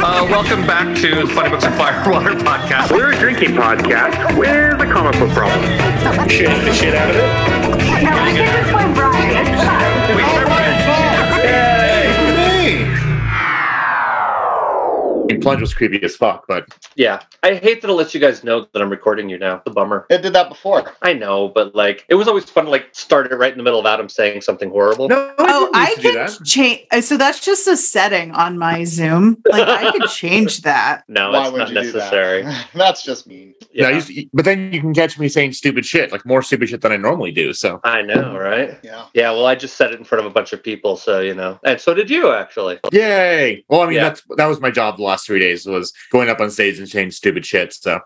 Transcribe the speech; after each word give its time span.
Uh, 0.00 0.26
welcome 0.30 0.66
back 0.66 0.96
to 0.96 1.14
the 1.14 1.26
Funny 1.34 1.50
Books 1.50 1.64
and 1.64 1.74
Firewater 1.74 2.30
podcast. 2.44 2.92
We're 2.92 3.12
a 3.12 3.18
drinking 3.18 3.50
podcast 3.56 4.36
with 4.38 4.80
a 4.80 4.86
comic 4.92 5.18
book 5.18 5.30
problem. 5.30 5.60
Shit 6.28 6.48
the 6.64 6.72
shit 6.72 6.94
out 6.94 7.10
of 7.10 7.16
it. 7.16 7.22
No, 8.04 8.10
I 8.14 8.32
think 8.32 8.48
this 8.48 8.72
one, 8.72 8.94
Brian. 8.94 9.46
It's 9.46 9.64
fun. 9.64 10.07
Plunge 15.48 15.60
was 15.60 15.74
creepy 15.74 16.02
as 16.02 16.16
fuck, 16.16 16.44
but 16.48 16.66
Yeah, 16.96 17.20
I 17.42 17.54
hate 17.54 17.80
that 17.82 17.90
it 17.90 17.92
lets 17.94 18.14
you 18.14 18.20
guys 18.20 18.44
know 18.44 18.66
that 18.72 18.82
I'm 18.82 18.90
recording 18.90 19.28
you 19.28 19.38
now. 19.38 19.62
The 19.64 19.70
bummer. 19.70 20.06
It 20.10 20.22
did 20.22 20.32
that 20.34 20.48
before. 20.48 20.92
I 21.02 21.12
know, 21.12 21.48
but 21.48 21.74
like, 21.74 22.04
it 22.08 22.14
was 22.14 22.28
always 22.28 22.44
fun 22.44 22.64
to 22.66 22.70
like 22.70 22.86
start 22.92 23.30
it 23.30 23.34
right 23.36 23.52
in 23.52 23.58
the 23.58 23.64
middle 23.64 23.80
of 23.80 23.86
Adam 23.86 24.08
saying 24.08 24.42
something 24.42 24.70
horrible. 24.70 25.08
no. 25.08 25.34
Oh, 25.38 25.64
didn't 25.66 25.76
I 25.76 25.94
do 25.94 26.02
can 26.02 26.14
that. 26.14 26.44
change. 26.44 26.86
Uh, 26.90 27.00
so 27.00 27.16
that's 27.16 27.44
just 27.44 27.66
a 27.66 27.76
setting 27.76 28.32
on 28.32 28.58
my 28.58 28.84
Zoom. 28.84 29.42
Like 29.48 29.66
I 29.68 29.90
could 29.92 30.08
change 30.10 30.62
that. 30.62 31.04
No, 31.08 31.30
Why 31.30 31.42
it's 31.44 31.52
would 31.52 31.58
not 31.58 31.68
you 31.70 31.74
necessary. 31.74 32.42
do 32.42 32.48
that? 32.48 32.68
That's 32.74 33.02
just 33.02 33.26
mean. 33.26 33.54
Yeah, 33.72 33.90
used 33.90 34.08
to- 34.08 34.26
but 34.32 34.44
then 34.44 34.72
you 34.72 34.80
can 34.80 34.94
catch 34.94 35.18
me 35.18 35.28
saying 35.28 35.52
stupid 35.52 35.84
shit, 35.86 36.12
like 36.12 36.24
more 36.26 36.42
stupid 36.42 36.68
shit 36.68 36.80
than 36.80 36.92
I 36.92 36.96
normally 36.96 37.32
do. 37.32 37.52
So 37.52 37.80
I 37.84 38.02
know, 38.02 38.36
right? 38.38 38.78
Yeah. 38.82 39.06
Yeah, 39.14 39.30
well, 39.32 39.46
I 39.46 39.54
just 39.54 39.76
said 39.76 39.92
it 39.92 39.98
in 39.98 40.04
front 40.04 40.24
of 40.24 40.30
a 40.30 40.34
bunch 40.34 40.52
of 40.52 40.62
people, 40.62 40.96
so 40.96 41.20
you 41.20 41.34
know, 41.34 41.58
and 41.64 41.80
so 41.80 41.94
did 41.94 42.08
you 42.10 42.32
actually. 42.32 42.78
yay! 42.92 43.64
Well, 43.68 43.80
I 43.82 43.86
mean 43.86 43.94
Yeah. 43.96 44.04
that's 44.08 44.22
that 44.36 44.46
was 44.46 44.60
my 44.60 44.70
job 44.70 44.96
the 44.96 45.02
last 45.02 45.26
three 45.26 45.37
days 45.38 45.66
was 45.66 45.92
going 46.10 46.28
up 46.28 46.40
on 46.40 46.50
stage 46.50 46.78
and 46.78 46.88
saying 46.88 47.10
stupid 47.12 47.44
shit. 47.46 47.72
So 47.74 48.00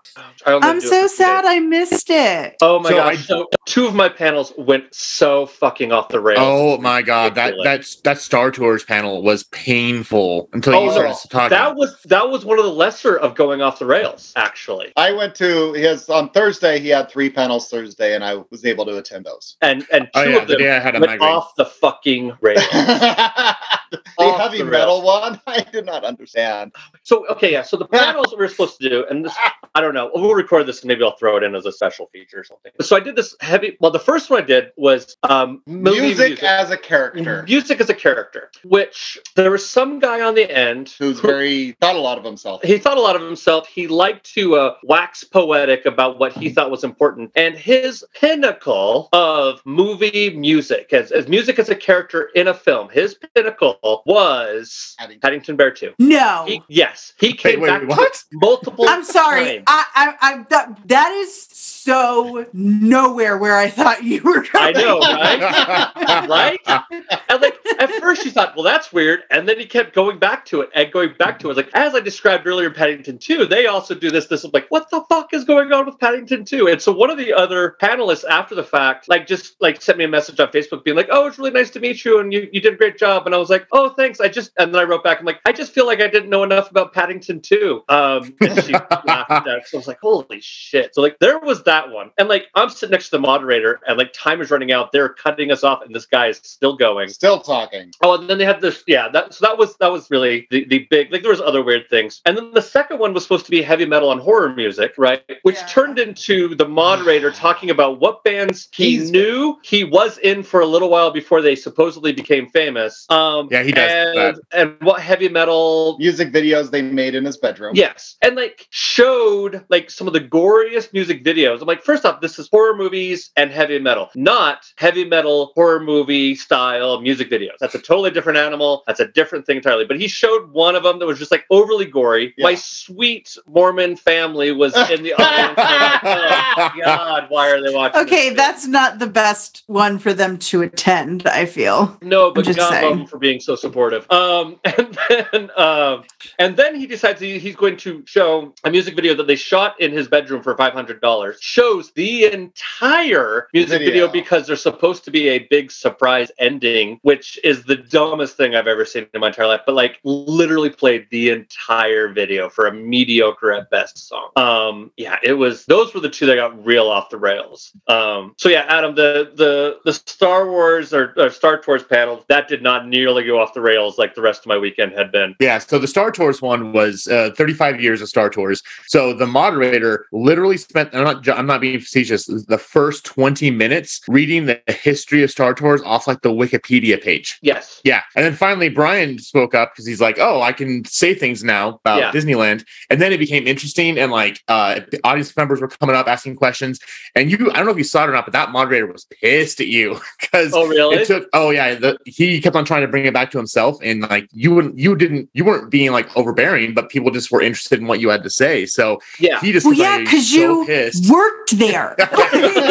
I 0.46 0.52
only 0.52 0.68
I'm 0.68 0.80
so 0.80 1.06
sad 1.06 1.42
days. 1.42 1.50
I 1.50 1.58
missed 1.60 2.10
it. 2.10 2.56
Oh 2.60 2.78
my 2.80 2.90
So 2.90 2.96
gosh! 2.96 3.14
I- 3.14 3.16
so 3.22 3.48
two 3.66 3.86
of 3.86 3.94
my 3.94 4.08
panels 4.08 4.52
went 4.58 4.94
so 4.94 5.46
fucking 5.46 5.92
off 5.92 6.08
the 6.08 6.20
rails. 6.20 6.38
oh 6.40 6.78
my 6.78 7.02
god, 7.02 7.34
that 7.34 7.52
Ridiculous. 7.54 7.64
that's 7.64 7.96
that 8.02 8.18
Star 8.20 8.50
Tours 8.50 8.84
panel 8.84 9.22
was 9.22 9.44
painful 9.44 10.48
until 10.52 10.74
Oh, 10.74 10.80
you 10.82 10.86
no. 10.88 10.92
started 11.12 11.28
talking. 11.30 11.50
that 11.56 11.76
was 11.76 12.00
that 12.06 12.28
was 12.28 12.44
one 12.44 12.58
of 12.58 12.64
the 12.64 12.70
lesser 12.72 13.16
of 13.16 13.34
going 13.34 13.62
off 13.62 13.78
the 13.78 13.86
rails, 13.86 14.32
actually. 14.36 14.92
I 14.96 15.12
went 15.12 15.34
to 15.36 15.72
his 15.74 16.08
on 16.08 16.30
Thursday. 16.30 16.78
He 16.80 16.88
had 16.88 17.10
three 17.10 17.30
panels 17.30 17.68
Thursday, 17.68 18.14
and 18.14 18.24
I 18.24 18.42
was 18.50 18.64
able 18.64 18.84
to 18.86 18.96
attend 18.98 19.24
those. 19.26 19.56
And 19.62 19.86
and 19.92 20.08
oh, 20.14 20.24
two 20.24 20.30
oh 20.30 20.32
yeah, 20.32 20.42
of 20.42 20.48
the 20.48 20.54
them 20.54 20.58
day 20.62 20.76
I 20.76 20.80
had 20.80 20.94
a 20.96 21.00
went 21.00 21.12
migraine. 21.12 21.34
off 21.34 21.54
the 21.56 21.64
fucking 21.66 22.32
rails. 22.40 22.64
the 22.72 24.00
heavy 24.38 24.58
the 24.58 24.64
metal 24.64 25.02
one, 25.02 25.40
I 25.46 25.60
did 25.62 25.86
not 25.86 26.04
understand. 26.04 26.72
Oh 26.76 26.80
so 27.02 27.11
okay, 27.30 27.52
yeah. 27.52 27.62
So 27.62 27.76
the 27.76 27.86
panels 27.86 28.26
that 28.30 28.38
we're 28.38 28.48
supposed 28.48 28.80
to 28.80 28.88
do, 28.88 29.06
and 29.08 29.24
this 29.24 29.36
I 29.74 29.80
don't 29.80 29.94
know. 29.94 30.10
We'll 30.14 30.34
record 30.34 30.66
this 30.66 30.82
and 30.82 30.88
maybe 30.88 31.02
I'll 31.02 31.16
throw 31.16 31.36
it 31.38 31.42
in 31.42 31.54
as 31.54 31.64
a 31.64 31.72
special 31.72 32.06
feature 32.12 32.40
or 32.40 32.44
something. 32.44 32.72
So 32.82 32.94
I 32.94 33.00
did 33.00 33.16
this 33.16 33.34
heavy. 33.40 33.76
Well, 33.80 33.90
the 33.90 33.98
first 33.98 34.28
one 34.28 34.42
I 34.42 34.44
did 34.44 34.72
was 34.76 35.16
um, 35.22 35.62
movie 35.66 36.00
Music, 36.00 36.42
as 36.42 36.70
a 36.70 36.76
character, 36.76 37.42
Music 37.44 37.80
as 37.80 37.88
a 37.88 37.94
character, 37.94 38.50
which 38.64 39.18
there 39.34 39.50
was 39.50 39.66
some 39.66 39.98
guy 39.98 40.20
on 40.20 40.34
the 40.34 40.50
end 40.50 40.94
who's 40.98 41.18
who- 41.20 41.28
very 41.28 41.72
thought 41.80 41.96
a 41.96 42.00
lot 42.00 42.18
of 42.18 42.24
himself. 42.24 42.62
he 42.62 42.76
thought 42.76 42.98
a 42.98 43.00
lot 43.00 43.16
of 43.16 43.22
himself. 43.22 43.66
He 43.66 43.88
liked 43.88 44.32
to 44.34 44.56
uh, 44.56 44.74
wax 44.84 45.24
poetic 45.24 45.86
about 45.86 46.18
what 46.18 46.32
he 46.32 46.50
thought 46.50 46.70
was 46.70 46.84
important. 46.84 47.32
And 47.34 47.54
his 47.56 48.04
pinnacle 48.14 49.08
of 49.14 49.62
movie 49.64 50.36
music, 50.36 50.92
as, 50.92 51.12
as 51.12 51.28
music 51.28 51.58
as 51.58 51.70
a 51.70 51.74
character 51.76 52.30
in 52.34 52.48
a 52.48 52.54
film, 52.54 52.90
his 52.90 53.16
pinnacle 53.34 54.02
was 54.04 54.94
Paddington. 54.98 55.20
Paddington 55.20 55.56
Bear 55.56 55.70
2. 55.70 55.94
No. 55.98 56.44
He, 56.46 56.62
yes, 56.68 57.01
he 57.18 57.32
came 57.32 57.60
wait, 57.60 57.68
back 57.68 57.88
what? 57.88 58.24
multiple 58.32 58.88
I'm 58.88 59.04
sorry. 59.04 59.44
times. 59.44 59.64
I, 59.66 59.84
I, 59.94 60.14
I 60.20 60.46
that, 60.50 60.88
that 60.88 61.12
is 61.12 61.46
so 61.52 62.46
nowhere 62.52 63.38
where 63.38 63.56
I 63.56 63.68
thought 63.68 64.04
you 64.04 64.22
were 64.22 64.42
Going. 64.42 64.48
I 64.54 64.70
know, 64.72 64.98
right? 65.00 66.28
right? 66.28 66.82
And 67.28 67.42
like 67.42 67.58
at 67.78 67.90
first 68.00 68.24
you 68.24 68.30
thought, 68.30 68.54
well, 68.54 68.64
that's 68.64 68.92
weird, 68.92 69.22
and 69.30 69.48
then 69.48 69.58
he 69.58 69.66
kept 69.66 69.94
going 69.94 70.18
back 70.18 70.44
to 70.46 70.60
it 70.60 70.70
and 70.74 70.92
going 70.92 71.14
back 71.18 71.38
to 71.40 71.50
it. 71.50 71.56
Like 71.56 71.70
as 71.74 71.94
I 71.94 72.00
described 72.00 72.46
earlier, 72.46 72.68
in 72.68 72.74
Paddington 72.74 73.18
Two, 73.18 73.46
they 73.46 73.66
also 73.66 73.94
do 73.94 74.10
this. 74.10 74.26
This 74.26 74.44
I'm 74.44 74.50
like, 74.52 74.66
what 74.68 74.90
the 74.90 75.02
fuck 75.08 75.32
is 75.32 75.44
going 75.44 75.72
on 75.72 75.86
with 75.86 75.98
Paddington 75.98 76.44
Two? 76.44 76.68
And 76.68 76.80
so 76.80 76.92
one 76.92 77.10
of 77.10 77.18
the 77.18 77.32
other 77.32 77.76
panelists 77.80 78.24
after 78.28 78.54
the 78.54 78.64
fact, 78.64 79.08
like 79.08 79.26
just 79.26 79.60
like 79.60 79.80
sent 79.82 79.98
me 79.98 80.04
a 80.04 80.08
message 80.08 80.38
on 80.40 80.48
Facebook 80.48 80.84
being 80.84 80.96
like, 80.96 81.08
oh, 81.10 81.26
it's 81.26 81.38
really 81.38 81.50
nice 81.50 81.70
to 81.70 81.80
meet 81.80 82.04
you, 82.04 82.20
and 82.20 82.32
you 82.32 82.48
you 82.52 82.60
did 82.60 82.74
a 82.74 82.76
great 82.76 82.98
job. 82.98 83.26
And 83.26 83.34
I 83.34 83.38
was 83.38 83.50
like, 83.50 83.66
oh, 83.72 83.90
thanks. 83.90 84.20
I 84.20 84.28
just 84.28 84.52
and 84.58 84.74
then 84.74 84.80
I 84.80 84.84
wrote 84.84 85.04
back, 85.04 85.20
I'm 85.20 85.26
like, 85.26 85.40
I 85.46 85.52
just 85.52 85.72
feel 85.72 85.86
like 85.86 86.00
I 86.00 86.08
didn't 86.08 86.30
know 86.30 86.42
enough 86.42 86.70
about 86.70 86.91
Paddington 86.92 87.40
too. 87.40 87.82
Um, 87.88 88.34
and 88.40 88.62
she 88.64 88.72
laughed 89.06 89.30
at 89.30 89.44
that. 89.44 89.62
So 89.68 89.76
I 89.76 89.78
was 89.78 89.86
like, 89.88 90.00
holy 90.00 90.40
shit. 90.40 90.94
So 90.94 91.02
like 91.02 91.18
there 91.18 91.38
was 91.38 91.62
that 91.64 91.90
one, 91.90 92.10
and 92.18 92.28
like 92.28 92.46
I'm 92.54 92.68
sitting 92.68 92.92
next 92.92 93.06
to 93.06 93.10
the 93.12 93.20
moderator, 93.20 93.80
and 93.86 93.98
like 93.98 94.12
time 94.12 94.40
is 94.40 94.50
running 94.50 94.72
out. 94.72 94.92
They're 94.92 95.08
cutting 95.10 95.50
us 95.50 95.64
off, 95.64 95.82
and 95.82 95.94
this 95.94 96.06
guy 96.06 96.28
is 96.28 96.38
still 96.42 96.76
going. 96.76 97.08
Still 97.08 97.40
talking. 97.40 97.92
Oh, 98.02 98.14
and 98.20 98.28
then 98.28 98.38
they 98.38 98.44
had 98.44 98.60
this, 98.60 98.82
yeah. 98.86 99.08
That 99.08 99.34
so 99.34 99.46
that 99.46 99.56
was 99.58 99.76
that 99.78 99.90
was 99.90 100.10
really 100.10 100.46
the, 100.50 100.64
the 100.66 100.86
big 100.90 101.12
like 101.12 101.22
there 101.22 101.30
was 101.30 101.40
other 101.40 101.62
weird 101.62 101.88
things, 101.88 102.20
and 102.26 102.36
then 102.36 102.52
the 102.52 102.62
second 102.62 102.98
one 102.98 103.12
was 103.14 103.22
supposed 103.22 103.44
to 103.46 103.50
be 103.50 103.62
heavy 103.62 103.86
metal 103.86 104.12
and 104.12 104.20
horror 104.20 104.52
music, 104.54 104.92
right? 104.98 105.22
Which 105.42 105.56
Yeah. 105.56 105.66
turned 105.66 105.98
into 105.98 106.54
the 106.54 106.68
moderator 106.68 107.30
talking 107.32 107.70
about 107.70 108.00
what 108.00 108.22
bands 108.24 108.68
he 108.72 108.96
He's- 108.98 109.10
knew 109.10 109.58
he 109.62 109.84
was 109.84 110.18
in 110.18 110.42
for 110.42 110.60
a 110.60 110.66
little 110.66 110.90
while 110.90 111.10
before 111.10 111.40
they 111.42 111.54
supposedly 111.56 112.12
became 112.12 112.48
famous. 112.48 113.06
Um, 113.10 113.48
Yeah, 113.50 113.62
he 113.62 113.72
does 113.72 113.90
and, 113.90 114.16
that. 114.16 114.40
and 114.52 114.76
what 114.80 115.00
heavy 115.00 115.28
metal 115.28 115.96
Music 115.98 116.32
videos 116.32 116.70
they 116.70 116.81
made 116.82 117.14
in 117.14 117.24
his 117.24 117.36
bedroom. 117.36 117.72
Yes, 117.74 118.16
and 118.22 118.36
like 118.36 118.66
showed 118.70 119.64
like 119.68 119.90
some 119.90 120.06
of 120.06 120.12
the 120.12 120.20
goriest 120.20 120.92
music 120.92 121.24
videos. 121.24 121.60
I'm 121.60 121.66
like, 121.66 121.82
first 121.82 122.04
off, 122.04 122.20
this 122.20 122.38
is 122.38 122.48
horror 122.50 122.76
movies 122.76 123.30
and 123.36 123.50
heavy 123.50 123.78
metal, 123.78 124.10
not 124.14 124.66
heavy 124.76 125.04
metal 125.04 125.52
horror 125.54 125.80
movie 125.80 126.34
style 126.34 127.00
music 127.00 127.30
videos. 127.30 127.56
That's 127.60 127.74
a 127.74 127.80
totally 127.80 128.10
different 128.10 128.38
animal. 128.38 128.82
That's 128.86 129.00
a 129.00 129.08
different 129.08 129.46
thing 129.46 129.56
entirely. 129.56 129.84
But 129.84 130.00
he 130.00 130.08
showed 130.08 130.50
one 130.52 130.74
of 130.74 130.82
them 130.82 130.98
that 130.98 131.06
was 131.06 131.18
just 131.18 131.30
like 131.30 131.44
overly 131.50 131.86
gory. 131.86 132.34
My 132.38 132.54
sweet 132.54 133.36
Mormon 133.46 133.96
family 133.96 134.52
was 134.52 134.74
in 134.90 135.02
the 135.02 135.14
audience. 135.14 135.56
like, 135.56 136.74
oh 136.76 136.80
God, 136.84 137.26
why 137.28 137.50
are 137.50 137.62
they 137.62 137.74
watching? 137.74 138.00
Okay, 138.02 138.30
this? 138.30 138.36
that's 138.36 138.66
not 138.66 138.98
the 138.98 139.06
best 139.06 139.62
one 139.66 139.98
for 139.98 140.12
them 140.12 140.38
to 140.38 140.62
attend, 140.62 141.26
I 141.26 141.46
feel. 141.46 141.96
No, 142.02 142.30
but 142.32 142.44
just 142.44 142.58
God 142.58 142.70
saying. 142.70 142.90
love 142.90 143.00
him 143.00 143.06
for 143.06 143.18
being 143.18 143.40
so 143.40 143.56
supportive. 143.56 144.10
Um, 144.10 144.58
and 144.64 144.98
then, 145.08 145.50
um, 145.56 146.04
and 146.38 146.56
then 146.56 146.71
he 146.74 146.86
decides 146.86 147.20
he's 147.20 147.56
going 147.56 147.76
to 147.78 148.02
show 148.06 148.54
a 148.64 148.70
music 148.70 148.94
video 148.94 149.14
that 149.14 149.26
they 149.26 149.36
shot 149.36 149.80
in 149.80 149.92
his 149.92 150.08
bedroom 150.08 150.42
for 150.42 150.56
five 150.56 150.72
hundred 150.72 151.00
dollars. 151.00 151.38
Shows 151.40 151.92
the 151.92 152.24
entire 152.32 153.48
music 153.52 153.78
video. 153.78 153.92
Video. 153.92 154.08
because 154.08 154.46
there's 154.46 154.62
supposed 154.62 155.04
to 155.04 155.10
be 155.10 155.28
a 155.28 155.40
big 155.40 155.70
surprise 155.70 156.30
ending, 156.38 156.98
which 157.02 157.38
is 157.44 157.64
the 157.64 157.76
dumbest 157.76 158.36
thing 158.36 158.54
I've 158.54 158.66
ever 158.66 158.84
seen 158.84 159.06
in 159.12 159.20
my 159.20 159.28
entire 159.28 159.46
life. 159.46 159.62
But 159.66 159.74
like, 159.74 159.98
literally 160.04 160.70
played 160.70 161.06
the 161.10 161.30
entire 161.30 162.08
video 162.12 162.48
for 162.48 162.66
a 162.66 162.72
mediocre 162.72 163.52
at 163.52 163.70
best 163.70 164.08
song. 164.08 164.30
Um, 164.36 164.90
yeah, 164.96 165.18
it 165.22 165.34
was. 165.34 165.64
Those 165.66 165.94
were 165.94 166.00
the 166.00 166.10
two 166.10 166.26
that 166.26 166.36
got 166.36 166.64
real 166.64 166.88
off 166.88 167.10
the 167.10 167.18
rails. 167.18 167.72
Um, 167.88 168.34
so 168.38 168.48
yeah, 168.48 168.64
Adam, 168.68 168.94
the 168.94 169.32
the 169.34 169.78
the 169.84 169.92
Star 169.92 170.50
Wars 170.50 170.92
or, 170.92 171.14
or 171.16 171.30
Star 171.30 171.60
Tours 171.60 171.82
panel 171.82 172.24
that 172.28 172.48
did 172.48 172.62
not 172.62 172.86
nearly 172.86 173.24
go 173.24 173.40
off 173.40 173.54
the 173.54 173.60
rails 173.60 173.98
like 173.98 174.14
the 174.14 174.22
rest 174.22 174.40
of 174.40 174.46
my 174.46 174.58
weekend 174.58 174.92
had 174.92 175.12
been. 175.12 175.34
Yeah, 175.40 175.58
so 175.58 175.78
the 175.78 175.88
Star 175.88 176.10
Tours 176.10 176.40
one 176.40 176.61
was 176.70 177.06
uh, 177.08 177.30
35 177.36 177.80
years 177.80 178.00
of 178.00 178.08
Star 178.08 178.30
Tours. 178.30 178.62
So 178.86 179.12
the 179.12 179.26
moderator 179.26 180.06
literally 180.12 180.56
spent 180.56 180.94
I'm 180.94 181.04
not 181.04 181.28
I'm 181.28 181.46
not 181.46 181.60
being 181.60 181.80
facetious, 181.80 182.26
the 182.26 182.58
first 182.58 183.04
20 183.04 183.50
minutes 183.50 184.00
reading 184.08 184.46
the 184.46 184.60
history 184.68 185.22
of 185.22 185.30
Star 185.30 185.54
Tours 185.54 185.82
off 185.82 186.06
like 186.06 186.20
the 186.22 186.30
Wikipedia 186.30 187.02
page. 187.02 187.38
Yes. 187.42 187.80
Yeah. 187.84 188.02
And 188.14 188.24
then 188.24 188.34
finally 188.34 188.68
Brian 188.68 189.18
spoke 189.18 189.54
up 189.54 189.72
because 189.72 189.86
he's 189.86 190.00
like, 190.00 190.18
"Oh, 190.18 190.42
I 190.42 190.52
can 190.52 190.84
say 190.84 191.14
things 191.14 191.42
now 191.42 191.80
about 191.84 191.98
Yeah. 191.98 192.12
Disneyland." 192.12 192.64
And 192.90 193.00
then 193.00 193.12
it 193.12 193.18
became 193.18 193.46
interesting 193.46 193.98
and 193.98 194.12
like 194.12 194.40
uh 194.48 194.80
the 194.90 195.00
audience 195.04 195.36
members 195.36 195.60
were 195.60 195.68
coming 195.68 195.96
up 195.96 196.06
asking 196.06 196.36
questions. 196.36 196.78
And 197.14 197.30
you 197.30 197.50
I 197.50 197.56
don't 197.56 197.64
know 197.66 197.72
if 197.72 197.78
you 197.78 197.84
saw 197.84 198.04
it 198.04 198.10
or 198.10 198.12
not, 198.12 198.26
but 198.26 198.32
that 198.32 198.50
moderator 198.50 198.86
was 198.86 199.06
pissed 199.20 199.60
at 199.60 199.66
you 199.66 199.98
because 200.20 200.52
Oh 200.54 200.66
really? 200.66 200.96
it 200.96 201.06
took 201.06 201.28
oh 201.32 201.50
yeah 201.50 201.74
the, 201.74 201.98
he 202.04 202.40
kept 202.40 202.54
on 202.56 202.64
trying 202.64 202.82
to 202.82 202.88
bring 202.88 203.06
it 203.06 203.14
back 203.14 203.30
to 203.32 203.38
himself 203.38 203.78
and 203.82 204.02
like 204.02 204.28
you 204.32 204.54
wouldn't 204.54 204.78
you 204.78 204.94
didn't 204.94 205.28
you 205.32 205.44
weren't 205.44 205.70
being 205.70 205.92
like 205.92 206.14
overbearing 206.16 206.51
but 206.74 206.88
people 206.88 207.10
just 207.10 207.30
were 207.30 207.40
interested 207.42 207.80
in 207.80 207.86
what 207.86 208.00
you 208.00 208.08
had 208.08 208.22
to 208.22 208.30
say 208.30 208.66
so 208.66 209.00
yeah. 209.18 209.40
he 209.40 209.52
just 209.52 209.64
Well, 209.64 209.70
was 209.72 209.78
yeah, 209.80 209.98
because 209.98 210.28
so 210.30 210.36
you 210.60 210.66
pissed 210.66 211.10
worked 211.10 211.58
there. 211.58 211.96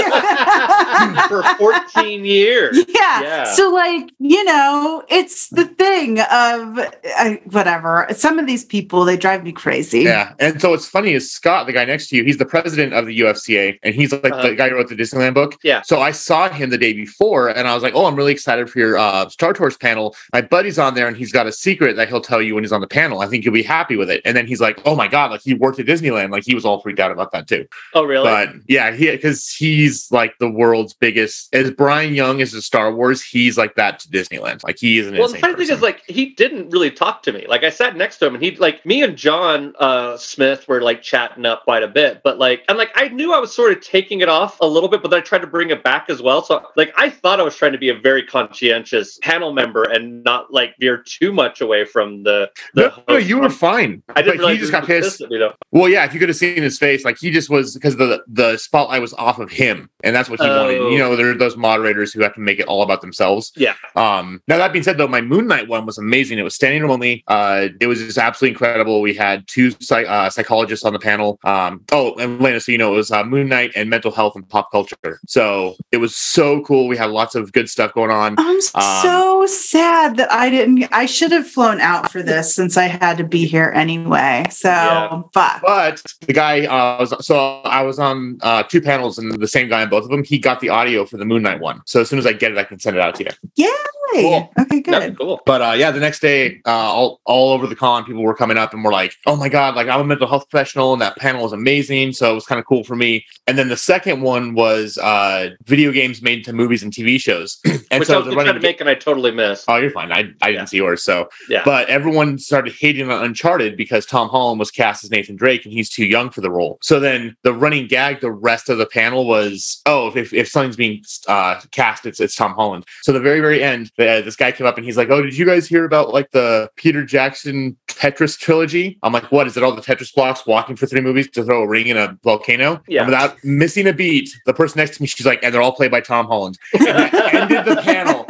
for 1.27 1.43
14 1.57 2.25
years. 2.25 2.77
Yeah. 2.87 3.21
Yeah. 3.21 3.43
So, 3.53 3.71
like, 3.71 4.11
you 4.19 4.43
know, 4.43 5.03
it's 5.09 5.49
the 5.49 5.65
thing 5.65 6.19
of 6.19 6.79
uh, 7.17 7.35
whatever. 7.51 8.07
Some 8.11 8.39
of 8.39 8.47
these 8.47 8.65
people, 8.65 9.05
they 9.05 9.17
drive 9.17 9.43
me 9.43 9.51
crazy. 9.51 9.99
yeah 10.01 10.33
and 10.39 10.59
so 10.61 10.69
what's 10.71 10.87
funny 10.87 11.13
is 11.13 11.31
scott 11.31 11.65
the 11.67 11.73
guy 11.73 11.83
next 11.85 12.07
to 12.09 12.15
you 12.15 12.23
he's 12.23 12.37
the 12.37 12.45
president 12.45 12.93
of 12.93 13.05
the 13.05 13.19
ufca 13.21 13.77
and 13.83 13.95
he's 13.95 14.11
like 14.11 14.25
Uh-huh. 14.25 14.49
the 14.49 14.55
guy 14.55 14.69
who 14.69 14.75
wrote 14.75 14.87
the 14.89 14.95
disneyland 14.95 15.33
book 15.33 15.55
Yeah. 15.63 15.81
so 15.81 15.99
i 16.01 16.11
saw 16.11 16.49
him 16.49 16.69
the 16.69 16.77
day 16.77 16.93
before 16.93 17.49
and 17.49 17.67
i 17.67 17.73
was 17.73 17.83
like 17.83 17.93
oh 17.95 18.05
i'm 18.05 18.15
really 18.15 18.31
excited 18.31 18.69
for 18.69 18.79
your 18.79 18.97
uh, 18.97 19.27
star 19.29 19.53
tours 19.53 19.77
panel 19.77 20.15
my 20.33 20.41
buddy's 20.41 20.79
on 20.79 20.93
there 20.95 21.07
and 21.07 21.17
he's 21.17 21.31
got 21.31 21.47
a 21.47 21.51
secret 21.51 21.95
that 21.95 22.07
he'll 22.09 22.21
tell 22.21 22.41
you 22.41 22.55
when 22.55 22.63
he's 22.63 22.71
on 22.71 22.81
the 22.81 22.87
panel 22.87 23.21
i 23.21 23.27
think 23.27 23.43
you'll 23.45 23.53
be 23.53 23.61
really 23.61 23.70
happy 23.71 23.95
with 23.95 24.09
it. 24.09 24.21
And 24.25 24.35
then 24.35 24.45
he's 24.47 24.61
like, 24.61 24.81
"Oh 24.85 24.95
my 24.95 25.07
god!" 25.07 25.31
Like 25.31 25.41
he 25.41 25.53
worked 25.53 25.79
at 25.79 25.85
Disneyland. 25.85 26.31
Like 26.31 26.43
he 26.45 26.53
was 26.53 26.65
all 26.65 26.81
freaked 26.81 26.99
out 26.99 27.11
about 27.11 27.31
that 27.31 27.47
too. 27.47 27.65
Oh, 27.93 28.03
really? 28.03 28.25
But 28.25 28.49
yeah, 28.67 28.91
he 28.91 29.09
because 29.11 29.49
he's 29.49 30.11
like 30.11 30.37
the 30.39 30.49
world's 30.49 30.93
biggest. 30.93 31.53
As 31.55 31.71
Brian 31.71 32.13
Young 32.13 32.39
is 32.41 32.51
to 32.51 32.61
Star 32.61 32.93
Wars, 32.93 33.23
he's 33.23 33.57
like 33.57 33.75
that 33.75 33.99
to 33.99 34.09
Disneyland. 34.09 34.63
Like 34.63 34.77
he 34.77 34.99
is 34.99 35.07
an 35.07 35.21
well, 35.21 35.29
the 35.29 35.37
funny 35.37 35.53
thing 35.53 35.75
is, 35.75 35.81
like, 35.81 36.03
he 36.07 36.27
didn't 36.27 36.69
really 36.69 36.91
talk 36.91 37.23
to 37.23 37.31
me. 37.31 37.45
Like, 37.47 37.63
I 37.63 37.69
sat 37.69 37.95
next 37.95 38.17
to 38.17 38.25
him, 38.25 38.35
and 38.35 38.43
he, 38.43 38.55
like, 38.55 38.85
me 38.85 39.03
and 39.03 39.15
John 39.15 39.73
uh, 39.79 40.17
Smith 40.17 40.67
were 40.67 40.81
like 40.81 41.01
chatting 41.01 41.45
up 41.45 41.63
quite 41.63 41.83
a 41.83 41.87
bit. 41.87 42.21
But 42.23 42.39
like, 42.39 42.63
and 42.67 42.77
like, 42.77 42.91
I 42.95 43.09
knew 43.09 43.33
I 43.33 43.39
was 43.39 43.53
sort 43.53 43.71
of 43.71 43.81
taking 43.81 44.21
it 44.21 44.29
off 44.29 44.59
a 44.59 44.65
little 44.65 44.89
bit, 44.89 45.01
but 45.01 45.11
then 45.11 45.19
I 45.19 45.21
tried 45.21 45.41
to 45.41 45.47
bring 45.47 45.69
it 45.69 45.83
back 45.83 46.09
as 46.09 46.21
well. 46.21 46.41
So, 46.41 46.65
like, 46.75 46.91
I 46.97 47.09
thought 47.09 47.39
I 47.39 47.43
was 47.43 47.55
trying 47.55 47.73
to 47.73 47.77
be 47.77 47.89
a 47.89 47.95
very 47.95 48.23
conscientious 48.23 49.19
panel 49.19 49.53
member 49.53 49.83
and 49.83 50.23
not 50.23 50.51
like 50.51 50.75
veer 50.79 50.97
too 50.97 51.31
much 51.31 51.61
away 51.61 51.85
from 51.85 52.23
the. 52.23 52.49
the 52.73 52.93
no, 53.07 53.13
no, 53.13 53.17
you 53.17 53.39
were 53.39 53.49
fine. 53.51 54.01
I 54.15 54.21
didn't 54.21 54.41
but 54.41 54.51
he 54.53 54.57
just 54.57 54.71
got 54.71 54.85
pissed. 54.85 55.21
at 55.21 55.29
me, 55.29 55.37
though. 55.37 55.53
Well, 55.71 55.89
yeah, 55.89 56.05
if 56.05 56.13
you 56.13 56.19
could 56.19 56.29
have 56.29 56.35
seen 56.37 56.61
his 56.61 56.77
face, 56.77 57.05
like 57.05 57.17
he 57.19 57.31
just 57.31 57.49
was 57.49 57.73
because 57.75 57.95
the 57.97 58.23
the 58.27 58.57
spotlight 58.57 59.01
was 59.01 59.13
off 59.13 59.39
of 59.39 59.51
him, 59.51 59.89
and 60.03 60.15
that's 60.15 60.29
what 60.29 60.39
he 60.39 60.47
wanted. 60.47 60.77
Oh. 60.79 60.89
You 60.89 60.97
know, 60.99 61.15
there 61.15 61.29
are 61.29 61.33
those 61.37 61.55
moderators 61.57 62.11
who 62.13 62.21
have 62.21 62.33
to 62.35 62.39
make 62.41 62.59
it 62.59 62.67
all 62.67 62.81
about 62.83 63.01
themselves. 63.01 63.51
Yeah. 63.55 63.75
Um. 63.95 64.41
Now 64.47 64.57
that 64.57 64.71
being 64.73 64.83
said, 64.83 64.97
though, 64.97 65.07
my 65.07 65.21
Moon 65.21 65.47
Knight 65.47 65.67
one 65.67 65.85
was 65.85 65.97
amazing. 65.97 66.39
It 66.39 66.43
was 66.43 66.55
standing 66.55 66.81
room 66.81 66.91
only. 66.91 67.23
Uh, 67.27 67.69
it 67.79 67.87
was 67.87 67.99
just 67.99 68.17
absolutely 68.17 68.53
incredible. 68.53 69.01
We 69.01 69.13
had 69.13 69.47
two 69.47 69.71
psych- 69.79 70.07
uh, 70.07 70.29
psychologists 70.29 70.85
on 70.85 70.93
the 70.93 70.99
panel. 70.99 71.39
Um. 71.43 71.83
Oh, 71.91 72.15
and 72.15 72.39
Lena, 72.41 72.59
so 72.59 72.71
you 72.71 72.77
know, 72.77 72.93
it 72.93 72.97
was 72.97 73.11
uh, 73.11 73.23
Moon 73.23 73.47
Knight 73.49 73.71
and 73.75 73.89
mental 73.89 74.11
health 74.11 74.35
and 74.35 74.47
pop 74.47 74.71
culture. 74.71 74.95
So 75.27 75.75
it 75.91 75.97
was 75.97 76.15
so 76.15 76.61
cool. 76.61 76.87
We 76.87 76.97
had 76.97 77.09
lots 77.11 77.35
of 77.35 77.51
good 77.53 77.69
stuff 77.69 77.93
going 77.93 78.11
on. 78.11 78.35
I'm 78.37 78.55
Um, 78.57 78.61
so 78.61 79.45
sad 79.47 80.17
that 80.17 80.31
I 80.31 80.49
didn't. 80.49 80.87
I 80.91 81.05
should 81.05 81.31
have 81.31 81.47
flown 81.47 81.79
out 81.79 82.11
for 82.11 82.21
this 82.23 82.53
since 82.55 82.77
I 82.77 82.85
had 82.85 83.17
to 83.17 83.23
be 83.23 83.40
here 83.45 83.71
anyway. 83.75 84.45
So 84.49 84.69
Yeah. 84.69 85.21
fuck. 85.33 85.61
But 85.65 86.01
the 86.21 86.33
guy, 86.33 86.65
uh, 86.65 86.97
was, 86.99 87.25
so 87.25 87.61
I 87.63 87.81
was 87.83 87.99
on 87.99 88.37
uh, 88.41 88.63
two 88.63 88.81
panels, 88.81 89.17
and 89.17 89.31
the 89.41 89.47
same 89.47 89.67
guy 89.69 89.81
on 89.81 89.89
both 89.89 90.03
of 90.03 90.09
them. 90.09 90.23
He 90.23 90.39
got 90.39 90.59
the 90.59 90.69
audio 90.69 91.05
for 91.05 91.17
the 91.17 91.25
Moon 91.25 91.41
Knight 91.43 91.59
one. 91.59 91.81
So 91.85 92.01
as 92.01 92.09
soon 92.09 92.19
as 92.19 92.25
I 92.25 92.33
get 92.33 92.51
it, 92.51 92.57
I 92.57 92.63
can 92.63 92.79
send 92.79 92.95
it 92.97 93.01
out 93.01 93.15
to 93.15 93.23
you. 93.25 93.29
Yeah. 93.55 93.67
Cool. 94.13 94.51
Okay, 94.59 94.81
That's 94.85 95.05
good. 95.05 95.17
cool. 95.17 95.39
But 95.45 95.61
uh, 95.61 95.71
yeah, 95.71 95.89
the 95.89 96.01
next 96.01 96.19
day, 96.19 96.59
uh, 96.65 96.69
all 96.71 97.21
all 97.23 97.53
over 97.53 97.65
the 97.65 97.77
con, 97.77 98.03
people 98.03 98.23
were 98.23 98.35
coming 98.35 98.57
up 98.57 98.73
and 98.73 98.83
were 98.83 98.91
like, 98.91 99.13
"Oh 99.25 99.37
my 99.37 99.47
god, 99.47 99.75
like 99.75 99.87
I'm 99.87 100.01
a 100.01 100.03
mental 100.03 100.27
health 100.27 100.49
professional, 100.49 100.91
and 100.91 101.01
that 101.01 101.15
panel 101.15 101.43
was 101.43 101.53
amazing." 101.53 102.11
So 102.11 102.29
it 102.29 102.35
was 102.35 102.45
kind 102.45 102.59
of 102.59 102.65
cool 102.65 102.83
for 102.83 102.97
me. 102.97 103.25
And 103.47 103.57
then 103.57 103.69
the 103.69 103.77
second 103.77 104.19
one 104.21 104.53
was 104.53 104.97
uh, 104.97 105.51
video 105.63 105.93
games 105.93 106.21
made 106.21 106.39
into 106.39 106.51
movies 106.51 106.83
and 106.83 106.91
TV 106.91 107.21
shows. 107.21 107.61
and 107.89 108.01
Which 108.01 108.09
I 108.09 108.17
was 108.17 108.25
the 108.25 108.33
trying 108.33 108.47
running. 108.47 108.55
to 108.55 108.59
make, 108.59 108.81
and 108.81 108.89
I 108.89 108.95
totally 108.95 109.31
missed. 109.31 109.63
Oh, 109.69 109.77
you're 109.77 109.91
fine. 109.91 110.11
I, 110.11 110.29
I 110.41 110.49
Yeah. 110.49 110.57
didn't 110.57 110.67
see 110.67 110.77
yours. 110.77 111.03
So, 111.03 111.29
Yeah. 111.47 111.61
but 111.63 111.87
everyone 111.87 112.37
started 112.37 112.73
hating 112.77 113.09
on 113.09 113.30
Uncharted 113.31 113.77
because 113.77 114.05
Tom 114.05 114.27
Holland 114.27 114.59
was 114.59 114.71
cast 114.71 115.05
as 115.05 115.09
Nathan 115.09 115.37
Drake 115.37 115.63
and 115.63 115.71
he's 115.71 115.89
too 115.89 116.05
young 116.05 116.29
for 116.29 116.41
the 116.41 116.51
role. 116.51 116.77
So 116.81 116.99
then 116.99 117.33
the 117.43 117.53
running 117.53 117.87
gag, 117.87 118.19
the 118.19 118.31
rest 118.31 118.67
of 118.67 118.77
the 118.77 118.85
panel 118.85 119.25
was, 119.25 119.81
oh, 119.85 120.11
if, 120.13 120.33
if 120.33 120.49
something's 120.49 120.75
being 120.75 121.01
uh, 121.29 121.61
cast, 121.71 122.05
it's, 122.05 122.19
it's 122.19 122.35
Tom 122.35 122.53
Holland. 122.53 122.85
So 123.03 123.13
the 123.13 123.21
very, 123.21 123.39
very 123.39 123.63
end, 123.63 123.89
uh, 123.97 124.19
this 124.21 124.35
guy 124.35 124.51
came 124.51 124.67
up 124.67 124.75
and 124.75 124.85
he's 124.85 124.97
like, 124.97 125.09
oh, 125.09 125.21
did 125.21 125.37
you 125.37 125.45
guys 125.45 125.65
hear 125.65 125.85
about 125.85 126.13
like 126.13 126.31
the 126.31 126.69
Peter 126.75 127.05
Jackson 127.05 127.77
Tetris 127.87 128.37
trilogy? 128.37 128.99
I'm 129.01 129.13
like, 129.13 129.31
what 129.31 129.47
is 129.47 129.55
it? 129.55 129.63
All 129.63 129.73
the 129.73 129.81
Tetris 129.81 130.13
blocks 130.13 130.45
walking 130.45 130.75
for 130.75 130.87
three 130.87 131.01
movies 131.01 131.29
to 131.31 131.43
throw 131.43 131.63
a 131.63 131.67
ring 131.67 131.87
in 131.87 131.95
a 131.95 132.17
volcano? 132.23 132.81
Yeah. 132.89 133.03
And 133.03 133.11
without 133.11 133.41
missing 133.45 133.87
a 133.87 133.93
beat, 133.93 134.29
the 134.45 134.53
person 134.53 134.79
next 134.79 134.97
to 134.97 135.01
me, 135.01 135.07
she's 135.07 135.25
like, 135.25 135.41
and 135.41 135.53
they're 135.53 135.61
all 135.61 135.75
played 135.75 135.91
by 135.91 136.01
Tom 136.01 136.27
Holland. 136.27 136.57
And 136.81 136.87
that 136.87 137.33
ended 137.33 137.65
the 137.65 137.81
panel. 137.81 138.20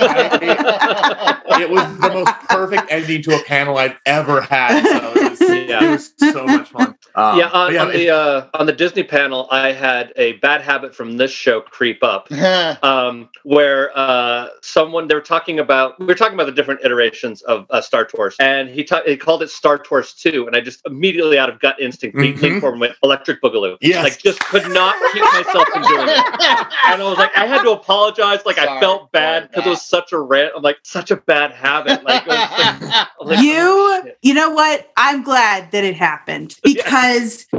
It 0.00 1.70
was 1.70 1.98
the 1.98 2.10
most 2.12 2.32
perfect 2.48 2.84
ending 2.90 3.22
to 3.22 3.36
a 3.36 3.42
panel 3.44 3.76
I've 3.78 3.96
ever 4.06 4.40
had. 4.40 4.82
So 4.84 5.12
it 5.16 5.30
was, 5.30 5.40
Yeah. 5.40 5.84
it 5.84 5.90
was 5.90 6.12
so 6.18 6.44
much 6.46 6.68
fun. 6.70 6.97
Um, 7.18 7.36
yeah, 7.36 7.48
on, 7.48 7.72
but 7.72 7.76
on 7.78 7.92
the 7.92 8.10
uh, 8.10 8.46
on 8.54 8.66
the 8.66 8.72
Disney 8.72 9.02
panel, 9.02 9.48
I 9.50 9.72
had 9.72 10.12
a 10.14 10.34
bad 10.34 10.60
habit 10.60 10.94
from 10.94 11.16
this 11.16 11.32
show 11.32 11.60
creep 11.60 12.04
up, 12.04 12.30
um, 12.84 13.28
where 13.42 13.90
uh, 13.98 14.48
someone 14.62 15.08
they 15.08 15.16
were 15.16 15.20
talking 15.20 15.58
about 15.58 15.98
we 15.98 16.06
were 16.06 16.14
talking 16.14 16.34
about 16.34 16.46
the 16.46 16.52
different 16.52 16.80
iterations 16.84 17.42
of 17.42 17.66
uh, 17.70 17.80
Star 17.80 18.04
Tours, 18.04 18.36
and 18.38 18.68
he 18.68 18.84
ta- 18.84 19.02
he 19.04 19.16
called 19.16 19.42
it 19.42 19.50
Star 19.50 19.78
Tours 19.78 20.12
Two, 20.14 20.46
and 20.46 20.54
I 20.54 20.60
just 20.60 20.80
immediately 20.86 21.38
out 21.38 21.48
of 21.48 21.58
gut 21.58 21.80
instinct 21.80 22.16
beat 22.16 22.36
Mhm. 22.36 22.40
King 22.40 22.60
Corbin 22.60 22.78
went 22.78 22.94
Electric 23.02 23.42
Boogaloo. 23.42 23.76
Yes. 23.80 24.04
like 24.04 24.18
just 24.18 24.38
could 24.40 24.68
not 24.70 24.94
keep 25.12 25.22
myself 25.22 25.66
from 25.70 25.82
doing 25.82 26.08
it, 26.08 26.24
and 26.86 27.02
I 27.02 27.08
was 27.08 27.18
like, 27.18 27.36
I 27.36 27.46
had 27.46 27.62
to 27.62 27.72
apologize, 27.72 28.46
like 28.46 28.58
I 28.58 28.78
felt 28.78 29.10
bad 29.10 29.48
because 29.50 29.66
it 29.66 29.70
was 29.70 29.84
such 29.84 30.12
a 30.12 30.20
rant. 30.20 30.52
I'm 30.56 30.62
like 30.62 30.78
such 30.84 31.10
a 31.10 31.16
bad 31.16 31.50
habit, 31.50 32.04
like, 32.04 32.22
it 32.22 32.28
was 32.28 32.38
like 33.20 33.38
like, 33.38 33.44
you 33.44 33.56
oh, 33.58 34.02
you 34.22 34.34
know 34.34 34.50
what? 34.50 34.90
I'm 34.96 35.22
glad 35.24 35.72
that 35.72 35.82
it 35.84 35.96
happened 35.96 36.56
because 36.62 37.07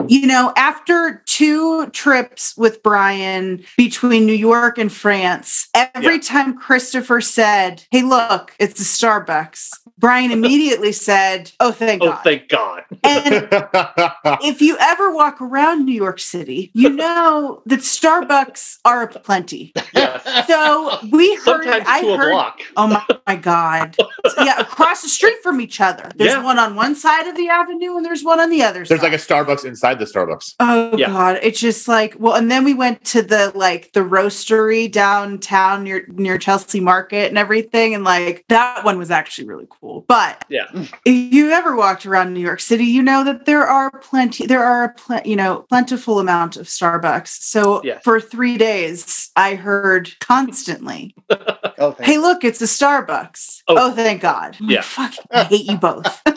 you 0.07 0.25
know 0.27 0.53
after 0.55 1.21
two 1.25 1.87
trips 1.91 2.55
with 2.57 2.81
brian 2.83 3.63
between 3.77 4.25
new 4.25 4.33
york 4.33 4.77
and 4.77 4.91
france 4.91 5.67
every 5.73 6.15
Yeah. 6.15 6.21
time 6.21 6.57
christopher 6.57 7.21
said 7.21 7.83
hey 7.91 8.01
look 8.03 8.53
it's 8.59 8.79
a 8.79 8.83
starbucks 8.83 9.71
brian 9.99 10.31
immediately 10.31 10.91
said 10.91 11.51
oh 11.59 11.71
thank 11.71 12.01
oh, 12.01 12.07
God. 12.07 12.17
oh 12.17 12.21
thank 12.23 12.49
God. 12.49 12.83
and 13.03 13.47
if 14.43 14.61
you 14.61 14.77
ever 14.79 15.13
walk 15.13 15.41
around 15.41 15.85
new 15.85 15.93
york 15.93 16.19
city 16.19 16.71
you 16.73 16.89
know 16.89 17.61
that 17.65 17.79
starbucks 17.81 18.77
are 18.85 19.07
plenty. 19.07 19.73
Yes. 19.93 20.47
so 20.47 20.97
we 21.11 21.35
heard 21.35 21.63
Sometimes 21.63 21.85
i 21.87 22.01
to 22.01 22.13
a 22.13 22.17
heard 22.17 22.31
block. 22.31 22.59
Oh 22.77 22.87
my, 22.87 23.05
my 23.27 23.35
God. 23.35 23.95
So, 23.97 24.43
yeah, 24.43 24.59
across 24.59 25.01
the 25.01 25.09
street 25.09 25.35
from 25.43 25.59
each 25.61 25.81
other. 25.81 26.09
There's 26.15 26.33
Yeah. 26.33 26.43
one 26.43 26.57
on 26.59 26.75
one 26.75 26.95
side 26.95 27.27
of 27.27 27.35
the 27.35 27.49
avenue 27.49 27.95
and 27.97 28.05
there's 28.05 28.23
one 28.23 28.39
on 28.39 28.49
the 28.49 28.63
other 28.63 28.85
There's 28.85 29.01
side. 29.01 29.11
like 29.11 29.13
a 29.13 29.17
Starbucks 29.17 29.65
inside 29.65 29.99
the 29.99 30.05
Starbucks. 30.05 30.55
Oh 30.59 30.95
Yeah. 30.97 31.07
God. 31.07 31.39
It's 31.41 31.59
just 31.59 31.87
like 31.87 32.15
well, 32.19 32.35
and 32.35 32.49
then 32.49 32.63
we 32.63 32.73
went 32.73 33.03
to 33.05 33.21
the 33.21 33.51
like 33.55 33.91
the 33.93 34.01
roastery 34.01 34.91
downtown 34.91 35.83
near 35.83 36.05
near 36.09 36.37
Chelsea 36.37 36.79
Market 36.79 37.29
and 37.29 37.37
everything. 37.37 37.93
And 37.95 38.03
like 38.03 38.45
that 38.49 38.83
one 38.83 38.97
was 38.97 39.11
actually 39.11 39.47
really 39.47 39.67
cool. 39.69 39.88
But 40.07 40.45
Yeah. 40.50 40.65
if 40.74 41.33
you 41.33 41.51
ever 41.51 41.75
walked 41.75 42.06
around 42.06 42.33
New 42.33 42.39
York 42.39 42.59
City, 42.59 42.86
you 42.86 43.01
know 43.03 43.24
that 43.24 43.45
there 43.45 43.65
are 43.68 43.91
plenty 44.00 44.45
there 44.45 44.63
are 44.63 44.83
a 44.86 44.89
pl- 44.89 45.21
you 45.25 45.36
know, 45.36 45.65
plentiful 45.69 46.19
amount 46.19 46.57
of 46.57 46.68
Starbucks. 46.68 47.27
So 47.41 47.81
Yeah. 47.83 48.00
for 48.03 48.19
three 48.21 48.57
days 48.57 49.30
I 49.36 49.56
heard 49.56 50.12
constantly 50.19 51.15
oh, 51.77 51.91
thank 51.91 52.01
Hey, 52.09 52.18
look, 52.18 52.44
it's 52.44 52.62
a 52.62 52.65
Starbucks. 52.65 53.63
Oh. 53.68 53.75
Oh, 53.77 53.91
thank 53.91 54.21
God. 54.21 54.56
I'm 54.59 54.68
like, 54.68 54.75
Yeah. 54.75 54.81
Fuck, 54.81 55.13
I 55.31 55.44
hate 55.44 55.65
you 55.65 55.77
both. 55.77 56.21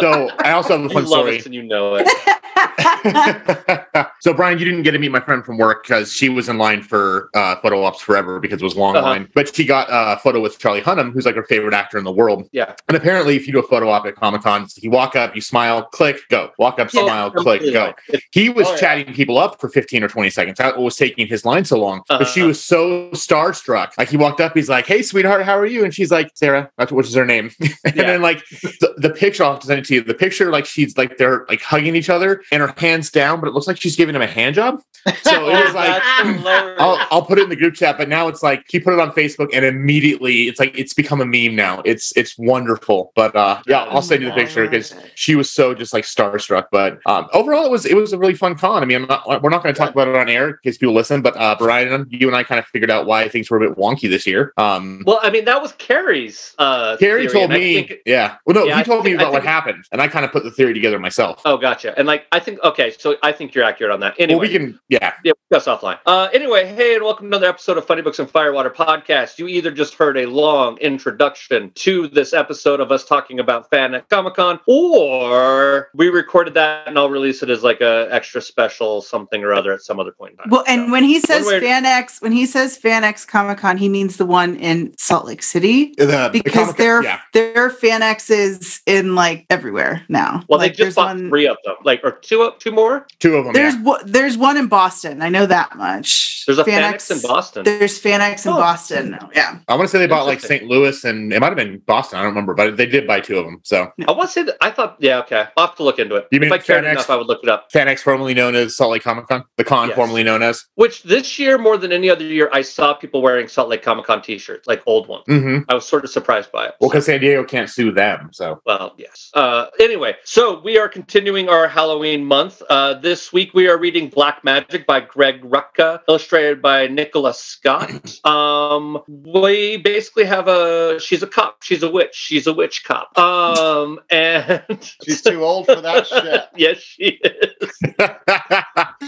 So 0.00 0.30
I 0.44 0.52
also 0.52 0.74
have 0.76 0.80
a 0.80 0.82
you 0.84 0.90
fun 0.90 1.04
love 1.06 1.10
story. 1.26 1.42
and 1.44 1.52
you 1.52 1.64
know 1.64 1.96
it. 1.98 2.06
so 4.20 4.32
Brian, 4.32 4.58
you 4.58 4.64
didn't 4.64 4.82
get 4.82 4.92
to 4.92 4.98
meet 5.00 5.10
my 5.10 5.18
friend 5.20 5.44
from 5.44 5.58
work 5.58 5.82
because 5.82 6.12
she 6.12 6.28
was 6.28 6.48
in 6.48 6.56
line 6.56 6.82
for 6.82 7.30
uh, 7.34 7.56
photo 7.56 7.82
ops 7.82 8.00
forever 8.00 8.38
because 8.38 8.60
it 8.60 8.64
was 8.64 8.76
long 8.76 8.94
Uh-huh. 8.96 9.06
line. 9.06 9.28
But 9.34 9.52
she 9.54 9.64
got 9.64 9.88
a 9.90 10.18
photo 10.20 10.40
with 10.40 10.58
Charlie 10.60 10.80
Hunnam, 10.82 11.12
who's 11.12 11.26
like 11.26 11.34
her 11.34 11.42
favorite 11.42 11.74
actor 11.74 11.98
in 11.98 12.04
the 12.04 12.12
world. 12.12 12.37
Yeah. 12.52 12.74
And 12.88 12.96
apparently, 12.96 13.36
if 13.36 13.46
you 13.46 13.52
do 13.52 13.58
a 13.58 13.62
photo 13.62 13.88
op 13.88 14.06
at 14.06 14.16
Comic 14.16 14.42
Con, 14.42 14.66
you 14.76 14.90
walk 14.90 15.16
up, 15.16 15.34
you 15.34 15.40
smile, 15.40 15.82
click, 15.84 16.18
go. 16.28 16.50
Walk 16.58 16.78
up, 16.78 16.92
Yeah. 16.92 17.02
smile, 17.04 17.30
click, 17.30 17.62
go. 17.72 17.94
He 18.32 18.48
was 18.48 18.66
Oh, 18.66 18.72
yeah. 18.72 18.78
chatting 18.80 19.14
people 19.14 19.38
up 19.38 19.60
for 19.60 19.68
15 19.68 20.02
or 20.04 20.08
20 20.08 20.30
seconds. 20.30 20.58
That 20.58 20.78
was 20.78 20.96
taking 20.96 21.26
his 21.26 21.44
line 21.44 21.64
so 21.64 21.78
long. 21.78 22.02
But 22.08 22.24
she 22.28 22.40
Uh-huh. 22.40 22.48
was 22.48 22.64
so 22.64 23.10
starstruck. 23.10 23.90
Like 23.98 24.08
he 24.08 24.16
walked 24.16 24.40
up, 24.40 24.52
he's 24.54 24.68
like, 24.68 24.86
Hey, 24.86 25.02
sweetheart, 25.02 25.42
how 25.44 25.56
are 25.58 25.66
you? 25.66 25.84
And 25.84 25.94
she's 25.94 26.10
like, 26.10 26.30
Sarah, 26.34 26.70
that's 26.78 26.92
which 26.92 27.06
is 27.08 27.14
her 27.14 27.24
name. 27.26 27.50
and 27.60 27.96
Yeah. 27.96 28.06
then 28.06 28.22
like 28.22 28.44
the, 28.48 28.94
the 28.96 29.10
picture, 29.10 29.44
I'll 29.44 29.60
send 29.60 29.80
it 29.80 29.84
to 29.86 29.94
you. 29.94 30.02
The 30.02 30.14
picture, 30.14 30.50
like 30.50 30.66
she's 30.66 30.96
like 30.96 31.16
they're 31.16 31.46
like 31.48 31.62
hugging 31.62 31.96
each 31.96 32.10
other 32.10 32.42
and 32.52 32.60
her 32.62 32.74
hands 32.76 33.10
down, 33.10 33.40
but 33.40 33.48
it 33.48 33.52
looks 33.54 33.66
like 33.66 33.80
she's 33.80 33.96
giving 33.96 34.14
him 34.14 34.22
a 34.22 34.26
hand 34.26 34.54
job. 34.54 34.80
So 35.22 35.48
it 35.48 35.64
was 35.64 35.74
like 35.74 36.02
I'll, 36.04 36.98
I'll 37.10 37.22
put 37.22 37.38
it 37.38 37.42
in 37.42 37.48
the 37.48 37.56
group 37.56 37.74
chat, 37.74 37.96
but 37.98 38.08
now 38.08 38.28
it's 38.28 38.42
like 38.42 38.64
he 38.68 38.78
put 38.80 38.94
it 38.94 39.00
on 39.00 39.12
Facebook 39.12 39.48
and 39.52 39.64
immediately 39.64 40.48
it's 40.48 40.58
like 40.60 40.76
it's 40.78 40.94
become 40.94 41.20
a 41.20 41.26
meme 41.26 41.54
now. 41.56 41.82
It's 41.84 42.12
it's 42.16 42.27
wonderful. 42.36 43.12
But 43.14 43.34
uh 43.36 43.62
yeah, 43.66 43.84
I'll 43.84 44.02
send 44.02 44.22
you 44.22 44.28
the 44.28 44.34
picture 44.34 44.64
because 44.66 44.94
she 45.14 45.36
was 45.36 45.50
so 45.50 45.74
just 45.74 45.92
like 45.92 46.04
starstruck. 46.04 46.66
But 46.72 46.98
um 47.06 47.28
overall 47.32 47.64
it 47.64 47.70
was 47.70 47.86
it 47.86 47.94
was 47.96 48.12
a 48.12 48.18
really 48.18 48.34
fun 48.34 48.56
con. 48.56 48.82
I 48.82 48.86
mean, 48.86 49.02
I'm 49.02 49.08
not, 49.08 49.42
we're 49.42 49.50
not 49.50 49.62
going 49.62 49.74
to 49.74 49.78
talk 49.78 49.90
about 49.92 50.08
it 50.08 50.16
on 50.16 50.28
air 50.28 50.48
in 50.50 50.56
case 50.64 50.76
people 50.78 50.94
listen, 50.94 51.22
but 51.22 51.36
uh 51.36 51.56
Brian, 51.58 52.06
you 52.10 52.26
and 52.26 52.36
I 52.36 52.42
kind 52.42 52.58
of 52.58 52.66
figured 52.66 52.90
out 52.90 53.06
why 53.06 53.28
things 53.28 53.50
were 53.50 53.56
a 53.56 53.68
bit 53.68 53.78
wonky 53.78 54.08
this 54.10 54.26
year. 54.26 54.52
Um 54.58 55.02
well, 55.06 55.20
I 55.22 55.30
mean, 55.30 55.44
that 55.46 55.62
was 55.62 55.72
Carrie's. 55.72 56.54
Uh, 56.58 56.96
Carrie 56.96 57.22
theory, 57.28 57.32
told 57.32 57.50
me, 57.50 57.74
think- 57.86 58.00
yeah. 58.04 58.36
Well, 58.44 58.54
no, 58.54 58.64
Yeah, 58.64 58.74
he 58.74 58.80
I 58.80 58.82
told 58.82 59.04
me 59.04 59.10
think- 59.12 59.20
I 59.20 59.22
about 59.24 59.32
what 59.32 59.42
think- 59.42 59.50
happened, 59.52 59.84
and 59.92 60.02
I 60.02 60.08
kind 60.08 60.24
of 60.24 60.32
put 60.32 60.42
the 60.44 60.50
theory 60.50 60.74
together 60.74 60.98
myself. 60.98 61.40
oh, 61.44 61.56
gotcha. 61.56 61.96
And 61.98 62.06
like, 62.08 62.26
I 62.32 62.40
think 62.40 62.58
okay, 62.64 62.90
so 62.98 63.16
I 63.22 63.32
think 63.32 63.54
you're 63.54 63.64
accurate. 63.64 63.92
on 63.92 64.00
that. 64.00 64.14
Anyway, 64.18 64.38
Well, 64.38 64.48
we 64.48 64.52
can. 64.52 64.80
Yeah. 64.88 65.12
yeah, 65.24 65.32
that's 65.50 65.66
offline. 65.66 65.98
Uh, 66.04 66.28
anyway, 66.32 66.66
hey, 66.74 66.94
and 66.96 67.04
welcome 67.04 67.24
to 67.26 67.28
another 67.28 67.48
episode 67.48 67.78
of 67.78 67.86
Funny 67.86 68.02
Books 68.02 68.18
and 68.18 68.28
Firewater 68.30 68.70
podcast. 68.70 69.38
You 69.38 69.46
either 69.48 69.70
just 69.70 69.94
heard 69.94 70.18
a 70.18 70.26
long 70.26 70.76
introduction 70.78 71.70
to 71.76 72.08
this 72.18 72.32
episode 72.32 72.80
of 72.80 72.90
us 72.90 73.04
talking 73.04 73.38
about 73.38 73.70
FanX 73.70 74.08
Comic 74.08 74.34
Con, 74.34 74.58
or 74.66 75.88
we 75.94 76.08
recorded 76.08 76.52
that 76.54 76.88
and 76.88 76.98
I'll 76.98 77.08
release 77.10 77.44
it 77.44 77.48
as 77.48 77.62
like 77.62 77.80
a 77.80 78.08
extra 78.10 78.42
special 78.42 79.00
something 79.02 79.44
or 79.44 79.52
other 79.52 79.72
at 79.72 79.82
some 79.82 80.00
other 80.00 80.10
point 80.10 80.32
in 80.32 80.38
time. 80.38 80.48
Well, 80.50 80.64
and 80.66 80.86
So, 80.86 80.90
when 80.92 81.04
he 81.04 81.20
says 81.20 81.46
way 81.46 81.58
or- 81.58 81.60
FanX, 81.60 82.20
when 82.20 82.32
he 82.32 82.44
says 82.44 82.76
FanX 82.76 83.24
Comic 83.24 83.58
Con, 83.58 83.76
he 83.76 83.88
means 83.88 84.16
the 84.16 84.26
one 84.26 84.56
in 84.56 84.92
Salt 84.98 85.26
Lake 85.26 85.44
City 85.44 85.94
The- 85.96 86.06
the 86.06 86.30
because 86.32 86.52
comic- 86.64 86.76
their 86.76 87.04
yeah. 87.04 87.20
their 87.34 87.70
FanX 87.70 88.30
is 88.30 88.80
in 88.86 89.14
like 89.14 89.46
everywhere 89.48 90.02
now. 90.08 90.42
well, 90.48 90.58
like, 90.58 90.72
they 90.76 90.84
just 90.86 90.96
bought 90.96 91.16
three 91.18 91.46
of 91.46 91.56
them, 91.64 91.76
like 91.84 92.00
or 92.02 92.10
two, 92.10 92.42
up, 92.42 92.58
two 92.58 92.72
more. 92.72 93.06
two 93.20 93.36
of 93.36 93.44
them. 93.44 93.52
There's 93.54 93.74
yeah. 93.74 93.82
one- 93.82 94.02
there's 94.04 94.36
one 94.36 94.56
in 94.56 94.66
Boston. 94.66 95.22
I 95.22 95.28
know 95.28 95.46
that 95.46 95.76
much. 95.76 96.44
There's 96.46 96.58
a 96.58 96.64
FanX 96.64 97.10
in 97.12 97.20
Boston. 97.20 97.62
There's 97.62 98.00
FanX 98.02 98.44
in 98.44 98.52
Oh. 98.54 98.56
Boston. 98.56 99.10
now, 99.12 99.30
Yeah. 99.34 99.58
I 99.68 99.74
want 99.76 99.86
to 99.86 99.92
say 99.92 99.98
they 99.98 100.06
bought 100.08 100.26
like 100.26 100.40
St. 100.40 100.64
Louis 100.64 101.04
and 101.04 101.30
it 101.32 101.38
might 101.40 101.48
have 101.48 101.56
been 101.56 101.78
Boston. 101.86 101.97
I 102.12 102.18
don't 102.18 102.24
remember, 102.26 102.54
but 102.54 102.76
they 102.76 102.86
did 102.86 103.06
buy 103.06 103.20
two 103.20 103.38
of 103.38 103.44
them. 103.44 103.60
So 103.64 103.90
I 104.06 104.12
want 104.12 104.28
to 104.28 104.32
say 104.32 104.42
that 104.44 104.56
I 104.60 104.70
thought, 104.70 104.96
yeah, 105.00 105.18
okay, 105.20 105.46
I'll 105.56 105.66
have 105.68 105.76
to 105.76 105.82
look 105.82 105.98
into 105.98 106.16
it. 106.16 106.26
You 106.30 106.40
mean 106.40 106.48
if 106.48 106.52
I 106.52 106.58
cared 106.58 106.84
FanX? 106.84 106.92
enough, 106.92 107.10
I 107.10 107.16
would 107.16 107.26
look 107.26 107.40
it 107.42 107.48
up. 107.48 107.70
FanX, 107.72 108.00
formerly 108.00 108.34
known 108.34 108.54
as 108.54 108.76
Salt 108.76 108.92
Lake 108.92 109.02
Comic 109.02 109.26
Con, 109.28 109.44
the 109.56 109.64
con 109.64 109.88
Yes. 109.88 109.96
formerly 109.96 110.22
known 110.22 110.42
as. 110.42 110.66
Which 110.74 111.02
this 111.02 111.38
year, 111.38 111.58
more 111.58 111.76
than 111.76 111.92
any 111.92 112.08
other 112.10 112.24
year, 112.24 112.48
I 112.52 112.62
saw 112.62 112.94
people 112.94 113.22
wearing 113.22 113.48
Salt 113.48 113.68
Lake 113.68 113.82
Comic 113.82 114.04
Con 114.06 114.22
T-shirts, 114.22 114.66
like 114.66 114.82
old 114.86 115.08
ones. 115.08 115.24
Mm-hmm. 115.28 115.70
I 115.70 115.74
was 115.74 115.86
sort 115.86 116.04
of 116.04 116.10
surprised 116.10 116.50
by 116.52 116.66
it. 116.66 116.74
Well, 116.80 116.90
because 116.90 117.06
San 117.06 117.20
Diego 117.20 117.44
can't 117.44 117.68
sue 117.70 117.92
them, 117.92 118.30
so 118.32 118.60
Well, 118.66 118.94
yes. 118.98 119.30
Uh, 119.34 119.66
anyway, 119.80 120.14
so 120.24 120.60
we 120.60 120.78
are 120.78 120.88
continuing 120.88 121.48
our 121.48 121.68
Halloween 121.68 122.24
month. 122.24 122.62
Uh, 122.70 122.94
this 122.94 123.32
week 123.32 123.52
we 123.54 123.68
are 123.68 123.78
reading 123.78 124.08
Black 124.08 124.42
Magick 124.42 124.86
by 124.86 125.00
Greg 125.00 125.42
Rucka, 125.42 126.00
illustrated 126.08 126.60
by 126.62 126.86
Nicola 126.86 127.34
Scott. 127.34 128.18
Um, 128.28 128.98
we 129.06 129.78
basically 129.78 130.24
have 130.24 130.48
a 130.48 130.98
she's 131.00 131.22
a 131.22 131.26
cop, 131.26 131.62
she's 131.62 131.82
a 131.82 131.87
witch, 131.88 132.14
she's 132.14 132.46
a 132.46 132.52
witch 132.52 132.84
cop. 132.84 133.16
Um, 133.18 134.00
and 134.10 134.62
She's 135.04 135.22
too 135.22 135.42
old 135.44 135.66
for 135.66 135.80
that 135.80 136.06
shit. 136.08 136.44
yes, 136.56 136.78
she 136.78 137.20
is. 137.22 137.78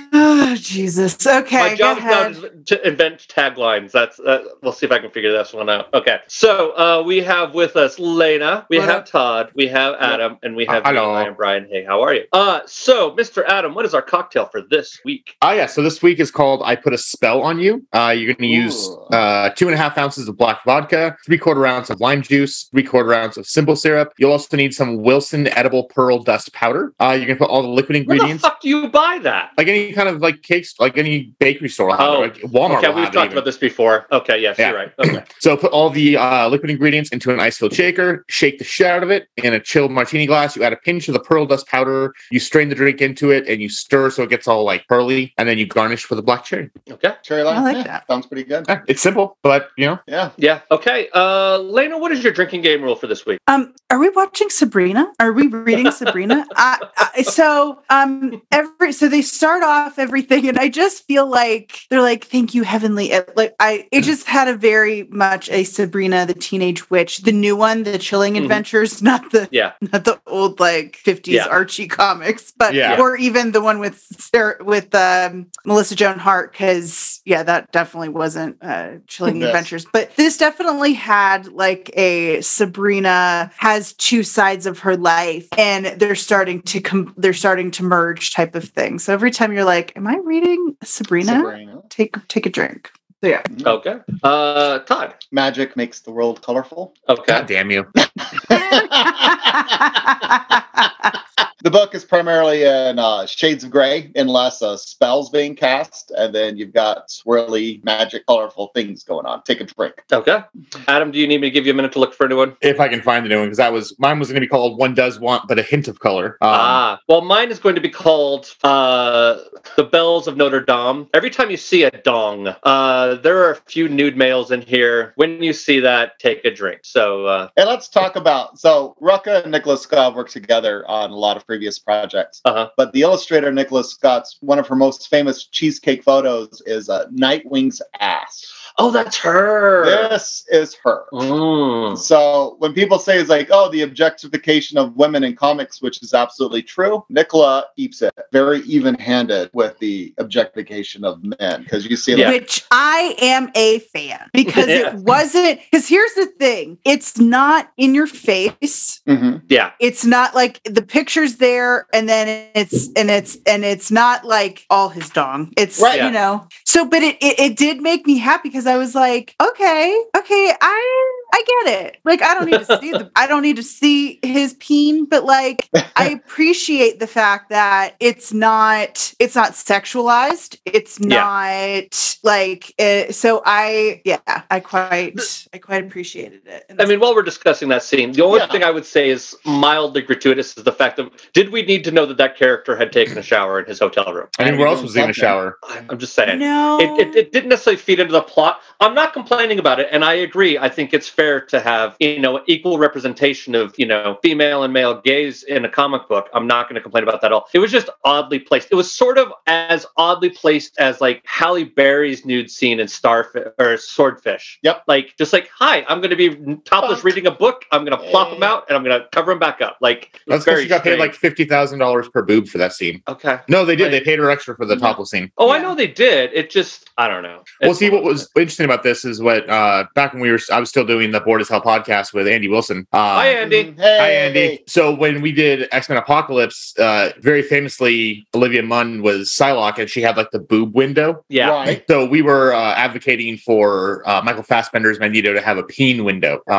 Oh 0.23 0.55
Jesus. 0.55 1.27
Okay. 1.27 1.57
My 1.57 1.71
go 1.71 1.77
job 1.77 1.99
is 1.99 2.05
now 2.05 2.29
ahead. 2.49 2.67
to 2.67 2.87
invent 2.87 3.27
taglines. 3.29 3.91
That's 3.91 4.21
uh, 4.21 4.45
we'll 4.63 4.73
see 4.73 4.85
if 4.85 4.93
I 4.93 4.99
can 4.99 5.11
figure 5.11 5.33
this 5.33 5.55
one 5.55 5.71
out. 5.71 5.93
Okay, 5.95 6.19
so 6.27 6.73
uh, 6.77 7.03
we 7.03 7.19
have 7.21 7.55
with 7.55 7.75
us 7.77 7.99
Lena, 7.99 8.67
we 8.69 8.79
What 8.79 8.89
have 8.89 8.99
up? 9.01 9.07
Todd, 9.07 9.51
we 9.55 9.67
have 9.69 9.95
Adam, 9.99 10.37
and 10.43 10.55
we 10.55 10.67
have 10.67 10.85
Uh, 10.85 10.91
me, 10.93 10.97
hello. 10.99 11.13
I 11.15 11.25
am 11.27 11.35
Brian. 11.35 11.67
Hey, 11.71 11.85
how 11.85 12.03
are 12.03 12.13
you? 12.13 12.25
Uh, 12.35 12.61
so 12.67 13.13
Mr. 13.13 13.47
Adam, 13.47 13.73
what 13.73 13.87
is 13.87 13.95
our 13.95 14.03
cocktail 14.03 14.45
for 14.47 14.61
this 14.61 15.01
week? 15.07 15.37
Ah, 15.41 15.53
yeah. 15.53 15.65
So 15.67 15.81
this 15.83 16.03
week 16.03 16.21
is 16.21 16.31
called 16.31 16.61
"I 16.67 16.77
Put 16.77 16.93
a 16.93 16.99
Spell 16.99 17.41
on 17.41 17.59
You." 17.59 17.87
Uh, 17.95 18.15
you're 18.15 18.27
going 18.35 18.37
to 18.37 18.47
use 18.47 18.91
uh, 19.13 19.49
two 19.57 19.69
and 19.69 19.75
a 19.75 19.79
half 19.79 19.97
ounces 19.97 20.29
of 20.29 20.37
black 20.37 20.63
vodka, 20.67 21.17
three 21.25 21.39
quarter 21.39 21.67
ounce 21.67 21.89
of 21.89 21.99
lime 22.01 22.21
juice, 22.21 22.65
three 22.73 22.83
quarter 22.83 23.15
ounce 23.15 23.39
of 23.39 23.47
simple 23.47 23.75
syrup. 23.75 24.13
You'll 24.19 24.33
also 24.33 24.55
need 24.57 24.75
some 24.75 24.99
Wilson 25.03 25.49
edible 25.49 25.85
pearl 25.85 26.19
dust 26.23 26.53
powder. 26.53 26.93
Uh, 27.01 27.13
you're 27.17 27.27
going 27.27 27.39
to 27.39 27.45
put 27.45 27.49
all 27.51 27.63
the 27.63 27.69
liquid 27.69 27.97
ingredients. 27.97 28.09
Where 28.09 28.19
the 28.19 28.23
ingredients, 28.25 28.43
fuck 28.45 28.61
do 28.61 28.69
you 28.69 28.89
buy 28.89 29.19
that? 29.23 29.53
like 29.57 29.69
any 29.69 29.93
kind 29.93 30.09
of 30.09 30.10
like 30.19 30.43
cakes, 30.43 30.75
like 30.79 30.99
any 30.99 31.33
bakery 31.39 31.69
store. 31.69 31.95
Oh, 31.99 32.23
it, 32.23 32.43
like 32.43 32.53
Walmart. 32.53 32.79
okay, 32.79 32.93
we've 32.93 33.11
talked 33.13 33.33
about 33.33 33.45
this 33.45 33.57
before. 33.59 34.07
Okay, 34.13 34.41
yes, 34.41 34.59
Yeah. 34.59 34.71
you're 34.71 34.79
right. 34.79 34.93
Okay. 34.99 35.25
So 35.41 35.57
put 35.57 35.73
all 35.73 35.89
the 35.91 36.17
uh, 36.17 36.49
liquid 36.49 36.71
ingredients 36.71 37.11
into 37.11 37.33
an 37.33 37.41
ice-filled 37.41 37.73
shaker. 37.73 38.25
Shake 38.29 38.59
the 38.59 38.65
shit 38.65 38.87
out 38.87 39.03
of 39.03 39.11
it 39.11 39.29
in 39.43 39.55
a 39.55 39.61
chilled 39.61 39.91
martini 39.91 40.27
glass. 40.27 40.55
You 40.55 40.63
add 40.65 40.73
a 40.73 40.77
pinch 40.77 41.09
of 41.09 41.15
the 41.15 41.21
pearl 41.21 41.47
dust 41.47 41.67
powder. 41.67 42.13
You 42.31 42.41
strain 42.41 42.69
the 42.69 42.75
drink 42.75 43.01
into 43.01 43.31
it, 43.31 43.47
and 43.49 43.61
you 43.63 43.69
stir 43.69 44.11
so 44.11 44.23
it 44.25 44.31
gets 44.31 44.47
all 44.47 44.65
like 44.65 44.87
pearly. 44.89 45.33
And 45.39 45.49
then 45.49 45.57
you 45.57 45.67
garnish 45.67 46.11
with 46.11 46.19
a 46.19 46.23
black 46.23 46.45
cherry. 46.45 46.71
Okay. 46.91 47.15
Cherry 47.23 47.43
lime. 47.43 47.59
I 47.59 47.63
like 47.63 47.77
yeah, 47.79 47.83
that. 47.85 48.07
Sounds 48.07 48.27
pretty 48.27 48.45
good. 48.45 48.69
Eh, 48.69 48.79
It's 48.89 49.01
simple, 49.01 49.39
but 49.43 49.71
you 49.77 49.87
know, 49.87 49.99
Yeah. 50.07 50.31
Yeah. 50.37 50.61
Okay. 50.71 51.09
Uh, 51.15 51.59
Lena, 51.59 51.99
what 51.99 52.13
is 52.13 52.23
your 52.23 52.33
drinking 52.33 52.63
game 52.63 52.83
rule 52.83 52.97
for 52.97 53.07
this 53.07 53.25
week? 53.25 53.39
Um, 53.47 53.75
are 53.91 53.99
we 53.99 54.09
watching 54.11 54.51
Sabrina? 54.51 55.11
Are 55.21 55.33
we 55.33 55.47
reading 55.47 55.91
Sabrina? 55.91 56.45
I, 56.57 56.79
I, 57.17 57.23
so, 57.23 57.83
um, 57.91 58.43
every 58.53 58.93
so 58.93 59.09
they 59.09 59.23
start 59.23 59.63
off 59.63 59.99
everything, 60.01 60.49
and 60.49 60.59
I 60.59 60.69
just 60.69 61.07
feel 61.07 61.27
like 61.29 61.81
they're 61.91 62.03
like, 62.03 62.25
"Thank 62.25 62.55
you, 62.55 62.63
Heavenly." 62.65 63.13
Uh, 63.13 63.23
Like 63.37 63.55
I, 63.61 63.87
it 63.93 64.03
just 64.03 64.27
had 64.27 64.49
a 64.49 64.57
very 64.57 65.05
much 65.11 65.49
a 65.51 65.65
Sabrina 65.65 66.27
the 66.27 66.35
Teenage 66.35 66.91
Witch, 66.91 67.19
the 67.19 67.33
new 67.33 67.55
one, 67.55 67.85
the 67.85 67.99
Chilling 67.99 68.35
Mhm. 68.35 68.43
Adventures, 68.43 69.03
not 69.11 69.31
the 69.31 69.49
Yeah. 69.53 69.73
not 69.93 70.05
the 70.05 70.21
old 70.27 70.59
like 70.61 70.97
fifties 70.97 71.35
Yeah. 71.37 71.47
Archie 71.47 71.87
comics, 71.87 72.53
but 72.57 72.75
Yeah. 72.75 72.99
or 73.01 73.17
even 73.17 73.53
the 73.53 73.61
one 73.61 73.79
with 73.79 73.99
Sarah, 74.19 74.57
with 74.65 74.95
um, 74.95 75.47
Melissa 75.65 75.95
Joan 75.95 76.19
Hart, 76.19 76.53
because 76.53 77.21
yeah, 77.25 77.43
that 77.43 77.71
definitely 77.73 78.09
wasn't 78.09 78.57
uh, 78.63 78.89
Chilling 79.07 79.37
Yes. 79.41 79.47
Adventures. 79.49 79.87
But 79.93 80.17
this 80.17 80.37
definitely 80.37 80.95
had 80.95 81.49
like 81.53 81.91
a 81.95 82.41
Sabrina 82.41 83.51
has 83.59 83.93
two 83.95 84.23
sides 84.23 84.67
of 84.67 84.79
her 84.81 84.97
life, 84.97 85.47
and 85.59 85.87
they're 85.87 86.15
starting 86.15 86.63
to 86.63 86.81
come 86.81 87.13
they're 87.17 87.33
starting 87.33 87.71
to 87.73 87.83
merge 87.83 88.33
type 88.33 88.55
of 88.55 88.65
thing. 88.65 88.99
So 88.99 89.13
every 89.13 89.31
time 89.31 89.53
you're 89.53 89.65
like, 89.65 89.90
"Am 89.97 90.07
I 90.07 90.17
reading 90.17 90.77
Sabrina?" 90.83 91.33
Sabrina. 91.33 91.83
Take 91.89 92.17
take 92.29 92.47
a 92.47 92.51
drink. 92.51 92.91
So 93.23 93.29
yeah. 93.29 93.43
Okay. 93.67 93.97
Uh, 94.23 94.79
Todd. 94.81 95.15
Magic 95.31 95.77
makes 95.77 96.01
the 96.01 96.11
world 96.11 96.43
colorful. 96.43 96.95
Okay. 97.09 97.23
god 97.27 97.47
damn 97.47 97.71
you. 97.71 97.87
The 101.63 101.71
book 101.71 101.95
is 101.95 102.05
primarily 102.07 102.65
in 102.65 102.99
uh, 102.99 103.27
shades 103.27 103.65
of 103.65 103.71
gray, 103.71 104.11
unless 104.15 104.63
a 104.63 104.79
spell's 104.79 105.29
being 105.29 105.55
cast, 105.55 106.11
and 106.17 106.35
then 106.35 106.57
you've 106.57 106.73
got 106.73 107.09
swirly, 107.09 107.85
magic, 107.85 108.25
colorful 108.27 108.69
things 108.75 109.05
going 109.05 109.27
on. 109.27 109.43
Take 109.43 109.61
a 109.61 109.65
drink. 109.65 110.03
Okay. 110.11 110.41
Adam, 110.89 111.11
do 111.11 111.19
you 111.19 111.27
need 111.27 111.43
me 111.43 111.49
to 111.49 111.51
give 111.51 111.67
you 111.67 111.73
a 111.73 111.77
minute 111.77 111.93
to 111.93 111.99
look 111.99 112.15
for 112.15 112.25
a 112.25 112.29
new 112.31 112.39
one? 112.39 112.57
If 112.63 112.81
I 112.81 112.89
can 112.89 113.03
find 113.03 113.27
the 113.27 113.29
new 113.29 113.41
one, 113.41 113.47
because 113.47 113.59
that 113.59 113.75
was 113.75 113.95
mine 113.99 114.19
was 114.19 114.29
going 114.29 114.37
to 114.37 114.41
be 114.41 114.49
called 114.49 114.79
"One 114.79 114.95
Does 114.95 115.21
Want," 115.21 115.49
but 115.49 115.59
a 115.59 115.63
hint 115.63 115.87
of 115.87 116.01
color. 116.01 116.39
Um, 116.41 116.51
ah, 116.51 117.01
well, 117.09 117.21
mine 117.21 117.51
is 117.51 117.59
going 117.59 117.75
to 117.75 117.81
be 117.81 117.91
called 117.91 118.55
uh, 118.65 119.39
"The 119.77 119.85
Bells 119.85 120.27
of 120.27 120.39
Notre 120.39 120.65
Dame." 120.65 121.09
Every 121.13 121.31
time 121.31 121.51
you 121.51 121.59
see 121.59 121.83
a 121.83 121.91
dong, 121.91 122.55
uh, 122.63 123.17
there 123.17 123.39
are 123.45 123.51
a 123.51 123.57
few 123.57 123.87
nude 123.87 124.17
males 124.17 124.51
in 124.51 124.63
here. 124.63 125.13
When 125.17 125.43
you 125.43 125.53
see 125.53 125.79
that, 125.81 126.19
take 126.19 126.43
a 126.47 126.51
drink. 126.51 126.81
So, 126.85 127.27
uh, 127.27 127.49
And 127.59 127.69
let's 127.69 127.89
talk 127.89 128.17
about 128.17 128.59
so 128.59 128.97
Rucka 129.01 129.43
and 129.43 129.53
Nicholas 129.53 129.83
Scott 129.83 130.15
worked 130.15 130.33
together 130.33 130.89
on 130.89 131.11
a 131.11 131.17
lot 131.17 131.37
of 131.37 131.47
previous 131.51 131.81
projects. 131.81 132.41
Uh-huh. 132.45 132.71
But 132.77 132.93
the 132.93 133.03
illustrator 133.03 133.51
Nicola 133.51 133.83
Scott's 133.83 134.39
one 134.41 134.61
of 134.61 134.69
her 134.69 134.77
most 134.77 135.09
famous 135.09 135.47
cheesecake 135.47 136.05
photos 136.05 136.63
is 136.65 136.89
uh, 136.89 137.07
Nightwing's 137.11 137.83
ass. 137.99 138.47
Oh, 138.79 138.91
that's 138.91 139.17
her. 139.19 139.85
This 140.11 140.45
is 140.51 140.75
her. 140.85 141.05
Mm. 141.13 141.99
So 141.99 142.57
when 142.59 142.73
people 142.73 142.99
say 142.99 143.19
it's 143.19 143.29
like, 143.31 143.49
oh, 143.51 143.71
the 143.71 143.83
objectification 143.83 144.79
of 144.79 144.97
women 144.97 145.25
in 145.25 145.37
comics, 145.37 145.83
which 145.83 146.03
is 146.03 146.15
absolutely 146.15 146.63
true, 146.63 147.05
Nicola 147.09 147.67
keeps 147.77 148.03
it 148.03 148.15
very 148.33 148.61
even-handed 148.61 149.51
with 149.53 149.79
the 149.79 150.15
objectification 150.19 151.05
of 151.05 151.23
men 151.23 151.63
because 151.63 151.87
you 151.87 151.97
see, 151.97 152.15
Yeah. 152.15 152.31
like, 152.31 152.43
which 152.43 152.65
I 152.71 153.15
am 153.21 153.51
a 153.55 153.81
fan 153.81 154.29
because 154.33 154.67
Yeah. 154.69 154.95
it 154.95 154.95
wasn't. 154.97 155.61
Because 155.71 155.89
here's 155.89 156.15
the 156.15 156.27
thing 156.27 156.79
it's 156.85 157.19
not 157.19 157.71
in 157.77 157.95
your 157.95 158.07
face. 158.07 159.01
Mhm. 159.09 159.43
Yeah. 159.49 159.73
It's 159.81 160.05
not 160.05 160.35
like 160.35 160.61
the 160.65 160.83
picture's 160.83 161.37
there 161.37 161.87
and 161.93 162.09
then 162.09 162.49
it's, 162.55 162.89
and 162.97 163.11
it's, 163.11 163.37
and 163.47 163.65
it's 163.65 163.91
not 163.91 164.25
like 164.25 164.65
all 164.71 164.89
his 164.89 165.09
dong. 165.11 165.53
It's, 165.57 165.81
Right. 165.81 165.97
you 165.99 166.05
Yeah. 166.07 166.11
know, 166.11 166.49
so, 166.65 166.85
but 166.85 167.03
it, 167.03 167.17
it, 167.21 167.39
it 167.39 167.57
did 167.57 167.81
make 167.81 168.07
me 168.07 168.19
happy 168.19 168.49
because 168.49 168.60
I 168.67 168.77
was 168.79 168.95
like, 168.95 169.35
okay, 169.41 170.05
okay, 170.17 170.55
I, 170.61 171.20
I 171.33 171.45
get 171.65 171.85
it. 171.87 171.99
Like, 172.05 172.23
I 172.23 172.35
don't 172.35 172.47
need 172.51 172.65
to 172.65 172.79
see 172.81 172.93
the, 172.93 173.11
I 173.17 173.27
don't 173.27 173.43
need 173.43 173.57
to 173.57 173.63
see 173.63 174.19
his 174.23 174.55
peen, 174.55 175.05
but 175.07 175.25
like, 175.25 175.69
I 175.97 176.11
appreciate 176.25 176.99
the 177.01 177.07
fact 177.07 177.51
that 177.51 177.95
it's 178.01 178.33
not 178.33 179.15
it's 179.19 179.35
not 179.35 179.53
sexualized. 179.53 180.59
It's 180.65 181.01
not 181.01 182.19
like 182.23 182.75
uh, 182.79 183.13
so. 183.13 183.43
I 183.47 184.01
yeah, 184.05 184.19
I 184.51 184.61
quite 184.61 185.19
I 185.53 185.59
quite 185.59 185.85
appreciated 185.85 186.43
it. 186.47 186.65
I 186.79 186.85
mean, 186.87 187.01
while 187.01 187.15
we're 187.15 187.23
discussing 187.23 187.69
that 187.71 187.83
scene, 187.83 188.13
the 188.13 188.23
only 188.23 188.39
Yeah. 188.41 188.47
thing 188.49 188.65
I 188.65 188.71
would 188.71 188.87
say 188.87 189.09
is 189.11 189.37
mildly 189.45 190.03
gratuitous 190.03 190.57
is 190.57 190.65
the 190.65 190.73
fact 190.73 190.97
that 190.99 191.11
did 191.33 191.51
we 191.51 191.63
need 191.63 191.85
to 191.85 191.91
know 191.91 192.07
that 192.07 192.17
that 192.19 192.37
character 192.37 192.77
had 192.77 192.93
taken 192.93 193.17
a 193.19 193.23
shower 193.23 193.59
in 193.61 193.67
his 193.67 193.79
hotel 193.79 194.13
room? 194.13 194.29
I 194.39 194.45
mean, 194.51 194.59
where 194.59 194.69
else 194.69 194.83
was 194.83 194.95
he 194.95 195.01
in 195.01 195.09
the 195.09 195.15
Something. 195.15 195.29
shower? 195.29 195.59
I'm 195.89 195.99
just 195.99 196.15
saying. 196.15 196.39
no, 196.39 196.79
It, 196.81 197.09
it, 197.09 197.17
it 197.17 197.33
didn't 197.33 197.49
necessarily 197.51 197.81
feed 197.81 198.01
into 198.01 198.13
the 198.13 198.23
plot. 198.23 198.61
I'm 198.81 198.95
not 198.95 199.13
complaining 199.13 199.59
about 199.59 199.81
it, 199.81 199.89
and 199.91 200.05
I 200.05 200.15
agree. 200.15 200.59
I 200.59 200.69
think 200.69 200.95
it's 200.95 201.09
fair 201.21 201.41
to 201.41 201.61
have 201.61 201.97
you 202.01 202.19
know 202.19 202.43
equal 202.47 202.79
representation 202.79 203.55
of 203.55 203.75
you 203.77 203.85
know 203.85 204.19
female 204.23 204.63
and 204.63 204.73
male 204.73 205.01
gaze 205.03 205.43
in 205.43 205.65
a 205.67 205.69
comic 205.69 206.09
book. 206.09 206.29
I'm 206.33 206.47
not 206.47 206.67
going 206.67 206.77
to 206.77 206.81
complain 206.81 207.03
about 207.05 207.21
that 207.21 207.27
at 207.27 207.33
all. 207.33 207.47
It 207.53 207.59
was 207.59 207.71
just 207.71 207.91
oddly 208.05 208.39
placed. 208.39 208.69
It 208.71 208.75
was 208.75 208.91
sort 208.91 209.19
of 209.19 209.31
as 209.47 209.85
oddly 209.99 210.31
placed 210.31 210.79
as 210.81 211.01
like 211.01 211.23
Halle 211.27 211.65
Berry's 211.65 212.25
nude 212.25 212.51
scene 212.51 212.81
in 212.81 212.89
Starfish 212.89 213.49
or 213.59 213.77
Swordfish. 213.77 214.59
Yep. 214.63 214.85
Like 214.89 215.15
just 215.19 215.33
like 215.35 215.51
hi, 215.55 215.85
I'm 215.89 216.01
going 216.01 216.11
to 216.11 216.17
be 216.17 216.57
topless 216.65 217.05
reading 217.05 217.27
a 217.27 217.31
book. 217.31 217.67
I'm 217.71 217.85
going 217.85 217.99
to 217.99 218.11
plop 218.11 218.31
them 218.31 218.43
out 218.43 218.65
and 218.69 218.77
I'm 218.77 218.83
going 218.83 218.99
to 218.99 219.07
cover 219.13 219.33
them 219.33 219.39
back 219.39 219.61
up. 219.61 219.77
Like 219.83 220.19
That's 220.27 220.45
because 220.45 220.63
she 220.63 220.69
got 220.69 220.83
paid 220.83 220.99
like 220.99 221.15
fifty 221.15 221.45
thousand 221.45 221.81
dollars 221.81 222.09
per 222.09 222.23
boob 222.23 222.49
for 222.49 222.57
that 222.59 222.73
scene. 222.73 223.03
okay. 223.09 223.41
No, 223.49 223.67
they 223.67 223.77
did. 223.77 223.85
Right. 223.85 223.91
They 223.91 224.01
paid 224.01 224.19
her 224.21 224.31
extra 224.31 224.57
for 224.57 224.65
the 224.65 224.77
topless 224.77 225.11
scene. 225.11 225.31
Oh, 225.37 225.51
I 225.51 225.59
know 225.59 225.75
they 225.75 225.87
did. 225.87 226.33
It 226.33 226.49
just 226.51 226.89
I 226.97 227.09
don't 227.09 227.23
know. 227.23 227.43
Well, 227.61 227.71
It's 227.73 227.79
see, 227.79 227.91
what 227.91 228.05
was 228.05 228.31
interesting 228.37 228.65
about 228.65 228.83
this 228.83 229.05
is 229.05 229.21
what 229.21 229.49
uh 229.51 229.85
back 229.95 230.15
when 230.15 230.23
we 230.23 230.31
were, 230.31 230.41
I 230.51 230.61
was 230.61 230.71
still 230.71 230.87
doing 230.87 231.10
the 231.13 231.21
Board 231.21 231.41
as 231.41 231.49
Hell 231.49 231.63
podcast 231.63 232.13
with 232.13 232.27
Andy 232.27 232.49
Wilson. 232.49 232.87
Uh, 232.93 232.99
Hi, 232.99 233.29
Andy. 233.29 233.73
Hey, 233.73 233.99
Hi, 233.99 234.11
Andy. 234.11 234.63
So 234.67 234.95
when 234.95 235.21
we 235.21 235.33
did 235.33 235.69
X 235.73 235.89
Men 235.89 235.99
Apocalypse, 235.99 236.75
uh, 236.79 237.11
very 237.19 237.43
famously, 237.43 238.27
Olivia 238.35 238.63
Munn 238.63 239.03
was 239.03 239.31
Psylocke, 239.31 239.79
and 239.79 239.91
she 239.91 240.01
had 240.03 240.17
like 240.17 240.31
the 240.31 240.39
boob 240.39 240.75
window. 240.75 241.25
Yeah. 241.29 241.51
Right. 241.51 241.85
So 241.89 242.07
we 242.07 242.23
were 242.23 242.55
uh, 242.55 242.75
advocating 242.75 243.37
for 243.37 244.09
uh, 244.09 244.23
Michael 244.23 244.43
Fassbender's 244.43 244.99
Magneto 244.99 245.33
to 245.33 245.41
have 245.41 245.59
a 245.59 245.63
peen 245.63 246.05
window. 246.05 246.41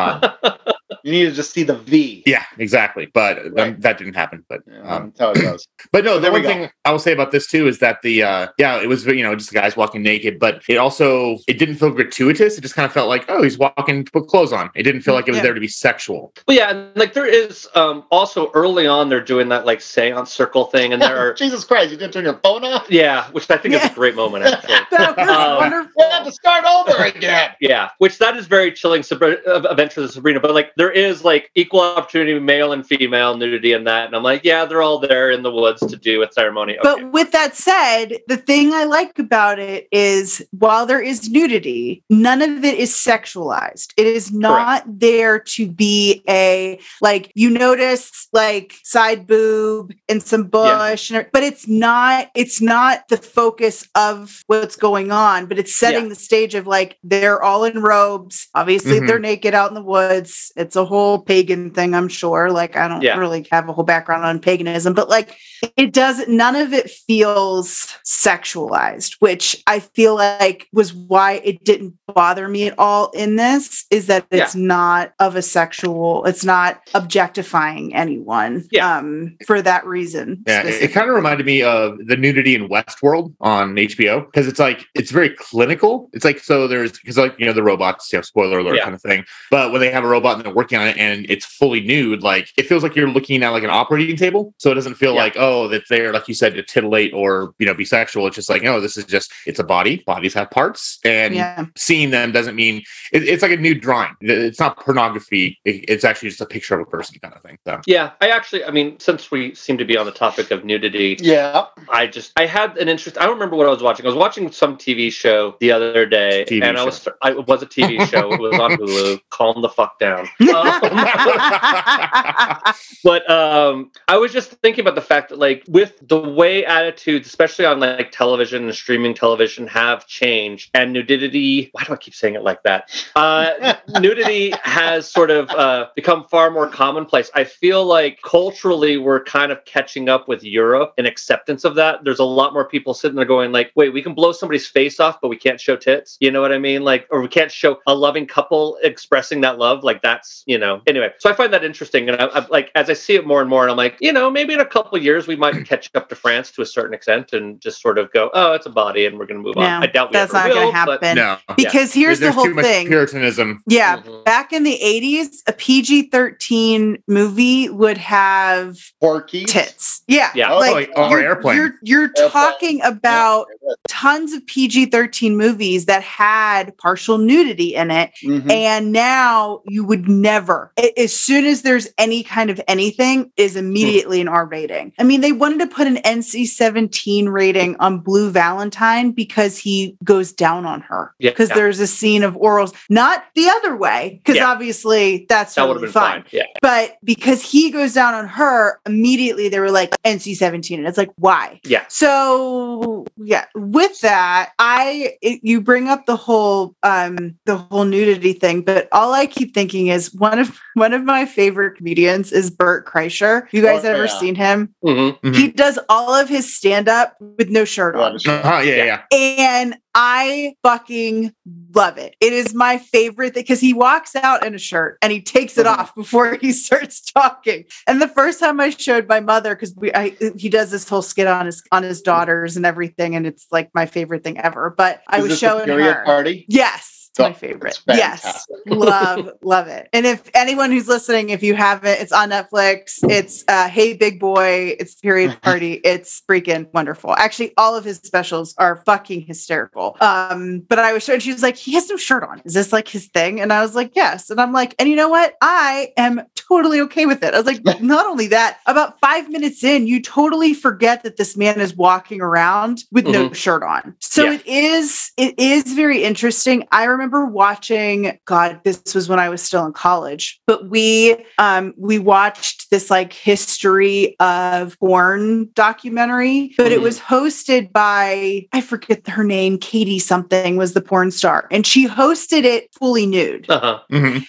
You 1.04 1.12
need 1.12 1.24
to 1.24 1.32
just 1.32 1.52
see 1.52 1.62
the 1.62 1.74
V. 1.76 2.22
yeah, 2.26 2.44
exactly. 2.58 3.06
But 3.12 3.58
um, 3.58 3.76
that 3.80 3.98
didn't 3.98 4.14
happen. 4.14 4.44
But 4.48 4.60
Yeah, 4.66 4.80
um, 4.82 5.12
that's 5.16 5.20
how 5.20 5.30
it 5.30 5.42
goes. 5.42 5.66
But 5.92 6.04
no, 6.04 6.12
So 6.12 6.14
the 6.16 6.20
there 6.22 6.32
one 6.32 6.42
thing 6.42 6.70
I 6.84 6.92
will 6.92 6.98
say 7.00 7.12
about 7.12 7.32
this 7.32 7.46
too 7.48 7.66
is 7.66 7.78
that 7.80 8.00
the 8.02 8.22
uh 8.22 8.46
yeah, 8.58 8.80
it 8.80 8.88
was 8.88 9.04
you 9.06 9.22
know 9.22 9.34
just 9.34 9.50
the 9.50 9.58
guys 9.58 9.76
walking 9.76 10.02
naked, 10.02 10.38
but 10.38 10.62
it 10.68 10.76
also 10.76 11.38
it 11.48 11.58
didn't 11.58 11.74
feel 11.76 11.90
gratuitous. 11.90 12.56
It 12.56 12.60
just 12.60 12.74
kind 12.74 12.86
of 12.86 12.92
felt 12.92 13.08
like 13.08 13.24
oh 13.28 13.42
he's 13.42 13.58
walking 13.58 14.04
to 14.04 14.10
put 14.12 14.28
clothes 14.28 14.52
on. 14.52 14.70
It 14.74 14.84
didn't 14.84 15.02
feel 15.02 15.14
like 15.14 15.26
it 15.28 15.32
was 15.32 15.38
Yeah. 15.38 15.42
there 15.44 15.54
to 15.54 15.60
be 15.60 15.68
sexual. 15.68 16.32
Well, 16.46 16.56
yeah, 16.56 16.70
and 16.70 16.96
like 16.96 17.14
there 17.14 17.26
is 17.26 17.68
um 17.74 18.04
also 18.10 18.50
early 18.54 18.86
on 18.86 19.08
they're 19.08 19.20
doing 19.20 19.48
that 19.48 19.66
like 19.66 19.80
seance 19.80 20.32
circle 20.32 20.66
thing, 20.66 20.92
and 20.92 21.02
there 21.02 21.16
are 21.22 21.34
Jesus 21.34 21.64
Christ, 21.64 21.90
you 21.90 21.96
didn't 21.96 22.12
turn 22.12 22.24
your 22.24 22.38
phone 22.44 22.64
off? 22.64 22.86
yeah, 22.90 23.28
which 23.32 23.50
I 23.50 23.56
think 23.56 23.74
is 23.74 23.84
a 23.84 23.92
great 23.94 24.14
moment 24.14 24.44
actually. 24.46 24.76
That 24.92 25.16
was 25.16 25.28
Um, 25.28 25.56
wonderful. 25.56 25.90
We 25.96 26.04
have 26.12 26.24
to 26.24 26.32
start 26.32 26.64
over 26.64 27.02
again. 27.04 27.50
Yeah, 27.60 27.90
which 27.98 28.18
that 28.18 28.36
is 28.36 28.46
very 28.46 28.70
chilling 28.72 29.02
Sabri- 29.02 29.44
uh, 29.46 29.62
event 29.68 29.92
for 29.92 30.06
Sabrina. 30.06 30.38
But 30.40 30.52
like, 30.54 30.70
there 30.76 30.91
is 30.94 31.24
like 31.24 31.50
equal 31.54 31.80
opportunity, 31.80 32.38
male 32.38 32.72
and 32.72 32.86
female 32.86 33.36
nudity, 33.36 33.72
and 33.72 33.86
that. 33.86 34.06
And 34.06 34.16
I'm 34.16 34.22
like, 34.22 34.44
yeah, 34.44 34.64
they're 34.64 34.82
all 34.82 34.98
there 34.98 35.30
in 35.30 35.42
the 35.42 35.50
woods 35.50 35.80
to 35.80 35.96
do 35.96 36.22
a 36.22 36.32
ceremony. 36.32 36.78
Okay. 36.78 36.82
But 36.82 37.12
with 37.12 37.32
that 37.32 37.56
said, 37.56 38.18
the 38.28 38.36
thing 38.36 38.72
I 38.72 38.84
like 38.84 39.18
about 39.18 39.58
it 39.58 39.88
is 39.90 40.42
while 40.50 40.86
there 40.86 41.00
is 41.00 41.30
nudity, 41.30 42.02
none 42.10 42.42
of 42.42 42.64
it 42.64 42.78
is 42.78 42.92
sexualized. 42.92 43.92
It 43.96 44.06
is 44.06 44.32
not 44.32 44.84
there 44.86 45.38
to 45.38 45.68
be 45.70 46.22
a 46.28 46.78
like 47.00 47.32
you 47.34 47.50
notice 47.50 48.28
like 48.32 48.74
side 48.82 49.26
boob 49.26 49.92
and 50.08 50.22
some 50.22 50.44
bush, 50.44 51.10
and, 51.10 51.26
but 51.32 51.42
it's 51.42 51.66
not. 51.68 52.30
It's 52.34 52.60
not 52.60 53.08
the 53.08 53.16
focus 53.16 53.88
of 53.94 54.42
what's 54.46 54.76
going 54.76 55.10
on. 55.10 55.46
But 55.46 55.58
it's 55.58 55.74
setting 55.74 56.04
Yeah. 56.04 56.08
the 56.10 56.14
stage 56.14 56.54
of 56.54 56.66
like 56.66 56.98
they're 57.02 57.42
all 57.42 57.64
in 57.64 57.80
robes. 57.82 58.48
Obviously, 58.54 59.00
Mhm. 59.00 59.06
they're 59.06 59.18
naked 59.18 59.54
out 59.54 59.68
in 59.70 59.74
the 59.74 59.82
woods. 59.82 60.52
It's 60.56 60.76
a 60.82 60.86
whole 60.86 61.18
pagan 61.20 61.70
thing, 61.70 61.94
I'm 61.94 62.08
sure. 62.08 62.50
Like 62.50 62.76
I 62.76 62.88
don't 62.88 63.02
Yeah. 63.02 63.16
really 63.18 63.46
have 63.50 63.68
a 63.68 63.72
whole 63.72 63.84
background 63.84 64.24
on 64.24 64.38
paganism, 64.40 64.92
but 64.94 65.08
like 65.08 65.36
it 65.76 65.92
doesn't 65.92 66.28
none 66.28 66.56
of 66.56 66.72
it 66.72 66.90
feels 66.90 67.96
sexualized 68.04 69.14
which 69.20 69.62
i 69.68 69.78
feel 69.78 70.14
like 70.16 70.66
was 70.72 70.92
why 70.92 71.34
it 71.44 71.62
didn't 71.64 71.94
bother 72.12 72.48
me 72.48 72.66
at 72.66 72.74
all 72.78 73.10
in 73.10 73.36
this 73.36 73.84
is 73.90 74.06
that 74.08 74.26
it's 74.32 74.54
not 74.56 75.12
of 75.20 75.36
a 75.36 75.42
sexual 75.42 76.24
it's 76.24 76.44
not 76.44 76.80
objectifying 76.94 77.94
anyone 77.94 78.64
Yeah. 78.72 78.96
um 78.98 79.36
for 79.46 79.62
that 79.62 79.86
reason 79.86 80.42
Yeah, 80.46 80.60
it, 80.60 80.62
specifically. 80.62 80.94
kind 80.94 81.08
of 81.10 81.14
reminded 81.16 81.46
me 81.46 81.62
of 81.62 81.98
the 82.06 82.16
nudity 82.16 82.54
in 82.54 82.68
Westworld 82.68 83.32
on 83.40 83.74
HBO 83.76 84.24
because 84.26 84.48
it's 84.48 84.58
like 84.58 84.86
it's 84.94 85.10
very 85.10 85.30
clinical. 85.30 86.10
It's 86.12 86.24
like 86.24 86.40
so 86.40 86.66
there's 86.66 86.92
because 86.92 87.16
like 87.18 87.34
you 87.38 87.46
know 87.46 87.52
the 87.52 87.62
robots, 87.62 88.12
you 88.12 88.18
know, 88.18 88.22
spoiler 88.22 88.58
alert 88.58 88.76
Yeah. 88.76 88.82
kind 88.84 88.94
of 88.94 89.02
thing. 89.02 89.24
But 89.50 89.72
when 89.72 89.80
they 89.80 89.90
have 89.90 90.04
a 90.04 90.08
robot 90.08 90.36
and 90.36 90.44
they're 90.44 90.54
working 90.54 90.71
on 90.76 90.88
it 90.88 90.96
and 90.98 91.26
it's 91.30 91.44
fully 91.44 91.80
nude, 91.80 92.22
like 92.22 92.48
it 92.56 92.66
feels 92.66 92.82
like 92.82 92.94
you're 92.96 93.08
looking 93.10 93.42
at 93.42 93.50
like 93.50 93.62
an 93.64 93.70
operating 93.70 94.16
table. 94.16 94.54
So 94.58 94.70
it 94.70 94.74
doesn't 94.74 94.94
feel 94.94 95.14
Yeah. 95.14 95.22
like 95.22 95.36
oh 95.36 95.68
that's 95.68 95.88
there 95.88 96.12
like 96.12 96.28
you 96.28 96.34
said 96.34 96.54
to 96.54 96.62
titillate 96.62 97.12
or 97.14 97.54
you 97.58 97.66
know 97.66 97.74
be 97.74 97.84
sexual. 97.84 98.26
It's 98.26 98.36
just 98.36 98.48
like 98.50 98.62
no, 98.62 98.80
this 98.80 98.96
is 98.96 99.04
just 99.04 99.32
it's 99.46 99.58
a 99.58 99.64
body. 99.64 100.02
Bodies 100.06 100.34
have 100.34 100.50
parts, 100.50 100.98
and 101.04 101.34
yeah 101.34 101.66
seeing 101.76 102.10
them 102.10 102.32
doesn't 102.32 102.54
mean 102.56 102.82
it, 103.12 103.22
it's 103.24 103.42
like 103.42 103.52
a 103.52 103.56
nude 103.56 103.80
drawing. 103.80 104.14
It's 104.20 104.60
not 104.60 104.76
pornography. 104.78 105.58
It- 105.64 105.84
it's 105.88 106.04
actually 106.04 106.28
just 106.30 106.40
a 106.40 106.46
picture 106.46 106.74
of 106.74 106.80
a 106.80 106.90
person 106.90 107.18
kind 107.22 107.34
of 107.34 107.42
thing. 107.42 107.58
So 107.66 107.80
yeah, 107.86 108.12
I 108.20 108.28
actually, 108.28 108.64
I 108.64 108.70
mean, 108.70 108.98
since 109.00 109.30
we 109.30 109.54
seem 109.54 109.76
to 109.78 109.84
be 109.84 109.96
on 109.96 110.06
the 110.06 110.12
topic 110.12 110.50
of 110.50 110.64
nudity, 110.64 111.16
Yeah. 111.20 111.66
I 111.90 112.06
just 112.06 112.32
I 112.36 112.46
had 112.46 112.76
an 112.78 112.88
interest. 112.88 113.18
I 113.18 113.24
don't 113.24 113.34
remember 113.34 113.56
what 113.56 113.66
I 113.66 113.70
was 113.70 113.82
watching. 113.82 114.06
I 114.06 114.08
was 114.08 114.16
watching 114.16 114.50
some 114.52 114.76
TV 114.76 115.12
show 115.12 115.56
the 115.60 115.72
other 115.72 116.06
day, 116.06 116.44
TV 116.48 116.62
and 116.64 116.78
I 116.78 116.84
was 116.84 117.06
I, 117.22 117.32
it 117.32 117.46
was 117.46 117.62
a 117.62 117.66
TV 117.66 118.06
show. 118.08 118.32
It 118.32 118.40
was 118.40 118.58
on 118.58 118.72
Hulu. 118.72 119.20
Calm 119.30 119.60
the 119.60 119.68
fuck 119.68 119.98
down. 119.98 120.20
Um, 120.20 120.28
but 123.04 123.28
um 123.30 123.90
i 124.08 124.16
was 124.16 124.32
just 124.32 124.50
thinking 124.62 124.82
about 124.82 124.94
the 124.94 125.00
fact 125.00 125.30
that 125.30 125.38
like 125.38 125.64
with 125.68 125.96
the 126.08 126.18
way 126.18 126.64
attitudes 126.64 127.26
especially 127.26 127.64
on 127.64 127.80
like 127.80 128.10
television 128.12 128.64
and 128.64 128.74
streaming 128.74 129.14
television 129.14 129.66
have 129.66 130.06
changed 130.06 130.70
and 130.74 130.92
nudity 130.92 131.70
why 131.72 131.84
do 131.84 131.92
i 131.92 131.96
keep 131.96 132.14
saying 132.14 132.34
it 132.34 132.42
like 132.42 132.62
that? 132.62 132.90
Uh 133.16 133.74
nudity 134.00 134.52
has 134.62 135.10
sort 135.10 135.30
of 135.30 135.50
uh 135.50 135.88
become 135.94 136.24
far 136.24 136.50
more 136.50 136.68
commonplace. 136.68 137.30
I 137.34 137.44
feel 137.44 137.84
like 137.84 138.20
culturally 138.22 138.98
we're 138.98 139.24
kind 139.24 139.52
of 139.52 139.64
catching 139.64 140.08
up 140.08 140.28
with 140.28 140.42
europe 140.42 140.94
in 140.98 141.06
acceptance 141.06 141.64
of 141.64 141.74
that. 141.76 142.04
There's 142.04 142.18
a 142.18 142.24
lot 142.24 142.52
more 142.52 142.68
people 142.68 142.94
sitting 142.94 143.16
there 143.16 143.24
going 143.24 143.52
like 143.52 143.72
wait 143.74 143.92
we 143.92 144.02
can 144.02 144.14
blow 144.14 144.32
somebody's 144.32 144.66
face 144.66 145.00
off 145.00 145.20
but 145.20 145.28
we 145.28 145.36
can't 145.36 145.60
show 145.60 145.76
tits? 145.76 146.16
You 146.20 146.30
know 146.30 146.40
what 146.40 146.52
i 146.52 146.58
mean? 146.58 146.82
Like 146.82 147.06
or 147.10 147.20
we 147.20 147.28
can't 147.28 147.50
show 147.50 147.78
a 147.86 147.94
loving 147.94 148.26
couple 148.26 148.78
expressing 148.82 149.40
that 149.42 149.58
love? 149.58 149.84
Like 149.84 150.02
that's 150.02 150.42
you 150.46 150.51
know 150.58 150.80
anyway 150.86 151.10
so 151.18 151.30
i 151.30 151.32
find 151.32 151.52
that 151.52 151.62
interesting 151.64 152.08
and 152.08 152.20
I, 152.20 152.26
I 152.26 152.46
like 152.48 152.70
as 152.74 152.88
i 152.90 152.92
see 152.92 153.14
it 153.14 153.26
more 153.26 153.40
and 153.40 153.48
more 153.50 153.62
and 153.62 153.70
i'm 153.70 153.76
like 153.76 153.96
you 154.00 154.12
know 154.12 154.30
maybe 154.30 154.52
in 154.54 154.60
a 154.60 154.64
couple 154.66 154.96
of 154.98 155.04
years 155.04 155.26
we 155.26 155.36
might 155.36 155.64
catch 155.66 155.90
up 155.94 156.08
to 156.08 156.14
france 156.14 156.50
to 156.52 156.62
a 156.62 156.66
certain 156.66 156.94
extent 156.94 157.32
and 157.32 157.60
just 157.60 157.80
sort 157.80 157.98
of 157.98 158.12
go 158.12 158.30
oh 158.34 158.52
it's 158.52 158.66
a 158.66 158.70
body 158.70 159.06
and 159.06 159.18
we're 159.18 159.26
going 159.26 159.38
to 159.40 159.42
move 159.42 159.56
No, 159.56 159.62
on 159.62 159.82
i 159.82 159.86
doubt 159.86 160.10
we 160.10 160.14
that's 160.14 160.34
ever 160.34 160.48
not 160.48 160.54
gonna 160.54 160.72
happen. 160.72 160.98
but 161.00 161.14
no, 161.14 161.38
because 161.56 161.92
here's 161.92 162.18
there's 162.20 162.30
the 162.30 162.32
whole 162.32 162.44
too 162.46 162.54
much 162.54 162.64
thing 162.64 162.86
puritanism. 162.86 163.62
yeah 163.68 163.98
Mhm. 164.02 164.24
back 164.24 164.52
in 164.52 164.62
the 164.64 164.78
80s 164.82 165.42
a 165.46 165.52
pg-13 165.52 167.02
movie 167.08 167.68
would 167.68 167.98
have 167.98 168.78
Porky. 169.00 169.44
tits 169.44 170.02
yeah 170.08 170.30
Yeah. 170.34 170.52
Oh, 170.52 170.58
like 170.58 170.90
or 170.96 171.10
you're, 171.10 171.20
airplane. 171.20 171.56
you're 171.56 171.74
you're 171.82 172.02
Airplane. 172.16 172.30
talking 172.30 172.82
about 172.82 173.46
tons 173.88 174.32
of 174.32 174.44
PG-13 174.46 175.34
movies 175.36 175.86
that 175.86 176.02
had 176.02 176.76
partial 176.78 177.18
nudity 177.18 177.74
in 177.74 177.90
it 177.90 178.10
Mhm. 178.24 178.50
and 178.50 178.92
now 178.92 179.60
you 179.66 179.84
would 179.84 180.08
never 180.08 180.31
a- 180.78 180.98
as 181.00 181.14
soon 181.14 181.44
as 181.44 181.62
there's 181.62 181.88
any 181.98 182.22
kind 182.22 182.50
of 182.50 182.60
anything 182.68 183.30
is 183.36 183.56
immediately 183.56 184.20
an 184.20 184.28
R 184.28 184.46
rating. 184.46 184.92
I 184.98 185.04
mean 185.04 185.20
they 185.20 185.32
wanted 185.32 185.58
to 185.60 185.66
put 185.66 185.86
an 185.86 185.96
NC-17 185.98 187.28
rating 187.30 187.76
on 187.76 187.98
Blue 188.00 188.30
Valentine 188.30 189.12
because 189.12 189.58
he 189.58 189.96
goes 190.04 190.32
down 190.32 190.64
on 190.66 190.80
her 190.82 191.14
Yeah. 191.18 191.30
because 191.30 191.48
there's 191.50 191.80
a 191.80 191.86
scene 191.86 192.22
of 192.22 192.34
orals 192.34 192.74
not 192.90 193.24
the 193.34 193.48
other 193.48 193.76
way 193.76 194.20
because 194.22 194.36
Yeah. 194.36 194.50
obviously 194.50 195.26
that's 195.28 195.54
that 195.54 195.62
totally 195.66 195.86
been 195.86 195.92
fine 195.92 196.22
fine 196.22 196.24
yeah 196.32 196.42
but 196.60 196.96
because 197.04 197.42
he 197.42 197.70
goes 197.70 197.92
down 197.94 198.14
on 198.14 198.26
her 198.26 198.80
immediately 198.86 199.48
they 199.48 199.60
were 199.60 199.70
like 199.70 199.90
nc-17 200.04 200.78
and 200.78 200.86
it's 200.86 200.98
like 200.98 201.10
why 201.16 201.60
Yeah. 201.64 201.84
so 201.88 203.04
yeah 203.16 203.44
with 203.54 204.00
that 204.00 204.52
i 204.58 205.14
it, 205.22 205.40
you 205.42 205.60
bring 205.60 205.88
up 205.88 206.06
the 206.06 206.16
whole 206.16 206.74
um 206.82 207.34
the 207.44 207.56
whole 207.56 207.84
nudity 207.84 208.32
thing 208.32 208.62
but 208.62 208.88
all 208.92 209.12
i 209.12 209.26
keep 209.26 209.54
thinking 209.54 209.88
is 209.88 210.12
one 210.22 210.38
of 210.38 210.56
one 210.74 210.92
of 210.92 211.02
my 211.04 211.26
favorite 211.26 211.76
comedians 211.76 212.30
is 212.32 212.48
bert 212.50 212.86
kreischer 212.86 213.46
you 213.52 213.60
guys 213.60 213.84
Oh, 213.84 213.88
ever 213.90 214.04
yeah. 214.06 214.18
seen 214.20 214.34
him 214.36 214.72
Mhm. 214.84 215.18
Mhm. 215.20 215.34
he 215.34 215.48
does 215.48 215.78
all 215.88 216.14
of 216.14 216.28
his 216.28 216.54
stand-up 216.56 217.16
with 217.38 217.48
no 217.50 217.64
shirt 217.64 217.96
on 217.96 218.16
Uh-huh, 218.16 218.60
yeah, 218.64 218.76
yeah, 218.76 218.84
yeah. 218.84 219.00
and 219.18 219.76
I 219.94 220.54
fucking 220.62 221.34
love 221.74 221.98
it. 221.98 222.16
It 222.18 222.32
is 222.32 222.54
my 222.54 222.78
favorite 222.78 223.34
because 223.34 223.60
he 223.60 223.74
walks 223.74 224.16
out 224.16 224.42
in 224.46 224.54
a 224.54 224.58
shirt 224.58 224.96
and 225.02 225.12
he 225.12 225.20
takes 225.20 225.58
it 225.58 225.66
Mhm. 225.66 225.76
off 225.78 225.94
before 225.94 226.38
he 226.40 226.50
starts 226.66 227.02
talking. 227.02 227.64
And 227.86 228.00
the 228.00 228.08
first 228.08 228.40
time 228.40 228.58
I 228.58 228.70
showed 228.70 229.06
my 229.06 229.20
mother, 229.20 229.54
because 229.54 229.74
we 229.76 229.92
I, 229.92 230.16
he 230.38 230.48
does 230.48 230.70
this 230.70 230.88
whole 230.88 231.02
skit 231.02 231.26
on 231.26 231.44
his 231.44 231.62
on 231.72 231.82
his 231.82 232.00
daughters 232.00 232.56
and 232.56 232.64
everything, 232.64 233.14
and 233.16 233.26
it's 233.26 233.46
like 233.50 233.68
my 233.74 233.84
favorite 233.84 234.24
thing 234.24 234.40
ever. 234.40 234.72
But 234.74 235.02
I 235.08 235.20
was 235.20 235.32
this 235.32 235.38
showing 235.40 235.66
period 235.66 235.92
her. 235.92 236.04
party. 236.06 236.46
Yes. 236.48 236.91
It's 237.12 237.18
my 237.18 237.32
favorite. 237.34 237.78
It's 237.86 237.98
Yes. 237.98 238.46
love, 238.66 239.28
love 239.42 239.66
it. 239.68 239.86
And 239.92 240.06
if 240.06 240.30
anyone 240.32 240.70
who's 240.72 240.88
listening, 240.88 241.28
if 241.28 241.42
you 241.42 241.54
haven't, 241.54 242.00
it's 242.00 242.10
on 242.12 242.30
Netflix. 242.30 243.00
It's 243.02 243.44
uh 243.48 243.68
Hey 243.68 243.92
Big 243.92 244.18
Boy, 244.18 244.74
it's 244.80 244.94
Period 244.94 245.38
Party. 245.42 245.74
It's 245.84 246.22
freaking 246.26 246.72
wonderful. 246.72 247.12
Actually, 247.14 247.52
all 247.58 247.76
of 247.76 247.84
his 247.84 247.98
specials 247.98 248.54
are 248.56 248.76
fucking 248.86 249.22
hysterical. 249.26 249.98
Um, 250.00 250.60
but 250.60 250.78
I 250.78 250.94
was 250.94 251.04
showing 251.04 251.20
she 251.20 251.32
was 251.34 251.42
like, 251.42 251.56
he 251.56 251.74
has 251.74 251.86
no 251.90 251.98
shirt 251.98 252.22
on. 252.24 252.40
Is 252.46 252.54
this 252.54 252.72
like 252.72 252.88
his 252.88 253.08
thing? 253.08 253.42
And 253.42 253.52
I 253.52 253.60
was 253.60 253.74
like, 253.74 253.92
yes. 253.94 254.30
And 254.30 254.40
I'm 254.40 254.52
like, 254.52 254.74
and 254.78 254.88
you 254.88 254.96
know 254.96 255.10
what? 255.10 255.34
I 255.42 255.92
am 255.98 256.22
totally 256.34 256.80
okay 256.80 257.04
with 257.04 257.22
it. 257.22 257.34
I 257.34 257.36
was 257.36 257.46
like, 257.46 257.62
not 257.82 258.06
only 258.06 258.28
that, 258.28 258.60
about 258.64 258.98
five 259.00 259.28
minutes 259.28 259.62
in, 259.62 259.86
you 259.86 260.00
totally 260.00 260.54
forget 260.54 261.02
that 261.02 261.18
this 261.18 261.36
man 261.36 261.60
is 261.60 261.76
walking 261.76 262.22
around 262.22 262.84
with 262.90 263.06
no 263.06 263.32
shirt 263.34 263.62
on. 263.62 263.94
So 264.00 264.24
Yeah. 264.24 264.32
it 264.34 264.46
is, 264.46 265.12
it 265.18 265.34
is 265.38 265.64
very 265.74 266.04
interesting. 266.04 266.66
I 266.72 266.84
remember 266.84 267.01
watching, 267.10 268.18
God, 268.24 268.60
this 268.64 268.94
was 268.94 269.08
when 269.08 269.18
I 269.18 269.28
was 269.28 269.42
still 269.42 269.66
in 269.66 269.72
college, 269.72 270.40
but 270.46 270.68
we 270.68 271.16
um 271.38 271.74
we 271.76 271.98
watched 271.98 272.70
this 272.70 272.90
like 272.90 273.12
history 273.12 274.16
of 274.20 274.78
porn 274.78 275.50
documentary, 275.54 276.52
but 276.56 276.72
it 276.72 276.80
Mhm. 276.80 276.82
was 276.82 277.00
hosted 277.00 277.72
by 277.72 278.46
I 278.52 278.60
forget 278.60 279.06
her 279.08 279.24
name, 279.24 279.58
Katie 279.58 279.98
something 279.98 280.56
was 280.56 280.72
the 280.74 280.80
porn 280.80 281.10
star, 281.10 281.48
and 281.50 281.66
she 281.66 281.86
hosted 281.88 282.44
it 282.44 282.68
fully 282.78 283.06
nude. 283.06 283.46
Uh-huh. 283.48 283.80
Mhm. 283.92 284.24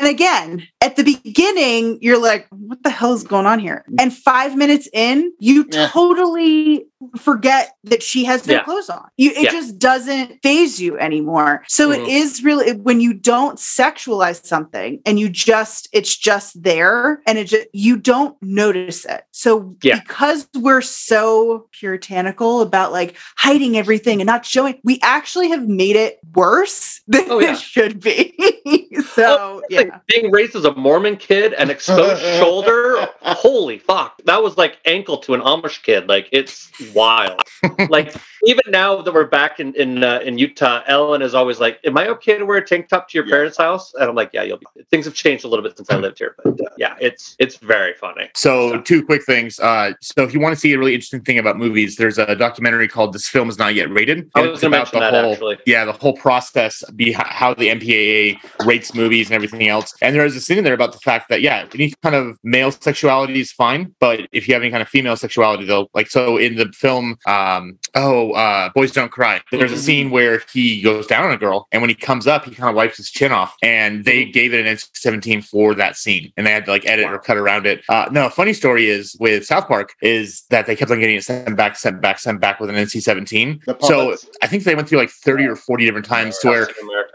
And 0.00 0.08
again, 0.08 0.66
at 0.80 0.96
the 0.96 1.04
beginning, 1.04 1.98
you're 2.00 2.18
like, 2.20 2.46
what 2.48 2.82
the 2.82 2.88
hell 2.88 3.12
is 3.12 3.22
going 3.22 3.44
on 3.44 3.58
here? 3.58 3.84
And 3.98 4.16
five 4.16 4.56
minutes 4.56 4.88
in, 4.94 5.30
you 5.38 5.66
Yeah. 5.70 5.88
totally 5.88 6.86
forget 7.18 7.76
that 7.84 8.02
she 8.02 8.24
has 8.24 8.46
no 8.46 8.54
Yeah. 8.54 8.62
clothes 8.64 8.88
on. 8.90 9.06
You 9.18 9.30
it 9.30 9.42
Yeah. 9.44 9.50
just 9.50 9.78
doesn't 9.78 10.42
phase 10.42 10.80
you 10.80 10.98
anymore. 10.98 11.64
So 11.68 11.90
it 11.92 12.00
Mhm. 12.00 12.08
is 12.08 12.42
really 12.44 12.72
when 12.72 13.00
you 13.00 13.12
don't 13.14 13.58
sexualize 13.58 14.44
something 14.44 15.00
and 15.06 15.18
you 15.18 15.28
just 15.30 15.88
it's 15.92 16.14
just 16.16 16.62
there 16.62 17.22
and 17.26 17.38
it 17.38 17.44
just 17.44 17.66
you 17.72 17.96
don't 17.96 18.36
notice 18.42 19.04
it. 19.06 19.24
So 19.32 19.74
Yeah. 19.82 20.00
because 20.00 20.46
we're 20.58 20.82
so 20.82 21.66
puritanical 21.78 22.60
about 22.62 22.92
like 22.92 23.16
hiding 23.36 23.76
everything 23.78 24.20
and 24.20 24.26
not 24.26 24.44
showing, 24.46 24.78
we 24.84 24.98
actually 25.02 25.48
have 25.48 25.68
made 25.68 25.96
it 25.96 26.18
worse 26.34 27.00
than 27.06 27.24
Oh, 27.30 27.38
it 27.40 27.58
should 27.58 28.00
be. 28.00 28.34
so 29.14 29.22
Well, 29.22 29.62
yeah. 29.70 29.89
Being 30.06 30.30
raised 30.30 30.54
as 30.56 30.64
a 30.64 30.74
Mormon 30.74 31.16
kid 31.16 31.52
and 31.54 31.70
exposed 31.70 32.22
shoulder, 32.38 33.08
holy 33.22 33.78
fuck. 33.78 34.20
That 34.24 34.42
was 34.42 34.56
like 34.56 34.78
ankle 34.84 35.18
to 35.18 35.34
an 35.34 35.40
Amish 35.40 35.82
kid. 35.82 36.08
Like 36.08 36.28
it's 36.32 36.70
wild. 36.94 37.40
like 37.88 38.14
even 38.44 38.62
now 38.68 39.02
that 39.02 39.12
we're 39.12 39.26
back 39.26 39.60
in 39.60 39.74
in 39.74 40.02
uh, 40.02 40.20
in 40.24 40.38
Utah, 40.38 40.82
Ellen 40.86 41.22
is 41.22 41.34
always 41.34 41.60
like, 41.60 41.78
"Am 41.84 41.96
I 41.98 42.08
okay 42.08 42.38
to 42.38 42.44
wear 42.46 42.58
a 42.58 42.64
tank 42.66 42.88
top 42.88 43.08
to 43.10 43.18
your 43.18 43.26
Yeah. 43.26 43.32
parents' 43.34 43.58
house?" 43.58 43.92
And 43.94 44.04
I'm 44.08 44.14
like, 44.14 44.30
"Yeah, 44.32 44.42
you'll 44.42 44.58
be." 44.58 44.66
Things 44.90 45.04
have 45.04 45.14
changed 45.14 45.44
a 45.44 45.48
little 45.48 45.62
bit 45.62 45.76
since 45.76 45.90
I 45.90 45.96
lived 45.96 46.18
here, 46.18 46.34
but 46.42 46.60
uh, 46.60 46.70
yeah, 46.78 46.96
it's 47.00 47.36
it's 47.38 47.56
very 47.56 47.94
funny. 47.94 48.30
So, 48.34 48.70
So- 48.72 48.80
two 48.80 49.04
quick 49.04 49.24
things. 49.24 49.60
Uh, 49.60 49.92
so, 50.00 50.22
if 50.22 50.32
you 50.32 50.40
want 50.40 50.54
to 50.54 50.60
see 50.60 50.72
a 50.72 50.78
really 50.78 50.94
interesting 50.94 51.22
thing 51.22 51.38
about 51.38 51.58
movies, 51.58 51.96
there's 51.96 52.18
a 52.18 52.34
documentary 52.34 52.88
called 52.88 53.12
"This 53.12 53.28
Film 53.28 53.48
Is 53.48 53.58
Not 53.58 53.74
Yet 53.74 53.90
Rated." 53.90 54.30
I 54.34 54.40
was 54.42 54.50
it's 54.58 54.62
about 54.62 54.90
the 54.90 55.00
whole, 55.10 55.32
actually. 55.32 55.58
yeah, 55.66 55.84
the 55.84 55.92
whole 55.92 56.14
process, 56.16 56.82
be 56.96 57.12
how 57.12 57.52
the 57.54 57.68
MPAA 57.68 58.38
rates 58.66 58.94
movies 58.94 59.26
and 59.28 59.34
everything 59.34 59.68
else. 59.68 59.79
And 60.02 60.14
there 60.14 60.24
is 60.24 60.36
a 60.36 60.40
scene 60.40 60.58
in 60.58 60.64
there 60.64 60.74
about 60.74 60.92
the 60.92 60.98
fact 60.98 61.28
that 61.28 61.40
yeah, 61.40 61.66
any 61.74 61.92
kind 62.02 62.14
of 62.14 62.36
male 62.42 62.70
sexuality 62.70 63.40
is 63.40 63.52
fine, 63.52 63.94
but 64.00 64.20
if 64.32 64.46
you 64.48 64.54
have 64.54 64.62
any 64.62 64.70
kind 64.70 64.82
of 64.82 64.88
female 64.88 65.16
sexuality, 65.16 65.64
though, 65.64 65.88
like 65.94 66.08
so 66.10 66.36
in 66.36 66.56
the 66.56 66.66
film, 66.72 67.16
um, 67.26 67.78
oh, 67.94 68.32
uh, 68.32 68.70
Boys 68.74 68.92
Don't 68.92 69.10
Cry, 69.10 69.40
there's 69.50 69.72
a 69.72 69.76
Mhm. 69.76 69.78
scene 69.78 70.10
where 70.10 70.42
he 70.52 70.80
goes 70.82 71.06
down 71.06 71.24
on 71.24 71.32
a 71.32 71.36
girl, 71.36 71.66
and 71.72 71.82
when 71.82 71.88
he 71.88 71.94
comes 71.94 72.26
up, 72.26 72.44
he 72.44 72.54
kind 72.54 72.68
of 72.68 72.76
wipes 72.76 72.96
his 72.96 73.10
chin 73.10 73.32
off, 73.32 73.54
and 73.62 74.04
they 74.04 74.24
Mhm. 74.26 74.32
gave 74.32 74.54
it 74.54 74.60
an 74.60 74.66
NC-17 74.66 75.42
for 75.42 75.74
that 75.74 75.96
scene, 75.96 76.32
and 76.36 76.46
they 76.46 76.50
had 76.52 76.64
to 76.64 76.70
like 76.70 76.86
edit 76.86 77.06
or 77.06 77.18
cut 77.18 77.36
around 77.36 77.66
it. 77.66 77.82
Uh, 77.88 78.08
no, 78.10 78.28
funny 78.28 78.52
story 78.52 78.88
is 78.88 79.16
with 79.20 79.44
South 79.44 79.66
Park 79.68 79.94
is 80.02 80.44
that 80.50 80.66
they 80.66 80.76
kept 80.76 80.90
on 80.90 81.00
getting 81.00 81.16
it 81.16 81.24
sent 81.24 81.56
back, 81.56 81.76
sent 81.76 82.00
back, 82.00 82.18
sent 82.18 82.40
back 82.40 82.60
with 82.60 82.70
an 82.70 82.76
NC-17. 82.76 83.60
So. 83.80 84.16
I 84.42 84.46
think 84.46 84.64
they 84.64 84.74
went 84.74 84.88
through 84.88 84.98
like 84.98 85.10
30 85.10 85.46
or 85.46 85.54
40 85.54 85.84
different 85.84 86.06
times 86.06 86.38
to 86.38 86.48
where 86.48 86.68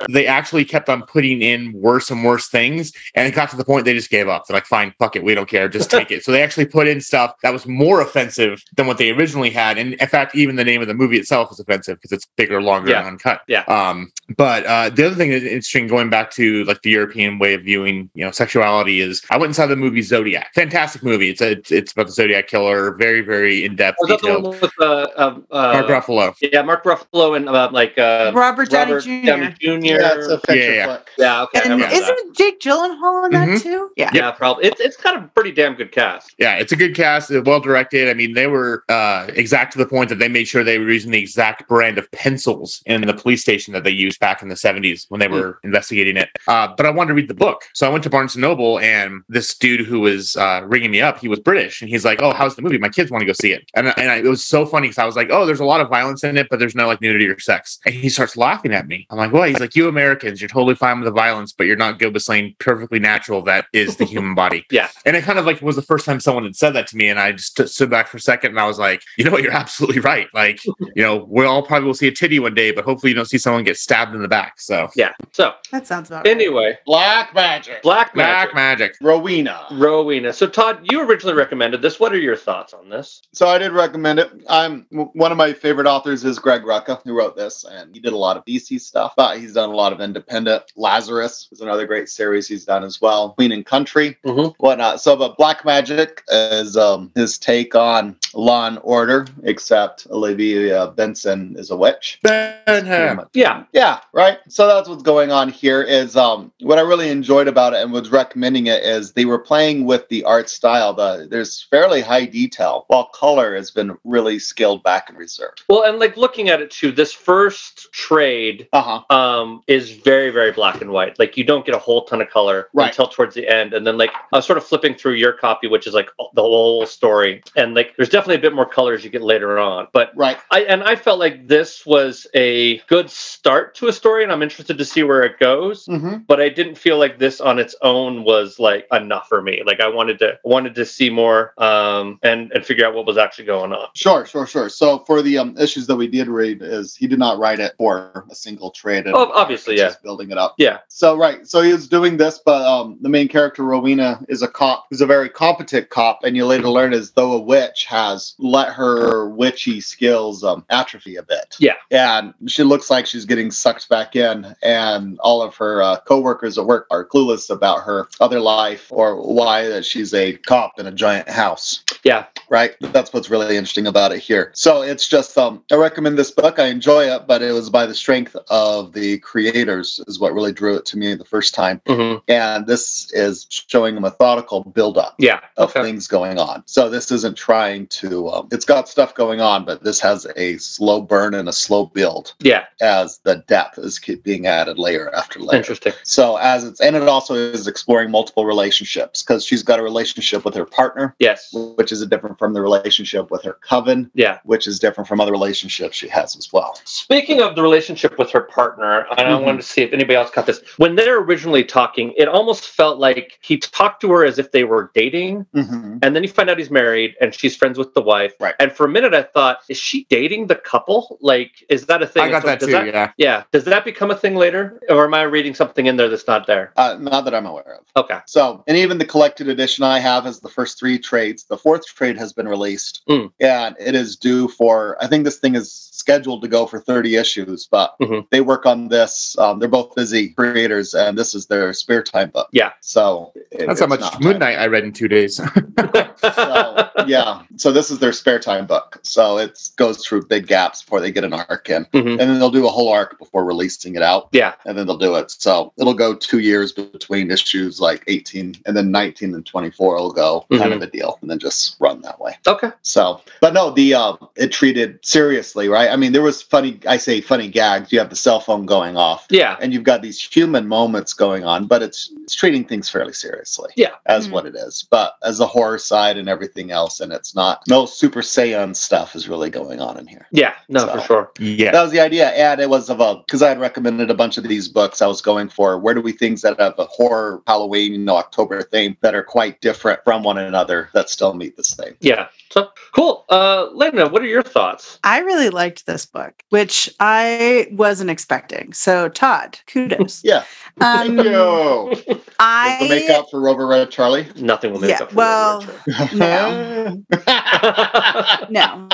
they 0.09 0.27
actually 0.27 0.63
kept 0.63 0.89
on 0.89 1.01
putting 1.03 1.41
in 1.41 1.73
worse 1.73 2.11
and 2.11 2.23
worse 2.23 2.47
things. 2.55 2.93
And 3.15 3.27
it 3.27 3.35
got 3.35 3.49
to 3.49 3.57
the 3.57 3.65
point 3.65 3.83
they 3.85 3.93
just 3.93 4.09
gave 4.09 4.27
up. 4.29 4.45
They're 4.47 4.55
like, 4.55 4.65
fine, 4.65 4.93
fuck 4.97 5.15
it. 5.17 5.23
We 5.23 5.35
don't 5.35 5.49
care. 5.49 5.67
Just 5.67 5.91
take 5.91 6.09
it. 6.09 6.23
So 6.23 6.31
they 6.31 6.41
actually 6.41 6.65
put 6.67 6.87
in 6.87 7.01
stuff 7.01 7.33
that 7.43 7.51
was 7.51 7.65
more 7.67 7.99
offensive 8.01 8.63
than 8.77 8.87
what 8.87 8.97
they 8.97 9.11
originally 9.11 9.49
had. 9.49 9.77
And 9.77 9.93
in 9.95 10.07
fact, 10.07 10.33
even 10.35 10.55
the 10.55 10.63
name 10.63 10.81
of 10.81 10.87
the 10.87 10.93
movie 10.93 11.17
itself 11.17 11.51
is 11.51 11.59
offensive 11.59 11.97
because 11.97 12.11
it's 12.13 12.25
bigger, 12.37 12.61
longer, 12.61 12.91
Yeah. 12.91 12.99
and 12.99 13.07
uncut. 13.09 13.41
Yeah. 13.47 13.63
Um, 13.67 14.11
but 14.37 14.65
uh, 14.65 14.89
the 14.89 15.05
other 15.07 15.15
thing 15.15 15.31
that's 15.31 15.43
interesting, 15.43 15.87
going 15.87 16.09
back 16.09 16.31
to 16.31 16.63
like 16.65 16.81
the 16.81 16.91
European 16.91 17.37
way 17.39 17.53
of 17.55 17.63
viewing, 17.63 18.09
you 18.15 18.23
know, 18.23 18.31
sexuality 18.31 19.01
is 19.01 19.21
I 19.29 19.35
went 19.37 19.47
and 19.49 19.55
saw 19.55 19.67
the 19.67 19.75
movie 19.75 20.01
Zodiac. 20.01 20.53
Fantastic 20.55 21.03
movie. 21.03 21.29
It's 21.29 21.41
a, 21.41 21.51
it's 21.69 21.91
about 21.91 22.07
the 22.07 22.13
Zodiac 22.13 22.47
killer. 22.47 22.95
Very, 22.95 23.21
very 23.21 23.65
in 23.65 23.75
depth, 23.75 23.97
Was 23.99 24.09
that 24.09 24.21
the 24.21 24.27
detailed. 24.27 24.43
one 24.45 24.59
with 24.61 24.71
uh, 24.79 25.07
um, 25.17 25.45
uh, 25.51 25.73
Mark 25.81 25.87
Ruffalo. 25.87 26.33
Yeah, 26.41 26.61
Mark 26.61 26.83
Ruffalo 26.85 27.35
and 27.35 27.49
uh, 27.49 27.69
like 27.71 27.97
uh, 27.97 28.31
Robert 28.33 28.69
Downey 28.69 28.93
Robert 28.93 29.03
Jr. 29.03 29.25
Downey 29.25 29.55
Jr. 29.59 29.85
Yeah, 29.85 30.13
it's 30.15 30.27
a 30.29 30.37
picture 30.39 30.55
Yeah, 30.73 30.85
yeah. 30.85 30.97
Yeah, 31.17 31.43
okay. 31.43 31.59
I 31.59 31.61
and 31.63 31.71
remember 31.73 31.95
that. 31.95 32.01
isn't 32.03 32.37
Jake 32.45 32.59
Gyllenhaal 32.59 33.25
in 33.25 33.31
that 33.31 33.49
Mhm. 33.49 33.61
too? 33.61 33.89
Yeah. 33.95 34.11
Yeah, 34.13 34.31
probably. 34.31 34.65
It's 34.65 34.79
it's 34.79 34.97
kind 34.97 35.17
of 35.17 35.23
a 35.23 35.27
pretty 35.29 35.51
damn 35.51 35.73
good 35.75 35.91
cast. 35.91 36.35
Yeah, 36.37 36.55
it's 36.55 36.71
a 36.71 36.75
good 36.75 36.95
cast, 36.95 37.31
well 37.45 37.59
directed. 37.59 38.07
I 38.09 38.13
mean, 38.13 38.33
they 38.33 38.47
were 38.47 38.83
uh, 38.89 39.27
exact 39.33 39.71
to 39.73 39.77
the 39.79 39.85
point 39.85 40.09
that 40.09 40.19
they 40.19 40.27
made 40.27 40.47
sure 40.47 40.63
they 40.63 40.77
were 40.77 40.89
using 40.91 41.11
the 41.11 41.19
exact 41.19 41.67
brand 41.67 41.97
of 41.97 42.09
pencils 42.11 42.81
in 42.85 43.01
the 43.01 43.13
police 43.13 43.41
station 43.41 43.73
that 43.73 43.83
they 43.83 43.89
used 43.91 44.19
back 44.19 44.41
in 44.43 44.47
the 44.49 44.55
70s 44.55 45.05
when 45.09 45.19
they 45.19 45.27
were 45.27 45.59
investigating 45.63 46.17
it. 46.17 46.29
Uh, 46.47 46.67
but 46.77 46.85
I 46.85 46.89
wanted 46.91 47.09
to 47.09 47.13
read 47.15 47.27
the 47.27 47.33
book. 47.33 47.63
So 47.73 47.87
I 47.87 47.89
went 47.89 48.03
to 48.03 48.09
Barnes 48.09 48.35
and 48.35 48.41
Noble, 48.41 48.79
and 48.79 49.21
this 49.29 49.57
dude 49.57 49.81
who 49.81 50.01
was 50.01 50.35
uh, 50.37 50.61
ringing 50.65 50.91
me 50.91 51.01
up, 51.01 51.19
he 51.19 51.27
was 51.27 51.39
British. 51.39 51.81
And 51.81 51.89
he's 51.89 52.05
like, 52.05 52.21
Oh, 52.21 52.31
how's 52.33 52.55
the 52.55 52.61
movie? 52.61 52.77
My 52.77 52.89
kids 52.89 53.09
want 53.11 53.21
to 53.21 53.25
go 53.25 53.33
see 53.33 53.51
it. 53.53 53.69
And, 53.75 53.87
and 53.97 54.11
I, 54.11 54.17
it 54.17 54.25
was 54.25 54.43
so 54.45 54.65
funny 54.65 54.87
because 54.87 54.99
I 54.99 55.05
was 55.05 55.15
like, 55.15 55.29
Oh, 55.31 55.45
there's 55.45 55.59
a 55.59 55.65
lot 55.65 55.81
of 55.81 55.89
violence 55.89 56.23
in 56.23 56.37
it, 56.37 56.47
but 56.49 56.59
there's 56.59 56.75
no 56.75 56.87
like 56.87 57.01
nudity 57.01 57.27
or 57.27 57.39
sex. 57.39 57.79
And 57.85 57.95
he 57.95 58.09
starts 58.09 58.37
laughing 58.37 58.73
at 58.73 58.87
me. 58.87 59.07
I'm 59.09 59.17
like, 59.17 59.31
What? 59.33 59.49
He's 59.49 59.59
like, 59.59 59.75
You 59.75 59.87
Americans, 59.87 60.41
you're 60.41 60.49
totally 60.49 60.75
fine 60.75 60.99
with 60.99 61.05
the 61.05 61.11
violence, 61.11 61.51
but 61.53 61.65
you're 61.67 61.75
not 61.75 61.99
good 61.99 62.13
with 62.13 62.23
something 62.35 62.55
perfectly 62.59 62.99
natural 62.99 63.41
that 63.43 63.65
is 63.73 63.97
the 63.97 64.05
human 64.05 64.35
body. 64.43 64.65
Yeah. 64.71 64.89
And 65.05 65.15
it 65.15 65.23
kind 65.23 65.39
of 65.39 65.45
like 65.45 65.61
was 65.61 65.75
the 65.75 65.81
first 65.81 66.05
time 66.05 66.19
someone 66.19 66.43
had 66.43 66.55
said 66.55 66.71
that 66.71 66.87
to 66.87 66.97
me. 66.97 67.07
And 67.09 67.19
I 67.19 67.31
just 67.33 67.55
st- 67.57 67.69
stood 67.69 67.89
back 67.89 68.07
for 68.07 68.17
a 68.17 68.21
second 68.21 68.51
and 68.51 68.59
I 68.59 68.67
was 68.67 68.79
like, 68.79 69.01
you 69.17 69.23
know 69.25 69.31
what? 69.31 69.43
You're 69.43 69.51
absolutely 69.53 69.99
right. 70.01 70.27
Like, 70.33 70.63
you 70.65 71.03
know, 71.03 71.25
we 71.29 71.45
all 71.45 71.63
probably 71.63 71.87
will 71.87 71.93
see 71.93 72.07
a 72.07 72.11
titty 72.11 72.39
one 72.39 72.53
day, 72.53 72.71
but 72.71 72.83
hopefully 72.85 73.11
you 73.11 73.15
don't 73.15 73.29
see 73.29 73.37
someone 73.37 73.63
get 73.63 73.77
stabbed 73.77 74.13
in 74.15 74.21
the 74.21 74.27
back. 74.27 74.59
So, 74.59 74.89
Yeah. 74.95 75.13
So 75.31 75.53
That 75.71 75.87
sounds 75.87 76.09
about 76.09 76.25
right. 76.25 76.31
anyway, 76.35 76.77
Black 76.85 77.33
magic. 77.33 77.81
Black 77.81 78.13
black 78.13 78.53
Magic. 78.53 78.55
magic. 78.55 78.95
Rowena. 79.01 79.65
Rowena. 79.71 80.33
So 80.33 80.47
Todd, 80.47 80.79
you 80.91 81.01
originally 81.01 81.35
recommended 81.35 81.81
this. 81.81 81.99
What 81.99 82.13
are 82.13 82.17
your 82.19 82.35
thoughts 82.35 82.73
on 82.73 82.89
this? 82.89 83.21
So 83.33 83.47
I 83.47 83.57
did 83.57 83.71
recommend 83.71 84.19
it. 84.19 84.31
I'm 84.49 84.85
one 84.89 85.31
of 85.31 85.37
my 85.37 85.53
favorite 85.53 85.87
authors 85.87 86.23
is 86.25 86.39
Greg 86.39 86.63
Rucka, 86.63 87.01
who 87.03 87.13
wrote 87.17 87.35
this, 87.35 87.63
and 87.65 87.93
he 87.93 87.99
did 87.99 88.13
a 88.13 88.17
lot 88.17 88.37
of 88.37 88.45
DC 88.45 88.79
stuff. 88.81 89.13
But 89.15 89.37
he's 89.39 89.53
done 89.53 89.69
a 89.69 89.75
lot 89.75 89.93
of 89.93 90.01
independent. 90.01 90.63
Lazarus 90.75 91.47
is 91.51 91.61
another 91.61 91.85
great 91.85 92.09
series 92.09 92.24
he's 92.33 92.65
done 92.65 92.83
as 92.83 93.01
well. 93.01 93.29
Queen 93.31 93.51
and 93.51 93.65
Country, 93.65 94.17
Mhm. 94.25 94.53
whatnot. 94.57 95.01
So, 95.01 95.15
but 95.15 95.37
Black 95.37 95.63
Magick 95.63 96.19
is 96.29 96.75
um, 96.77 97.11
his 97.15 97.37
take 97.37 97.75
on 97.75 98.15
Law 98.33 98.67
and 98.67 98.79
Order, 98.83 99.27
except 99.43 100.07
Olivia 100.09 100.87
Benson 100.87 101.55
is 101.57 101.71
a 101.71 101.75
witch. 101.75 102.19
Benham. 102.23 103.21
Yeah. 103.33 103.63
Yeah, 103.73 103.99
right. 104.13 104.39
So 104.47 104.67
that's 104.67 104.87
what's 104.89 105.03
going 105.03 105.31
on 105.31 105.49
here. 105.49 105.81
Is 105.81 106.15
um 106.15 106.51
what 106.61 106.77
I 106.77 106.81
really 106.81 107.09
enjoyed 107.09 107.47
about 107.47 107.73
it 107.73 107.81
and 107.81 107.91
was 107.91 108.09
recommending 108.09 108.67
it 108.67 108.83
is 108.83 109.11
they 109.13 109.25
were 109.25 109.39
playing 109.39 109.85
with 109.85 110.07
the 110.09 110.23
art 110.23 110.49
style. 110.49 110.93
The 110.93 111.27
there's 111.29 111.63
fairly 111.69 112.01
high 112.01 112.25
detail, 112.25 112.85
while 112.87 113.05
color 113.05 113.55
has 113.55 113.71
been 113.71 113.97
really 114.03 114.39
scaled 114.39 114.83
back 114.83 115.09
and 115.09 115.17
reserved. 115.17 115.63
Well, 115.69 115.83
and 115.83 115.99
like 115.99 116.17
looking 116.17 116.49
at 116.49 116.61
it 116.61 116.71
too, 116.71 116.91
this 116.91 117.13
first 117.13 117.91
trade 117.91 118.67
Uh 118.73 118.81
huh. 119.09 119.15
um 119.15 119.61
is 119.67 119.91
very 119.91 120.29
very 120.29 120.51
black 120.51 120.81
and 120.81 120.91
white 120.91 121.17
like 121.19 121.37
you 121.37 121.43
don't 121.43 121.65
get 121.65 121.75
a 121.75 121.79
whole 121.79 122.05
ton 122.05 122.14
of 122.21 122.29
color 122.29 122.69
Right. 122.73 122.87
until 122.89 123.07
towards 123.07 123.35
the 123.35 123.47
end 123.47 123.73
and 123.73 123.85
then 123.85 123.97
like 123.97 124.11
i 124.33 124.37
was 124.37 124.45
sort 124.45 124.57
of 124.57 124.65
flipping 124.65 124.95
through 124.95 125.13
your 125.13 125.33
copy 125.33 125.67
which 125.67 125.87
is 125.87 125.93
like 125.93 126.09
the 126.33 126.41
whole 126.41 126.85
story 126.85 127.41
and 127.55 127.73
like 127.75 127.95
there's 127.97 128.09
definitely 128.09 128.35
a 128.35 128.39
bit 128.39 128.53
more 128.53 128.65
color 128.65 128.93
as 128.93 129.03
you 129.03 129.09
get 129.09 129.21
later 129.21 129.57
on 129.59 129.87
but 129.93 130.11
Right. 130.15 130.37
I 130.51 130.61
and 130.61 130.83
I 130.83 130.95
felt 130.95 131.19
like 131.19 131.47
this 131.47 131.85
was 131.85 132.27
a 132.33 132.77
good 132.87 133.09
start 133.09 133.75
to 133.75 133.87
a 133.87 133.93
story, 133.93 134.23
and 134.23 134.31
I'm 134.31 134.41
interested 134.41 134.77
to 134.77 134.85
see 134.85 135.03
where 135.03 135.23
it 135.23 135.39
goes. 135.39 135.85
Mm-hmm. 135.87 136.19
But 136.27 136.39
I 136.39 136.49
didn't 136.49 136.75
feel 136.77 136.97
like 136.97 137.19
this 137.19 137.41
on 137.41 137.59
its 137.59 137.75
own 137.81 138.23
was 138.23 138.59
like 138.59 138.87
enough 138.91 139.27
for 139.27 139.41
me. 139.41 139.61
Like 139.65 139.79
I 139.81 139.89
wanted 139.89 140.19
to 140.19 140.39
wanted 140.43 140.75
to 140.75 140.85
see 140.85 141.09
more 141.09 141.53
um, 141.61 142.19
and 142.23 142.51
and 142.53 142.65
figure 142.65 142.85
out 142.85 142.93
what 142.93 143.05
was 143.05 143.17
actually 143.17 143.45
going 143.45 143.73
on. 143.73 143.87
Sure, 143.95 144.25
sure, 144.25 144.45
sure. 144.47 144.69
So 144.69 144.99
for 144.99 145.21
the 145.21 145.37
um, 145.37 145.57
issues 145.57 145.87
that 145.87 145.95
we 145.95 146.07
did 146.07 146.27
read, 146.27 146.61
is 146.61 146.95
he 146.95 147.07
did 147.07 147.19
not 147.19 147.37
write 147.39 147.59
it 147.59 147.73
for 147.77 148.25
a 148.31 148.35
single 148.35 148.71
trade. 148.71 149.05
and 149.05 149.15
Oh, 149.15 149.31
obviously, 149.33 149.75
yeah. 149.77 149.87
just 149.87 150.01
building 150.03 150.31
it 150.31 150.37
up. 150.37 150.55
Yeah. 150.57 150.79
So 150.87 151.17
right, 151.17 151.45
so 151.47 151.61
he 151.61 151.73
was 151.73 151.87
doing 151.87 152.04
doing 152.05 152.17
this, 152.17 152.39
but 152.45 152.61
um, 152.61 152.97
the 153.01 153.09
main 153.09 153.27
character 153.27 153.63
Rowena 153.63 154.23
is 154.29 154.43
a 154.43 154.47
cop 154.47 154.85
who's 154.89 155.01
a 155.01 155.07
very 155.07 155.27
competent 155.27 155.89
cop, 155.89 156.23
and 156.23 156.35
you 156.35 156.45
later 156.45 156.69
learn 156.69 156.93
as 156.93 157.11
though 157.11 157.31
a 157.31 157.39
witch 157.39 157.85
has 157.85 158.35
let 158.37 158.69
her 158.73 159.27
witchy 159.29 159.81
skills 159.81 160.43
um, 160.43 160.63
atrophy 160.69 161.15
a 161.15 161.23
bit. 161.23 161.55
Yeah. 161.59 161.73
and 161.89 162.33
she 162.47 162.61
looks 162.63 162.91
like 162.91 163.07
she's 163.07 163.25
getting 163.25 163.49
sucked 163.49 163.89
back 163.89 164.15
in, 164.15 164.55
and 164.61 165.17
all 165.19 165.41
of 165.41 165.55
her 165.55 165.81
uh, 165.81 165.99
coworkers 166.01 166.59
at 166.59 166.65
work 166.67 166.85
are 166.91 167.07
clueless 167.07 167.49
about 167.49 167.81
her 167.83 168.07
other 168.21 168.39
life 168.39 168.91
or 168.91 169.19
why 169.21 169.67
that 169.67 169.83
she's 169.83 170.13
a 170.13 170.33
cop 170.33 170.79
in 170.79 170.85
a 170.85 170.91
giant 170.91 171.27
house 171.27 171.83
Yeah. 172.03 172.25
right? 172.49 172.75
That's 172.81 173.13
what's 173.13 173.31
really 173.31 173.57
interesting 173.57 173.87
about 173.87 174.11
it 174.11 174.19
here. 174.19 174.51
So 174.53 174.83
it's 174.83 175.07
just 175.07 175.35
um 175.39 175.63
I 175.71 175.75
recommend 175.75 176.17
this 176.19 176.29
book. 176.31 176.59
I 176.59 176.67
enjoy 176.67 177.05
it, 177.05 177.25
but 177.25 177.41
it 177.41 177.51
was 177.51 177.69
by 177.71 177.85
the 177.87 177.95
strength 177.95 178.35
of 178.49 178.93
the 178.93 179.17
creators 179.19 179.99
is 180.07 180.19
what 180.19 180.33
really 180.33 180.51
drew 180.51 180.75
it 180.75 180.85
to 180.87 180.97
me 180.97 181.15
the 181.15 181.25
first 181.25 181.53
time. 181.55 181.81
Hmm 181.95 182.15
And 182.27 182.67
this 182.67 183.11
is 183.13 183.47
showing 183.49 183.97
a 183.97 184.01
methodical 184.01 184.63
build 184.63 184.97
up 184.97 185.15
Yeah. 185.17 185.39
of 185.57 185.69
Okay. 185.69 185.83
things 185.83 186.07
going 186.07 186.37
on. 186.39 186.63
So 186.65 186.89
this 186.89 187.11
isn't 187.11 187.37
trying 187.37 187.87
to 187.87 188.29
um, 188.29 188.47
it's 188.51 188.65
got 188.65 188.87
stuff 188.89 189.13
going 189.15 189.41
on, 189.41 189.65
but 189.65 189.83
this 189.83 189.99
has 190.01 190.27
a 190.35 190.57
slow 190.57 191.01
burn 191.01 191.33
and 191.33 191.47
a 191.49 191.53
slow 191.53 191.85
build 191.87 192.33
Yeah. 192.39 192.65
as 192.81 193.19
the 193.23 193.37
depth 193.47 193.77
is 193.77 193.99
keep 193.99 194.23
being 194.23 194.47
added 194.47 194.77
layer 194.79 195.13
after 195.15 195.39
layer. 195.39 195.57
Interesting. 195.57 195.93
So 196.03 196.37
as 196.37 196.63
it's 196.63 196.79
and 196.81 196.95
it 196.95 197.07
also 197.07 197.35
is 197.35 197.67
exploring 197.67 198.11
multiple 198.11 198.45
relationships 198.45 199.21
because 199.23 199.45
she's 199.45 199.63
got 199.63 199.79
a 199.79 199.83
relationship 199.83 200.45
with 200.45 200.55
her 200.55 200.65
partner, 200.65 201.15
Yes. 201.19 201.49
which 201.53 201.91
is 201.91 202.05
different 202.07 202.37
from 202.39 202.53
the 202.53 202.61
relationship 202.61 203.31
with 203.31 203.43
her 203.43 203.57
coven, 203.67 204.09
Yeah. 204.13 204.39
which 204.43 204.67
is 204.67 204.79
different 204.79 205.07
from 205.07 205.19
other 205.21 205.31
relationships 205.31 205.95
she 205.97 206.07
has 206.07 206.35
as 206.35 206.51
well. 206.51 206.79
Speaking 206.85 207.41
of 207.41 207.55
the 207.55 207.61
relationship 207.61 208.17
with 208.17 208.31
her 208.31 208.41
partner, 208.41 209.05
and 209.17 209.27
I 209.27 209.31
Mhm. 209.31 209.43
wanted 209.45 209.61
to 209.61 209.67
see 209.67 209.81
if 209.81 209.93
anybody 209.93 210.15
else 210.15 210.29
caught 210.31 210.45
this. 210.45 210.61
When 210.77 210.95
they're 210.95 211.19
originally 211.19 211.63
talking, 211.75 212.13
it 212.17 212.27
almost 212.27 212.63
felt 212.79 212.97
like 212.99 213.37
he 213.41 213.57
talked 213.57 213.99
to 214.01 214.11
her 214.13 214.23
as 214.25 214.39
if 214.39 214.47
they 214.51 214.63
were 214.63 214.91
dating, 214.95 215.45
Mm-hmm. 215.55 215.97
and 216.03 216.09
then 216.15 216.21
you 216.23 216.29
find 216.29 216.49
out 216.49 216.57
he's 216.57 216.71
married 216.71 217.11
and 217.21 217.33
she's 217.33 217.55
friends 217.55 217.77
with 217.77 217.93
the 217.93 218.01
wife. 218.01 218.33
Right. 218.39 218.55
And 218.61 218.71
for 218.71 218.85
a 218.85 218.89
minute, 218.97 219.13
I 219.13 219.23
thought, 219.23 219.57
is 219.69 219.77
she 219.77 220.05
dating 220.09 220.47
the 220.47 220.55
couple? 220.55 221.17
Like, 221.21 221.51
is 221.69 221.85
that 221.87 222.01
a 222.01 222.07
thing? 222.07 222.23
I 222.23 222.29
got 222.29 222.41
So 222.43 222.47
that 222.47 222.59
too. 222.61 222.71
yeah. 222.71 223.11
Yeah. 223.17 223.43
Does 223.51 223.65
that 223.65 223.83
become 223.85 224.09
a 224.11 224.15
thing 224.23 224.35
later, 224.35 224.79
or 224.89 225.05
am 225.05 225.13
I 225.13 225.23
reading 225.23 225.53
something 225.53 225.85
in 225.85 225.97
there 225.97 226.09
that's 226.09 226.27
not 226.27 226.47
there? 226.47 226.71
Uh, 226.77 226.97
not 226.99 227.25
that 227.25 227.33
I'm 227.35 227.45
aware 227.45 227.79
of. 227.79 228.03
Okay. 228.03 228.19
So, 228.27 228.63
and 228.67 228.77
even 228.77 228.97
the 228.97 229.05
collected 229.05 229.47
edition 229.49 229.83
I 229.83 229.99
have 229.99 230.25
is 230.25 230.39
the 230.39 230.49
first 230.49 230.79
three 230.79 230.97
trades. 230.97 231.43
The 231.43 231.57
fourth 231.57 231.85
trade 231.85 232.17
has 232.17 232.31
been 232.33 232.47
released, 232.47 233.01
Mm. 233.09 233.31
and 233.39 233.75
it 233.79 233.95
is 233.95 234.15
due 234.15 234.47
for. 234.47 234.97
I 235.03 235.07
think 235.07 235.23
this 235.25 235.39
thing 235.39 235.55
is 235.55 235.71
scheduled 235.71 236.41
to 236.43 236.47
go 236.47 236.65
for 236.65 236.79
30 236.79 237.15
issues, 237.15 237.67
but 237.69 237.95
Mhm. 238.01 238.27
they 238.31 238.41
work 238.41 238.65
on 238.65 238.87
this. 238.89 239.35
Um, 239.39 239.59
they're 239.59 239.69
both 239.79 239.95
busy 239.95 240.29
creators, 240.29 240.93
and 240.93 241.17
this 241.17 241.33
is 241.35 241.45
their 241.47 241.64
spare 241.73 242.03
time 242.03 242.29
book. 242.29 242.47
Yeah. 242.51 242.71
So 242.81 243.31
it- 243.51 243.67
That's 243.67 243.79
how 243.79 243.87
much 243.87 243.99
not 244.01 244.21
Moon 244.21 244.33
time. 244.33 244.39
Knight 244.39 244.57
I 244.59 244.67
read 244.67 244.83
in 244.83 244.93
two 244.93 245.07
days. 245.07 245.39
so 246.21 246.89
yeah 247.07 247.43
so 247.57 247.71
this 247.71 247.91
is 247.91 247.99
their 247.99 248.13
spare 248.13 248.39
time 248.39 248.65
book 248.65 248.99
so 249.03 249.37
it 249.37 249.69
goes 249.75 250.03
through 250.05 250.25
big 250.25 250.47
gaps 250.47 250.81
before 250.81 250.99
they 250.99 251.11
get 251.11 251.23
an 251.23 251.33
arc 251.33 251.69
in 251.69 251.85
Mhm. 251.93 252.11
and 252.11 252.19
then 252.19 252.39
they'll 252.39 252.49
do 252.49 252.65
a 252.65 252.69
whole 252.69 252.89
arc 252.91 253.19
before 253.19 253.43
releasing 253.45 253.95
it 253.95 254.01
out 254.01 254.29
Yeah. 254.31 254.53
and 254.65 254.77
then 254.77 254.87
they'll 254.87 254.97
do 254.97 255.15
it 255.15 255.29
so 255.31 255.71
it'll 255.77 255.93
go 255.93 256.15
two 256.15 256.39
years 256.39 256.71
between 256.71 257.31
issues 257.31 257.79
like 257.79 258.03
18 258.07 258.55
and 258.65 258.75
then 258.75 258.91
19 258.91 259.33
and 259.35 259.45
24 259.45 259.95
will 259.95 260.11
go 260.11 260.45
kind 260.51 260.71
Mhm. 260.71 260.75
of 260.77 260.81
a 260.81 260.87
deal 260.87 261.17
and 261.21 261.29
then 261.29 261.37
just 261.39 261.75
run 261.79 262.01
that 262.01 262.19
way 262.19 262.37
Okay. 262.47 262.71
so 262.81 263.21
but 263.41 263.53
no 263.53 263.71
the 263.71 263.93
um 263.93 264.17
it 264.35 264.51
treated 264.51 264.99
seriously 265.03 265.67
right 265.69 265.89
i 265.91 265.95
mean 265.95 266.11
there 266.11 266.21
was 266.23 266.41
funny 266.41 266.79
i 266.87 266.97
say 266.97 267.21
funny 267.21 267.47
gags 267.47 267.91
you 267.91 267.99
have 267.99 268.09
the 268.09 268.15
cell 268.15 268.39
phone 268.39 268.65
going 268.65 268.97
off 268.97 269.27
Yeah. 269.29 269.57
and 269.61 269.73
you've 269.73 269.83
got 269.83 270.01
these 270.01 270.19
human 270.21 270.67
moments 270.67 271.13
going 271.13 271.43
on, 271.45 271.54
but 271.63 271.81
it's 271.81 272.11
it's 272.23 272.35
treating 272.35 272.65
things 272.65 272.89
fairly 272.89 273.13
seriously. 273.13 273.71
Yeah. 273.77 273.91
As 274.05 274.27
Mhm. 274.27 274.31
what 274.31 274.45
it 274.45 274.55
is. 274.55 274.85
But 274.91 275.13
as 275.23 275.37
the 275.37 275.47
horror 275.47 275.77
side 275.77 276.17
and 276.17 276.27
everything 276.27 276.71
else, 276.71 276.99
and 276.99 277.13
it's 277.13 277.33
not 277.35 277.61
no 277.69 277.85
Super 277.85 278.21
Saiyan 278.21 278.75
stuff 278.75 279.15
is 279.15 279.29
really 279.29 279.49
going 279.49 279.79
on 279.79 279.97
in 279.97 280.07
here. 280.07 280.27
Yeah. 280.31 280.53
No, 280.67 280.81
So- 280.81 280.93
for 280.95 281.01
sure. 281.01 281.31
yeah. 281.39 281.71
That 281.71 281.81
was 281.83 281.91
the 281.91 281.99
idea. 282.01 282.29
And 282.31 282.59
it 282.59 282.69
was 282.69 282.89
of 282.89 282.99
a 282.99 283.15
because 283.25 283.41
I 283.41 283.49
had 283.49 283.59
recommended 283.59 284.09
a 284.11 284.13
bunch 284.15 284.37
of 284.37 284.43
these 284.43 284.67
books. 284.67 285.01
I 285.01 285.07
was 285.07 285.21
going 285.21 285.47
for 285.49 285.77
where 285.79 285.93
do 285.93 286.01
we 286.01 286.11
things 286.11 286.41
that 286.41 286.59
have 286.59 286.77
a 286.77 286.85
horror 286.85 287.41
Halloween, 287.47 287.93
you 287.93 287.97
know, 287.99 288.17
October 288.17 288.61
theme 288.63 288.97
that 289.01 289.15
are 289.15 289.23
quite 289.23 289.61
different 289.61 289.99
from 290.03 290.23
one 290.23 290.37
another 290.37 290.89
that 290.93 291.09
still 291.09 291.33
meet 291.33 291.55
this 291.55 291.73
thing. 291.73 291.95
Yeah. 292.01 292.27
So 292.51 292.69
cool. 292.93 293.25
Uh, 293.29 293.67
Lena, 293.73 294.07
what 294.09 294.21
are 294.21 294.25
your 294.27 294.43
thoughts? 294.43 294.99
I 295.03 295.19
really 295.19 295.49
liked 295.49 295.85
this 295.85 296.05
book, 296.05 296.33
which 296.49 296.89
I 296.99 297.67
wasn't 297.71 298.09
expecting. 298.09 298.73
So, 298.73 299.09
Todd, 299.09 299.59
kudos. 299.67 300.21
Yeah. 300.23 300.43
Um, 300.81 301.15
Thank 301.15 301.23
you. 301.23 301.23
Does 301.23 302.05
the 302.05 302.21
I 302.39 302.85
makeup 302.89 303.27
for 303.31 303.39
Rover 303.39 303.65
Red 303.65 303.89
Charlie? 303.91 304.27
Nothing 304.35 304.73
will 304.73 304.81
make 304.81 304.89
Yeah, 304.89 305.03
up 305.03 305.11
for 305.11 305.15
well, 305.15 305.59
Robert 305.61 306.13
no. 306.13 306.95
Richard. 307.09 308.51
no. 308.51 308.89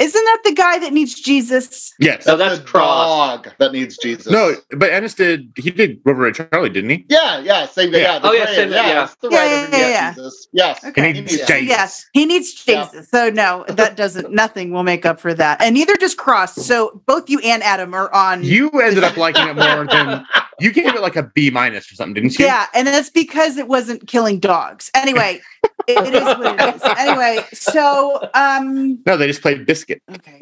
Isn't 0.00 0.24
that 0.24 0.40
the 0.44 0.52
guy 0.54 0.78
that 0.80 0.92
needs 0.92 1.14
Jesus? 1.14 1.94
Yes. 1.98 2.26
No, 2.26 2.36
that's 2.36 2.58
the 2.58 2.64
Cross. 2.66 3.44
dog 3.44 3.54
that 3.58 3.72
needs 3.72 3.96
Jesus. 3.96 4.30
No, 4.30 4.54
but 4.76 4.90
Ennis 4.92 5.14
did. 5.14 5.50
He 5.56 5.70
did 5.70 6.00
Rover 6.04 6.22
Red 6.24 6.34
Charlie, 6.34 6.68
didn't 6.68 6.90
he? 6.90 7.06
Yeah, 7.08 7.38
yeah, 7.38 7.64
same 7.66 7.90
guy. 7.92 7.98
Yeah. 7.98 8.14
Yeah. 8.14 8.20
Oh, 8.22 8.32
yeah, 8.32 8.44
Graham, 8.44 8.54
same- 8.56 8.72
yeah. 8.72 9.04
it's 9.04 9.14
the 9.14 9.28
Yeah, 9.30 9.44
yeah, 9.44 9.68
yeah, 9.70 9.88
yeah. 9.88 10.14
Jesus. 10.14 10.48
Yes. 10.52 10.84
Okay. 10.84 11.12
He 11.12 11.20
needs 11.20 11.38
Yeah. 11.38 11.46
Jesus. 11.46 11.68
Yes, 11.68 12.06
he 12.12 12.26
needs 12.26 12.64
Yeah. 12.66 12.84
Jesus. 12.84 13.08
So 13.08 13.30
no, 13.30 13.64
that 13.68 13.96
doesn't. 13.96 14.30
Nothing 14.32 14.72
will 14.72 14.82
make 14.82 15.06
up 15.06 15.20
for 15.20 15.32
that, 15.32 15.62
and 15.62 15.74
neither 15.74 15.94
does 15.94 16.14
Crossed. 16.14 16.60
So 16.62 17.00
both 17.06 17.30
you 17.30 17.38
and 17.38 17.62
Adam 17.62 17.94
are 17.94 18.12
on. 18.12 18.42
You 18.44 18.68
ended 18.70 19.04
up 19.04 19.16
liking 19.16 19.46
it 19.48 19.54
more 19.56 19.86
than 19.86 20.26
you 20.60 20.72
gave 20.72 20.94
it 20.94 21.00
like 21.00 21.16
a 21.16 21.24
B 21.34 21.50
minus 21.50 21.90
or 21.90 21.94
something, 21.94 22.14
didn't 22.14 22.38
you? 22.38 22.46
Yeah, 22.46 22.66
and 22.74 22.86
that's 22.86 23.10
because 23.10 23.56
it 23.56 23.68
wasn't 23.68 24.06
killing 24.06 24.38
dogs. 24.38 24.90
Anyway, 24.94 25.40
it, 25.86 26.06
it 26.06 26.14
is 26.14 26.22
what 26.22 26.60
it 26.60 26.74
is. 26.76 26.82
Anyway, 26.98 27.44
so 27.52 28.28
um, 28.34 29.02
No, 29.06 29.16
they 29.16 29.26
just 29.26 29.42
played 29.42 29.66
Biscuit. 29.66 30.00
okay, 30.14 30.38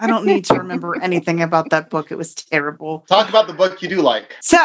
I 0.00 0.06
don't 0.06 0.24
need 0.26 0.44
to 0.46 0.54
remember 0.54 1.00
anything 1.00 1.42
about 1.42 1.70
that 1.70 1.90
book. 1.90 2.10
It 2.10 2.16
was 2.16 2.34
terrible. 2.34 3.04
Talk 3.08 3.28
about 3.28 3.46
the 3.46 3.52
book 3.54 3.82
you 3.82 3.88
do 3.88 4.00
like. 4.02 4.36
So 4.40 4.58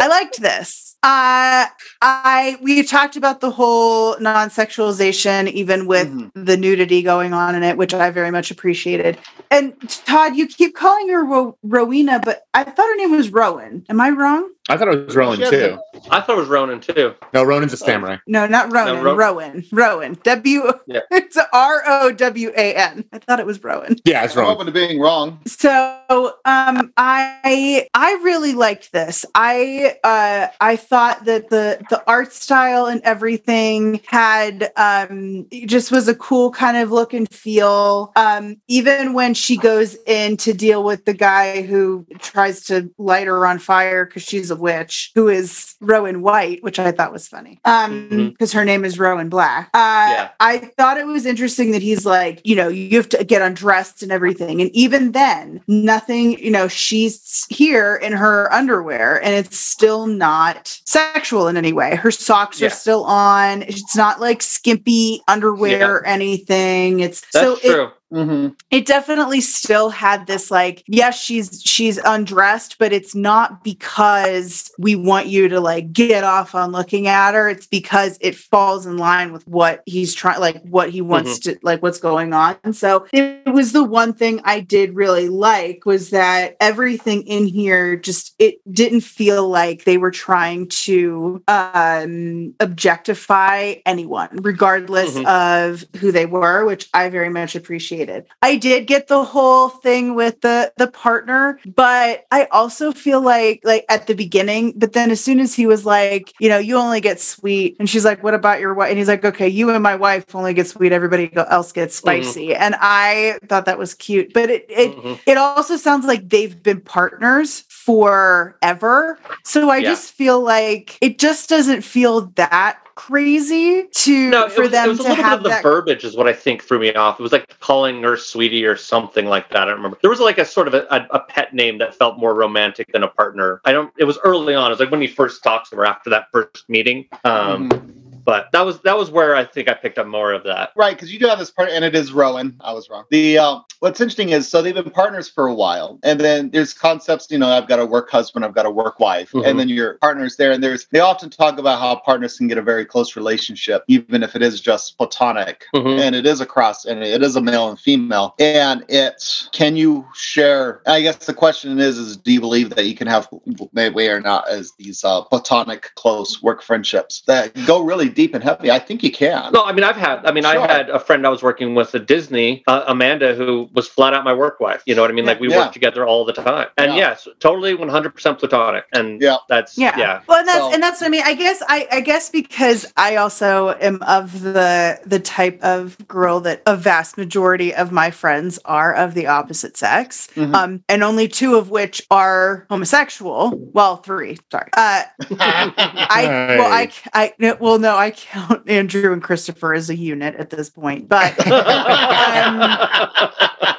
I 0.00 0.06
liked 0.06 0.40
this. 0.40 0.96
Uh, 1.02 1.66
I 2.02 2.58
we 2.62 2.82
talked 2.82 3.16
about 3.16 3.40
the 3.40 3.50
whole 3.50 4.18
non-sexualization, 4.20 5.50
even 5.52 5.86
with 5.86 6.08
Mhm. 6.08 6.30
the 6.34 6.56
nudity 6.56 7.02
going 7.02 7.32
on 7.32 7.54
in 7.54 7.62
it, 7.62 7.76
which 7.76 7.94
I 7.94 8.10
very 8.10 8.30
much 8.30 8.50
appreciated. 8.50 9.18
And 9.50 9.74
Todd, 10.04 10.36
you 10.36 10.46
keep 10.46 10.74
calling 10.76 11.08
her 11.08 11.24
Ro- 11.24 11.56
Rowena, 11.62 12.20
but 12.24 12.42
I 12.54 12.64
thought 12.64 12.86
her 12.86 12.96
name 12.96 13.12
was 13.12 13.30
Rowan. 13.30 13.84
Am 13.88 14.00
I 14.00 14.10
wrong? 14.10 14.50
I 14.70 14.76
thought 14.76 14.88
it 14.88 15.06
was 15.06 15.16
Rowan 15.16 15.38
too. 15.40 15.78
I 16.10 16.20
thought 16.20 16.36
it 16.36 16.40
was 16.40 16.48
Ronan 16.48 16.80
too. 16.80 17.14
No, 17.34 17.42
Ronan's 17.42 17.72
a 17.72 17.76
samurai. 17.76 18.18
No, 18.26 18.46
not 18.46 18.72
Rowan. 18.72 19.02
Ro- 19.02 19.14
Rowan. 19.16 19.64
Rowan. 19.72 20.16
W. 20.22 20.72
Yeah. 20.86 21.00
It's 21.10 21.36
R 21.52 21.82
O 21.86 22.12
W 22.12 22.52
A 22.56 22.74
N. 22.74 23.04
I 23.12 23.18
thought 23.18 23.38
it 23.40 23.46
was 23.46 23.62
Rowan. 23.62 23.96
Yeah, 24.04 24.24
it's 24.24 24.34
I'm 24.36 24.42
Rowan. 24.44 24.54
open 24.54 24.66
to 24.66 24.72
being 24.72 25.00
wrong. 25.00 25.40
So 25.46 26.00
um 26.44 26.92
I 26.96 27.88
I 27.94 28.12
really 28.22 28.54
liked 28.54 28.92
this. 28.92 29.24
I 29.34 29.96
uh 30.04 30.48
I 30.60 30.76
thought 30.76 31.24
that 31.24 31.50
the 31.50 31.84
the 31.90 32.02
art 32.06 32.32
style 32.32 32.86
and 32.86 33.00
everything 33.02 34.00
had 34.06 34.72
um 34.76 35.46
just 35.66 35.90
was 35.92 36.08
a 36.08 36.14
cool 36.14 36.50
kind 36.52 36.76
of 36.76 36.90
look 36.90 37.12
and 37.12 37.28
feel. 37.32 38.12
Um 38.16 38.56
even 38.68 39.12
when 39.12 39.34
she 39.34 39.56
goes 39.56 39.96
in 40.06 40.36
to 40.38 40.52
deal 40.52 40.82
with 40.84 41.04
the 41.04 41.14
guy 41.14 41.62
who 41.62 42.06
tries 42.18 42.64
to 42.66 42.90
light 42.98 43.26
her 43.26 43.46
on 43.46 43.58
fire 43.58 44.04
because 44.06 44.22
she's 44.22 44.50
a 44.50 44.56
witch, 44.60 45.10
who 45.14 45.28
is 45.28 45.74
Rowan 45.80 46.22
White, 46.22 46.62
which 46.62 46.78
I 46.78 46.92
thought 46.92 47.12
was 47.12 47.26
funny. 47.28 47.60
Um 47.64 48.08
Mhm. 48.10 48.30
because 48.32 48.52
her 48.52 48.64
name 48.64 48.84
is 48.84 48.98
Rowan 48.98 49.28
Black. 49.28 49.70
Uh 49.74 49.78
Yeah. 50.10 50.28
I 50.40 50.58
thought 50.76 50.98
it 50.98 51.06
was 51.06 51.26
interesting 51.26 51.70
that 51.72 51.82
he's 51.82 52.04
like, 52.06 52.40
you 52.44 52.54
know, 52.56 52.68
you 52.68 52.96
have 52.96 53.08
to 53.10 53.24
get 53.24 53.42
undressed 53.42 54.02
and 54.02 54.12
everything. 54.12 54.60
And 54.60 54.70
even 54.74 55.12
then, 55.12 55.60
nothing, 55.66 56.38
you 56.38 56.50
know, 56.50 56.68
she's 56.68 57.46
here 57.48 57.96
in 57.96 58.12
her 58.12 58.52
underwear 58.52 59.22
and 59.24 59.34
it's 59.34 59.58
still 59.58 60.06
not 60.06 60.78
sexual 60.86 61.48
in 61.48 61.56
any 61.56 61.72
way. 61.72 61.96
Her 61.96 62.10
socks 62.10 62.60
Yeah. 62.60 62.66
are 62.68 62.70
still 62.70 63.04
on. 63.04 63.62
It's 63.62 63.96
not 63.96 64.20
like 64.20 64.42
skimpy 64.42 65.22
underwear 65.28 65.96
or 65.96 66.06
anything. 66.06 67.00
It's 67.00 67.22
That's 67.32 67.44
so 67.46 67.52
it, 67.62 67.74
true. 67.74 67.90
Mm-hmm. 68.12 68.54
it 68.72 68.86
definitely 68.86 69.40
still 69.40 69.88
had 69.88 70.26
this 70.26 70.50
like 70.50 70.82
yes 70.88 71.16
she's 71.16 71.62
she's 71.62 71.96
undressed 71.98 72.76
but 72.80 72.92
it's 72.92 73.14
not 73.14 73.62
because 73.62 74.68
we 74.80 74.96
want 74.96 75.28
you 75.28 75.48
to 75.48 75.60
like 75.60 75.92
get 75.92 76.24
off 76.24 76.56
on 76.56 76.72
looking 76.72 77.06
at 77.06 77.34
her 77.34 77.48
it's 77.48 77.68
because 77.68 78.18
it 78.20 78.34
falls 78.34 78.84
in 78.84 78.96
line 78.96 79.32
with 79.32 79.46
what 79.46 79.84
he's 79.86 80.12
trying 80.12 80.40
like 80.40 80.60
what 80.64 80.90
he 80.90 81.00
wants 81.00 81.38
to 81.38 81.56
like 81.62 81.82
what's 81.84 82.00
going 82.00 82.32
on 82.32 82.56
and 82.64 82.74
so 82.74 83.06
it 83.12 83.48
was 83.52 83.70
the 83.70 83.84
one 83.84 84.12
thing 84.12 84.40
i 84.42 84.58
did 84.58 84.96
really 84.96 85.28
like 85.28 85.86
was 85.86 86.10
that 86.10 86.56
everything 86.58 87.22
in 87.28 87.46
here 87.46 87.94
just 87.94 88.34
it 88.40 88.56
didn't 88.74 89.02
feel 89.02 89.48
like 89.48 89.84
they 89.84 89.98
were 89.98 90.10
trying 90.10 90.66
to 90.66 91.40
um 91.46 92.52
objectify 92.58 93.74
anyone 93.86 94.30
regardless 94.42 95.16
Mhm. 95.16 95.26
of 95.26 95.84
who 96.00 96.10
they 96.10 96.26
were 96.26 96.64
which 96.64 96.88
i 96.92 97.08
very 97.08 97.28
much 97.28 97.54
appreciated 97.54 97.99
I 98.42 98.56
did 98.56 98.86
get 98.86 99.08
the 99.08 99.24
whole 99.24 99.68
thing 99.68 100.14
with 100.14 100.40
the 100.40 100.72
the 100.76 100.86
partner, 100.86 101.58
but 101.74 102.24
I 102.30 102.44
also 102.50 102.92
feel 102.92 103.20
like 103.20 103.60
like 103.64 103.84
at 103.88 104.06
the 104.06 104.14
beginning, 104.14 104.72
but 104.76 104.92
then 104.92 105.10
as 105.10 105.20
soon 105.22 105.40
as 105.40 105.54
he 105.54 105.66
was 105.66 105.84
like, 105.84 106.32
you 106.38 106.48
know, 106.48 106.58
you 106.58 106.76
only 106.76 107.00
get 107.00 107.20
sweet, 107.20 107.76
and 107.78 107.88
she's 107.88 108.04
like, 108.04 108.22
what 108.22 108.34
about 108.34 108.60
your 108.60 108.74
wife? 108.74 108.90
And 108.90 108.98
he's 108.98 109.08
like, 109.08 109.24
okay, 109.24 109.48
you 109.48 109.70
and 109.70 109.82
my 109.82 109.94
wife 109.96 110.34
only 110.34 110.54
get 110.54 110.66
sweet. 110.66 110.92
Everybody 110.92 111.30
else 111.36 111.72
gets 111.72 111.94
spicy. 111.96 112.54
And 112.54 112.74
I 112.80 113.38
thought 113.48 113.66
that 113.66 113.78
was 113.78 113.94
cute, 113.94 114.32
but 114.32 114.50
it 114.50 114.66
it 114.68 114.96
Mhm. 114.96 115.18
it 115.26 115.36
also 115.36 115.76
sounds 115.76 116.06
like 116.06 116.28
they've 116.28 116.62
been 116.62 116.80
partners 116.80 117.64
forever. 117.90 119.18
So 119.44 119.68
I 119.70 119.78
Yeah. 119.78 119.90
just 119.90 120.12
feel 120.12 120.40
like 120.40 120.96
it 121.00 121.18
just 121.18 121.48
doesn't 121.48 121.82
feel 121.82 122.22
that 122.36 122.78
crazy 122.94 123.84
to 123.92 124.28
No, 124.30 124.48
for 124.48 124.62
was, 124.62 124.68
it 124.68 124.72
them 124.72 124.88
was 124.88 125.00
a 125.00 125.02
to 125.04 125.08
little 125.08 125.16
bit 125.16 125.24
have 125.24 125.38
of 125.38 125.44
the 125.44 125.58
verbiage 125.62 126.04
is 126.04 126.16
what 126.16 126.28
I 126.28 126.32
think 126.34 126.62
threw 126.62 126.78
me 126.78 126.92
off. 126.94 127.18
It 127.18 127.22
was 127.22 127.32
like 127.32 127.58
calling 127.60 128.02
her 128.02 128.16
sweetie 128.16 128.64
or 128.64 128.76
something 128.76 129.26
like 129.26 129.48
that. 129.50 129.62
I 129.62 129.64
don't 129.66 129.76
remember. 129.76 129.98
There 130.02 130.10
was 130.10 130.20
like 130.20 130.38
a 130.38 130.44
sort 130.44 130.68
of 130.68 130.74
a, 130.74 130.86
a, 130.90 131.06
a 131.16 131.20
pet 131.20 131.54
name 131.54 131.78
that 131.78 131.94
felt 131.94 132.18
more 132.18 132.34
romantic 132.34 132.92
than 132.92 133.02
a 133.02 133.08
partner. 133.08 133.60
I 133.64 133.72
don't. 133.72 133.92
It 133.98 134.04
was 134.04 134.18
early 134.22 134.54
on. 134.54 134.66
It 134.66 134.74
was 134.74 134.80
like 134.80 134.90
when 134.90 135.00
he 135.00 135.06
first 135.06 135.42
talks 135.42 135.70
to 135.70 135.76
her 135.76 135.86
after 135.86 136.10
that 136.10 136.26
first 136.30 136.64
meeting. 136.68 137.06
Um, 137.24 137.70
Mhm. 137.70 137.99
But 138.24 138.50
that 138.52 138.64
was 138.64 138.80
that 138.82 138.96
was 138.96 139.10
where 139.10 139.34
I 139.36 139.44
think 139.44 139.68
I 139.68 139.74
picked 139.74 139.98
up 139.98 140.06
more 140.06 140.32
of 140.32 140.44
that. 140.44 140.70
Right, 140.76 140.94
because 140.96 141.12
you 141.12 141.18
do 141.18 141.26
have 141.26 141.38
this 141.38 141.50
part, 141.50 141.70
and 141.70 141.84
it 141.84 141.94
is 141.94 142.12
Rowan. 142.12 142.56
I 142.60 142.72
was 142.72 142.88
wrong. 142.90 143.04
The 143.10 143.38
uh, 143.38 143.60
what's 143.80 144.00
interesting 144.00 144.30
is 144.30 144.48
so 144.48 144.62
they've 144.62 144.74
been 144.74 144.90
partners 144.90 145.28
for 145.28 145.46
a 145.46 145.54
while, 145.54 145.98
and 146.02 146.20
then 146.20 146.50
there's 146.50 146.72
concepts. 146.72 147.30
You 147.30 147.38
know, 147.38 147.48
I've 147.48 147.68
got 147.68 147.78
a 147.78 147.86
work 147.86 148.10
husband, 148.10 148.44
I've 148.44 148.54
got 148.54 148.66
a 148.66 148.70
work 148.70 149.00
wife, 149.00 149.32
Mhm. 149.32 149.46
and 149.46 149.58
then 149.58 149.68
your 149.68 149.94
partners 149.94 150.36
there. 150.36 150.52
And 150.52 150.62
there's 150.62 150.86
they 150.86 151.00
often 151.00 151.30
talk 151.30 151.58
about 151.58 151.80
how 151.80 151.96
partners 151.96 152.36
can 152.36 152.48
get 152.48 152.58
a 152.58 152.62
very 152.62 152.84
close 152.84 153.16
relationship, 153.16 153.84
even 153.88 154.22
if 154.22 154.36
it 154.36 154.42
is 154.42 154.60
just 154.60 154.96
platonic, 154.98 155.64
Mhm. 155.74 156.00
and 156.00 156.14
it 156.14 156.26
is 156.26 156.40
a 156.40 156.46
cross, 156.46 156.84
and 156.84 157.02
it 157.02 157.22
is 157.22 157.36
a 157.36 157.40
male 157.40 157.68
and 157.68 157.78
female. 157.78 158.34
And 158.38 158.84
it's 158.88 159.48
can 159.52 159.76
you 159.76 160.06
share? 160.14 160.82
I 160.86 161.00
guess 161.00 161.16
the 161.26 161.34
question 161.34 161.78
is: 161.78 161.98
is 161.98 162.16
do 162.16 162.32
you 162.32 162.40
believe 162.40 162.70
that 162.70 162.84
you 162.86 162.94
can 162.94 163.06
have 163.06 163.28
maybe 163.72 164.08
or 164.08 164.20
not 164.20 164.48
as 164.48 164.72
these 164.78 165.04
uh, 165.04 165.22
platonic 165.22 165.90
close 165.94 166.42
work 166.42 166.62
friendships 166.62 167.22
that 167.26 167.54
go 167.66 167.80
really 167.82 168.09
deep 168.14 168.34
and 168.34 168.42
heavy? 168.44 168.70
I 168.70 168.78
think 168.78 169.02
you 169.02 169.10
can. 169.12 169.52
No, 169.52 169.64
I 169.64 169.72
mean 169.72 169.84
I've 169.84 169.96
had. 169.96 170.24
I 170.26 170.32
mean 170.32 170.44
Sure. 170.44 170.58
I 170.58 170.66
had 170.72 170.90
a 170.90 170.98
friend 170.98 171.26
I 171.26 171.30
was 171.30 171.42
working 171.42 171.74
with 171.74 171.94
at 171.94 172.06
Disney, 172.06 172.62
uh, 172.66 172.84
Amanda, 172.86 173.34
who 173.34 173.68
was 173.72 173.86
flat 173.88 174.14
out 174.14 174.24
my 174.24 174.32
work 174.34 174.60
wife. 174.60 174.82
You 174.86 174.94
know 174.94 175.02
what 175.02 175.10
I 175.10 175.14
mean? 175.14 175.26
Like 175.26 175.40
we 175.40 175.48
Yeah. 175.50 175.58
worked 175.58 175.72
together 175.74 176.06
all 176.06 176.24
the 176.24 176.32
time. 176.32 176.68
And 176.76 176.92
Yeah. 176.92 177.10
yes, 177.10 177.28
totally 177.40 177.74
100% 177.74 178.38
platonic. 178.38 178.84
And 178.92 179.20
Yeah. 179.20 179.36
that's 179.48 179.76
Yeah. 179.78 179.96
yeah. 179.98 180.20
Well, 180.26 180.38
and 180.38 180.48
that's 180.48 180.58
So- 180.58 180.72
and 180.72 180.82
that's 180.82 181.00
what 181.00 181.06
I 181.06 181.10
mean. 181.10 181.22
I 181.24 181.34
guess 181.34 181.62
I 181.68 181.86
I 181.92 182.00
guess 182.00 182.30
because 182.30 182.86
I 182.96 183.16
also 183.16 183.74
am 183.80 184.02
of 184.02 184.42
the 184.42 184.98
the 185.04 185.20
type 185.20 185.58
of 185.62 185.96
girl 186.08 186.40
that 186.40 186.62
a 186.66 186.76
vast 186.76 187.16
majority 187.18 187.74
of 187.74 187.92
my 187.92 188.10
friends 188.10 188.58
are 188.64 188.92
of 188.94 189.14
the 189.14 189.26
opposite 189.26 189.76
sex. 189.76 190.28
Mhm. 190.36 190.54
Um, 190.54 190.82
and 190.88 191.02
only 191.04 191.28
two 191.28 191.56
of 191.56 191.70
which 191.70 192.02
are 192.10 192.66
homosexual. 192.70 193.52
Well, 193.72 193.96
three. 193.96 194.38
Sorry. 194.50 194.68
Uh, 194.76 195.02
I 195.40 196.56
well, 196.58 196.72
I 196.72 196.90
I 197.14 197.32
no, 197.38 197.56
well, 197.60 197.78
no, 197.78 197.96
I 198.00 198.10
count 198.12 198.68
Andrew 198.68 199.12
and 199.12 199.22
Christopher 199.22 199.74
as 199.74 199.90
a 199.90 199.96
unit 199.96 200.34
at 200.36 200.48
this 200.50 200.70
point, 200.70 201.08
but 201.08 201.38
um, 201.46 202.60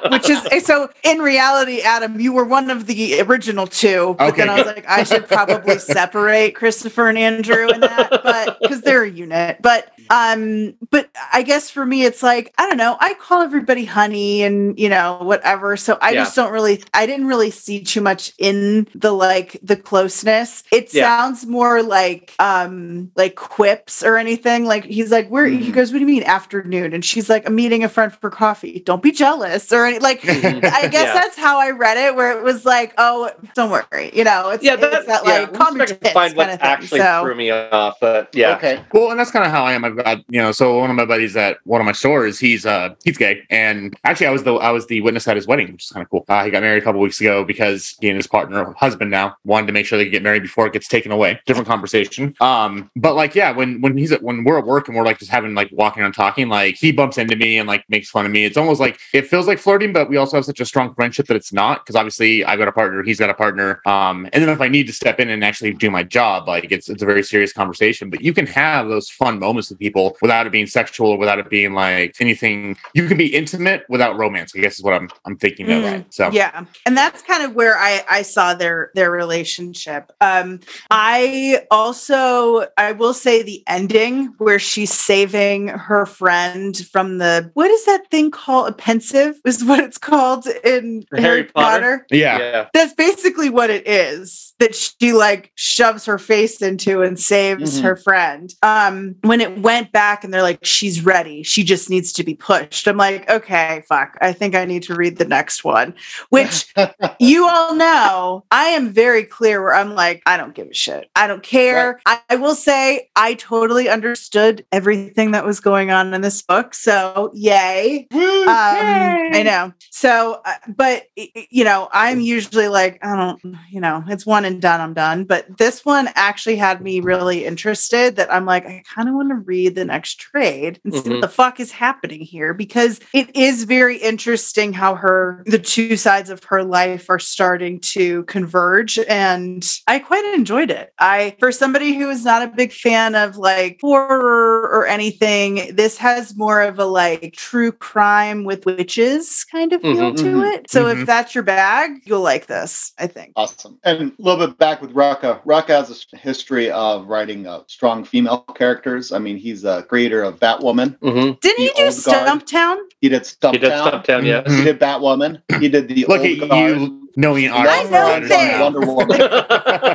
which 0.08 0.28
is 0.28 0.46
eh, 0.50 0.60
so 0.60 0.88
in 1.04 1.18
reality, 1.18 1.80
Adam, 1.80 2.20
you 2.20 2.32
were 2.32 2.44
one 2.44 2.70
of 2.70 2.86
the 2.86 3.20
original 3.22 3.66
two, 3.66 4.14
but 4.18 4.36
then 4.36 4.48
I 4.50 4.56
was 4.58 4.66
like, 4.66 4.84
I 4.88 5.02
should 5.04 5.26
probably 5.26 5.78
separate 5.96 6.54
Christopher 6.54 7.08
and 7.08 7.18
Andrew 7.18 7.70
in 7.70 7.84
that, 7.84 8.20
but 8.22 8.58
because 8.62 8.82
they're 8.82 9.04
a 9.04 9.10
unit. 9.10 9.58
But 9.62 9.92
um, 10.10 10.74
but 10.90 11.08
I 11.32 11.42
guess 11.42 11.70
for 11.70 11.86
me, 11.86 12.04
it's 12.04 12.22
like 12.22 12.52
I 12.58 12.68
don't 12.68 12.76
know. 12.76 12.96
I 13.00 13.14
call 13.14 13.40
everybody 13.42 13.84
honey 13.84 14.42
and 14.42 14.78
you 14.78 14.88
know 14.88 15.18
whatever. 15.22 15.76
So 15.76 15.96
I 16.02 16.10
Yeah. 16.10 16.24
just 16.24 16.36
don't 16.36 16.52
really. 16.52 16.82
I 16.92 17.06
didn't 17.06 17.26
really 17.26 17.50
see 17.50 17.82
too 17.82 18.00
much 18.02 18.32
in 18.38 18.86
the 18.94 19.12
like 19.12 19.58
the 19.62 19.76
closeness. 19.76 20.64
It 20.70 20.92
Yeah. 20.92 21.06
sounds 21.06 21.46
more 21.46 21.82
like 21.82 22.34
um 22.38 23.10
like 23.16 23.36
quips 23.36 24.02
or 24.02 24.18
anything. 24.18 24.66
Like 24.66 24.84
he's 24.84 25.10
like, 25.10 25.28
where 25.28 25.46
he 25.46 25.70
Mhm. 25.70 25.72
goes, 25.72 25.92
what 25.92 25.98
do 25.98 26.00
you 26.04 26.06
mean 26.06 26.24
afternoon? 26.24 26.92
And 26.92 27.04
she's 27.04 27.30
like, 27.30 27.46
I'm 27.46 27.54
meeting 27.54 27.82
a 27.84 27.88
friend 27.88 28.12
for 28.12 28.28
coffee. 28.28 28.80
Don't 28.84 29.02
be 29.02 29.12
jealous 29.12 29.72
or 29.72 29.86
any 29.92 30.00
like. 30.00 30.20
I 30.28 30.88
guess 30.88 30.92
Yeah. 31.06 31.14
that's 31.14 31.36
how 31.36 31.58
I 31.58 31.70
read 31.70 31.96
it, 31.96 32.14
where 32.16 32.36
it 32.36 32.42
was 32.42 32.64
like, 32.64 32.94
oh, 32.98 33.30
don't 33.54 33.70
worry, 33.70 34.10
you 34.14 34.24
know, 34.24 34.50
it's, 34.50 34.62
yeah, 34.64 34.74
it's 34.74 34.82
that, 34.82 35.06
that 35.06 35.22
yeah, 35.24 35.32
like 35.40 35.52
calm 35.54 35.74
I 35.74 35.78
your 35.78 35.86
tits 35.86 36.10
find 36.12 36.36
what 36.36 36.44
kind 36.48 36.54
of 36.54 36.60
thing. 36.60 36.68
actually 36.70 37.00
so 37.00 37.22
threw 37.24 37.34
me 37.34 37.50
off, 37.50 37.96
but 38.00 38.28
yeah. 38.34 38.56
Okay. 38.56 38.82
Well, 38.92 39.10
and 39.10 39.18
that's 39.20 39.30
kind 39.30 39.44
of 39.44 39.50
how 39.50 39.64
I 39.64 39.72
am. 39.72 39.84
I've 39.84 39.96
got 39.96 40.18
you 40.28 40.40
know, 40.40 40.52
so 40.52 40.78
one 40.78 40.90
of 40.90 40.96
my 40.96 41.04
buddies 41.04 41.36
at 41.36 41.58
one 41.64 41.80
of 41.80 41.84
my 41.84 41.92
stores, 41.92 42.38
he's 42.38 42.64
uh 42.66 42.94
he's 43.04 43.18
gay, 43.18 43.42
and 43.50 43.96
actually 44.04 44.26
I 44.26 44.30
was 44.30 44.42
the 44.44 44.54
I 44.54 44.70
was 44.70 44.86
the 44.86 45.00
witness 45.00 45.26
at 45.28 45.36
his 45.36 45.46
wedding, 45.46 45.72
which 45.72 45.84
is 45.84 45.90
kind 45.90 46.04
of 46.04 46.10
cool. 46.10 46.24
Uh, 46.28 46.44
he 46.44 46.50
got 46.50 46.62
married 46.62 46.82
a 46.82 46.84
couple 46.84 47.00
weeks 47.00 47.20
ago 47.20 47.44
because 47.44 47.96
he 48.00 48.08
and 48.08 48.16
his 48.16 48.26
partner, 48.26 48.72
husband 48.78 49.10
now, 49.10 49.36
wanted 49.44 49.66
to 49.66 49.72
make 49.72 49.86
sure 49.86 49.98
they 49.98 50.04
could 50.04 50.12
get 50.12 50.22
married 50.22 50.42
before 50.42 50.66
it 50.66 50.72
gets 50.72 50.88
taken 50.88 51.10
away. 51.12 51.40
Different 51.46 51.68
conversation. 51.68 52.34
Um, 52.40 52.90
but 52.96 53.14
like 53.14 53.34
yeah, 53.34 53.50
when 53.50 53.80
when 53.80 53.96
he's 53.96 54.12
at 54.12 54.22
when 54.22 54.44
we're 54.44 54.58
at 54.58 54.66
work 54.66 54.88
and 54.88 54.96
we're 54.96 55.04
like 55.04 55.18
just 55.18 55.30
having 55.30 55.54
like 55.54 55.70
walking 55.72 56.02
and 56.02 56.14
talking, 56.14 56.48
like 56.48 56.76
he 56.76 56.92
bumps 56.92 57.18
into 57.18 57.36
me 57.36 57.58
and 57.58 57.66
like 57.66 57.84
makes 57.88 58.10
fun 58.10 58.24
of 58.26 58.32
me. 58.32 58.44
It's 58.44 58.56
almost 58.56 58.80
like 58.80 58.98
it 59.12 59.26
feels 59.26 59.46
like 59.46 59.58
flirting, 59.58 59.81
but 59.90 60.08
we 60.08 60.16
also 60.16 60.36
have 60.36 60.44
such 60.44 60.60
a 60.60 60.66
strong 60.66 60.94
friendship 60.94 61.26
that 61.26 61.36
it's 61.36 61.52
not 61.52 61.84
because 61.84 61.96
obviously 61.96 62.44
I've 62.44 62.58
got 62.58 62.68
a 62.68 62.72
partner, 62.72 63.02
he's 63.02 63.18
got 63.18 63.30
a 63.30 63.34
partner. 63.34 63.80
Um, 63.86 64.28
and 64.32 64.42
then 64.42 64.50
if 64.50 64.60
I 64.60 64.68
need 64.68 64.86
to 64.88 64.92
step 64.92 65.18
in 65.18 65.30
and 65.30 65.42
actually 65.42 65.72
do 65.72 65.90
my 65.90 66.02
job, 66.02 66.46
like 66.46 66.70
it's 66.70 66.88
it's 66.88 67.02
a 67.02 67.06
very 67.06 67.22
serious 67.22 67.52
conversation. 67.52 68.10
But 68.10 68.20
you 68.20 68.32
can 68.32 68.46
have 68.46 68.88
those 68.88 69.08
fun 69.08 69.38
moments 69.38 69.70
with 69.70 69.78
people 69.78 70.16
without 70.20 70.46
it 70.46 70.50
being 70.50 70.66
sexual 70.66 71.10
or 71.10 71.18
without 71.18 71.38
it 71.38 71.48
being 71.48 71.72
like 71.72 72.14
anything. 72.20 72.76
You 72.94 73.08
can 73.08 73.16
be 73.16 73.34
intimate 73.34 73.84
without 73.88 74.18
romance. 74.18 74.52
I 74.54 74.60
guess 74.60 74.76
is 74.78 74.82
what 74.82 74.94
I'm 74.94 75.08
I'm 75.24 75.36
thinking 75.36 75.70
of. 75.70 75.82
Mm, 75.82 76.04
So 76.12 76.30
yeah 76.32 76.64
and 76.86 76.96
that's 76.96 77.22
kind 77.22 77.42
of 77.42 77.54
where 77.54 77.76
i 77.78 78.04
i 78.08 78.22
saw 78.22 78.54
their 78.54 78.90
their 78.94 79.10
relationship 79.10 80.12
um 80.20 80.60
i 80.90 81.64
also 81.70 82.66
i 82.76 82.92
will 82.92 83.14
say 83.14 83.42
the 83.42 83.62
ending 83.66 84.26
where 84.38 84.58
she's 84.58 84.92
saving 84.92 85.68
her 85.68 86.06
friend 86.06 86.76
from 86.88 87.18
the 87.18 87.50
what 87.54 87.70
is 87.70 87.84
that 87.86 88.10
thing 88.10 88.30
called 88.30 88.68
a 88.68 88.72
Pensieve 88.72 89.40
is 89.44 89.64
what 89.72 89.84
it's 89.84 89.98
called 89.98 90.46
in 90.64 91.04
Harry 91.12 91.22
harry, 91.22 91.44
Potter? 91.44 91.52
potter, 91.54 92.06
yeah. 92.10 92.38
yeah. 92.38 92.68
that's 92.72 92.92
basically 92.94 93.48
what 93.50 93.70
it 93.70 93.86
is 93.88 94.52
that 94.58 94.74
she 94.74 95.12
like 95.12 95.50
shoves 95.54 96.04
her 96.04 96.18
face 96.18 96.60
into 96.62 97.02
and 97.02 97.18
saves 97.18 97.80
Mhm. 97.80 97.82
her 97.82 97.96
friend 97.96 98.54
um 98.62 99.14
when 99.22 99.40
it 99.40 99.58
went 99.60 99.90
back 99.92 100.24
and 100.24 100.32
they're 100.32 100.42
like 100.42 100.64
she's 100.64 101.04
ready 101.04 101.42
she 101.42 101.64
just 101.64 101.88
needs 101.90 102.12
to 102.12 102.22
be 102.22 102.34
pushed 102.34 102.86
i'm 102.86 102.96
like 102.96 103.28
okay 103.30 103.82
fuck 103.88 104.16
i 104.20 104.32
think 104.32 104.54
i 104.54 104.64
need 104.64 104.82
to 104.84 104.94
read 104.94 105.16
the 105.18 105.24
next 105.24 105.64
one 105.64 105.94
which 106.28 106.72
you 107.18 107.48
all 107.48 107.74
know 107.74 108.44
I 108.50 108.66
am 108.66 108.90
very 108.92 109.24
clear 109.24 109.62
where 109.62 109.74
I'm 109.74 109.94
like, 109.94 110.22
I 110.26 110.36
don't 110.36 110.54
give 110.54 110.68
a 110.68 110.74
shit. 110.74 111.08
I 111.16 111.26
don't 111.26 111.42
care. 111.42 112.00
I, 112.06 112.20
I 112.28 112.36
will 112.36 112.54
say 112.54 113.08
I 113.16 113.34
totally 113.34 113.88
understood 113.88 114.64
everything 114.72 115.30
that 115.32 115.44
was 115.44 115.60
going 115.60 115.90
on 115.90 116.12
in 116.12 116.20
this 116.20 116.42
book. 116.42 116.74
So 116.74 117.30
yay. 117.34 118.06
Um, 118.12 118.18
I 118.48 119.42
know. 119.44 119.61
So, 119.90 120.40
uh, 120.44 120.54
but 120.68 121.04
you 121.16 121.64
know, 121.64 121.88
I'm 121.92 122.20
usually 122.20 122.68
like, 122.68 122.98
I 123.04 123.16
don't, 123.16 123.56
you 123.70 123.80
know, 123.80 124.02
it's 124.08 124.26
one 124.26 124.44
and 124.44 124.60
done. 124.60 124.80
I'm 124.80 124.94
done. 124.94 125.24
But 125.24 125.58
this 125.58 125.84
one 125.84 126.08
actually 126.14 126.56
had 126.56 126.80
me 126.80 127.00
really 127.00 127.44
interested. 127.44 128.16
That 128.16 128.32
I'm 128.32 128.46
like, 128.46 128.66
I 128.66 128.82
kind 128.94 129.08
of 129.08 129.14
want 129.14 129.28
to 129.30 129.36
read 129.36 129.74
the 129.74 129.84
next 129.84 130.16
trade 130.20 130.80
and 130.84 130.94
see 130.94 131.00
Mhm. 131.00 131.10
what 131.12 131.20
the 131.20 131.28
fuck 131.28 131.60
is 131.60 131.70
happening 131.72 132.20
here 132.20 132.54
because 132.54 133.00
it 133.12 133.34
is 133.36 133.64
very 133.64 133.96
interesting 133.96 134.72
how 134.72 134.94
her 134.94 135.42
the 135.46 135.58
two 135.58 135.96
sides 135.96 136.30
of 136.30 136.42
her 136.44 136.62
life 136.64 137.08
are 137.10 137.18
starting 137.18 137.78
to 137.80 138.22
converge, 138.24 138.98
and 139.08 139.68
I 139.86 139.98
quite 139.98 140.24
enjoyed 140.34 140.70
it. 140.70 140.92
I, 140.98 141.36
for 141.38 141.52
somebody 141.52 141.94
who 141.94 142.10
is 142.10 142.24
not 142.24 142.42
a 142.42 142.48
big 142.48 142.72
fan 142.72 143.14
of 143.14 143.36
like 143.36 143.78
horror 143.80 144.62
or 144.72 144.86
anything, 144.86 145.74
this 145.74 145.96
has 145.98 146.36
more 146.36 146.62
of 146.62 146.78
a 146.78 146.84
like 146.84 147.34
true 147.36 147.72
crime 147.72 148.44
with 148.44 148.64
witches 148.66 149.44
kind 149.52 149.72
of 149.72 149.82
feel 149.82 149.94
Mhm, 150.12 150.16
to 150.16 150.24
mhm, 150.24 150.54
it. 150.54 150.70
So 150.70 150.84
mhm. 150.86 151.00
if 151.02 151.06
that's 151.06 151.34
your 151.34 151.44
bag, 151.44 152.00
you'll 152.04 152.22
like 152.22 152.46
this. 152.46 152.92
I 152.98 153.06
think. 153.06 153.32
Awesome. 153.36 153.78
And 153.84 154.12
a 154.18 154.22
little 154.22 154.46
bit 154.46 154.58
back 154.58 154.80
with 154.80 154.92
Rucka. 154.94 155.42
Rucka 155.44 155.68
has 155.68 156.06
a 156.12 156.16
history 156.16 156.70
of 156.70 157.06
writing 157.06 157.46
uh, 157.46 157.60
strong 157.66 158.04
female 158.04 158.38
characters. 158.56 159.12
I 159.12 159.18
mean, 159.18 159.36
he's 159.36 159.64
a 159.64 159.82
creator 159.84 160.22
of 160.22 160.40
Batwoman. 160.40 160.96
hmm 161.00 161.32
Didn't 161.40 161.60
he 161.60 161.70
do 161.76 161.88
Stumptown? 161.88 162.78
He 163.00 163.08
did 163.08 163.22
Stumptown. 163.22 163.52
He 163.52 163.58
did 163.58 163.72
Stumptown, 163.72 164.24
yeah. 164.24 164.42
He 164.50 164.64
did 164.64 164.80
Batwoman. 164.80 165.42
He 165.60 165.68
did 165.68 165.88
the 165.88 166.06
Look 166.08 166.20
Old 166.20 166.26
at 166.42 166.48
Guard. 166.48 166.80
you 166.80 167.08
knowing 167.16 167.50
I 167.52 167.82
know 167.84 168.62
Wonder 168.62 168.80
things. 168.80 168.86
Woman. 168.86 169.20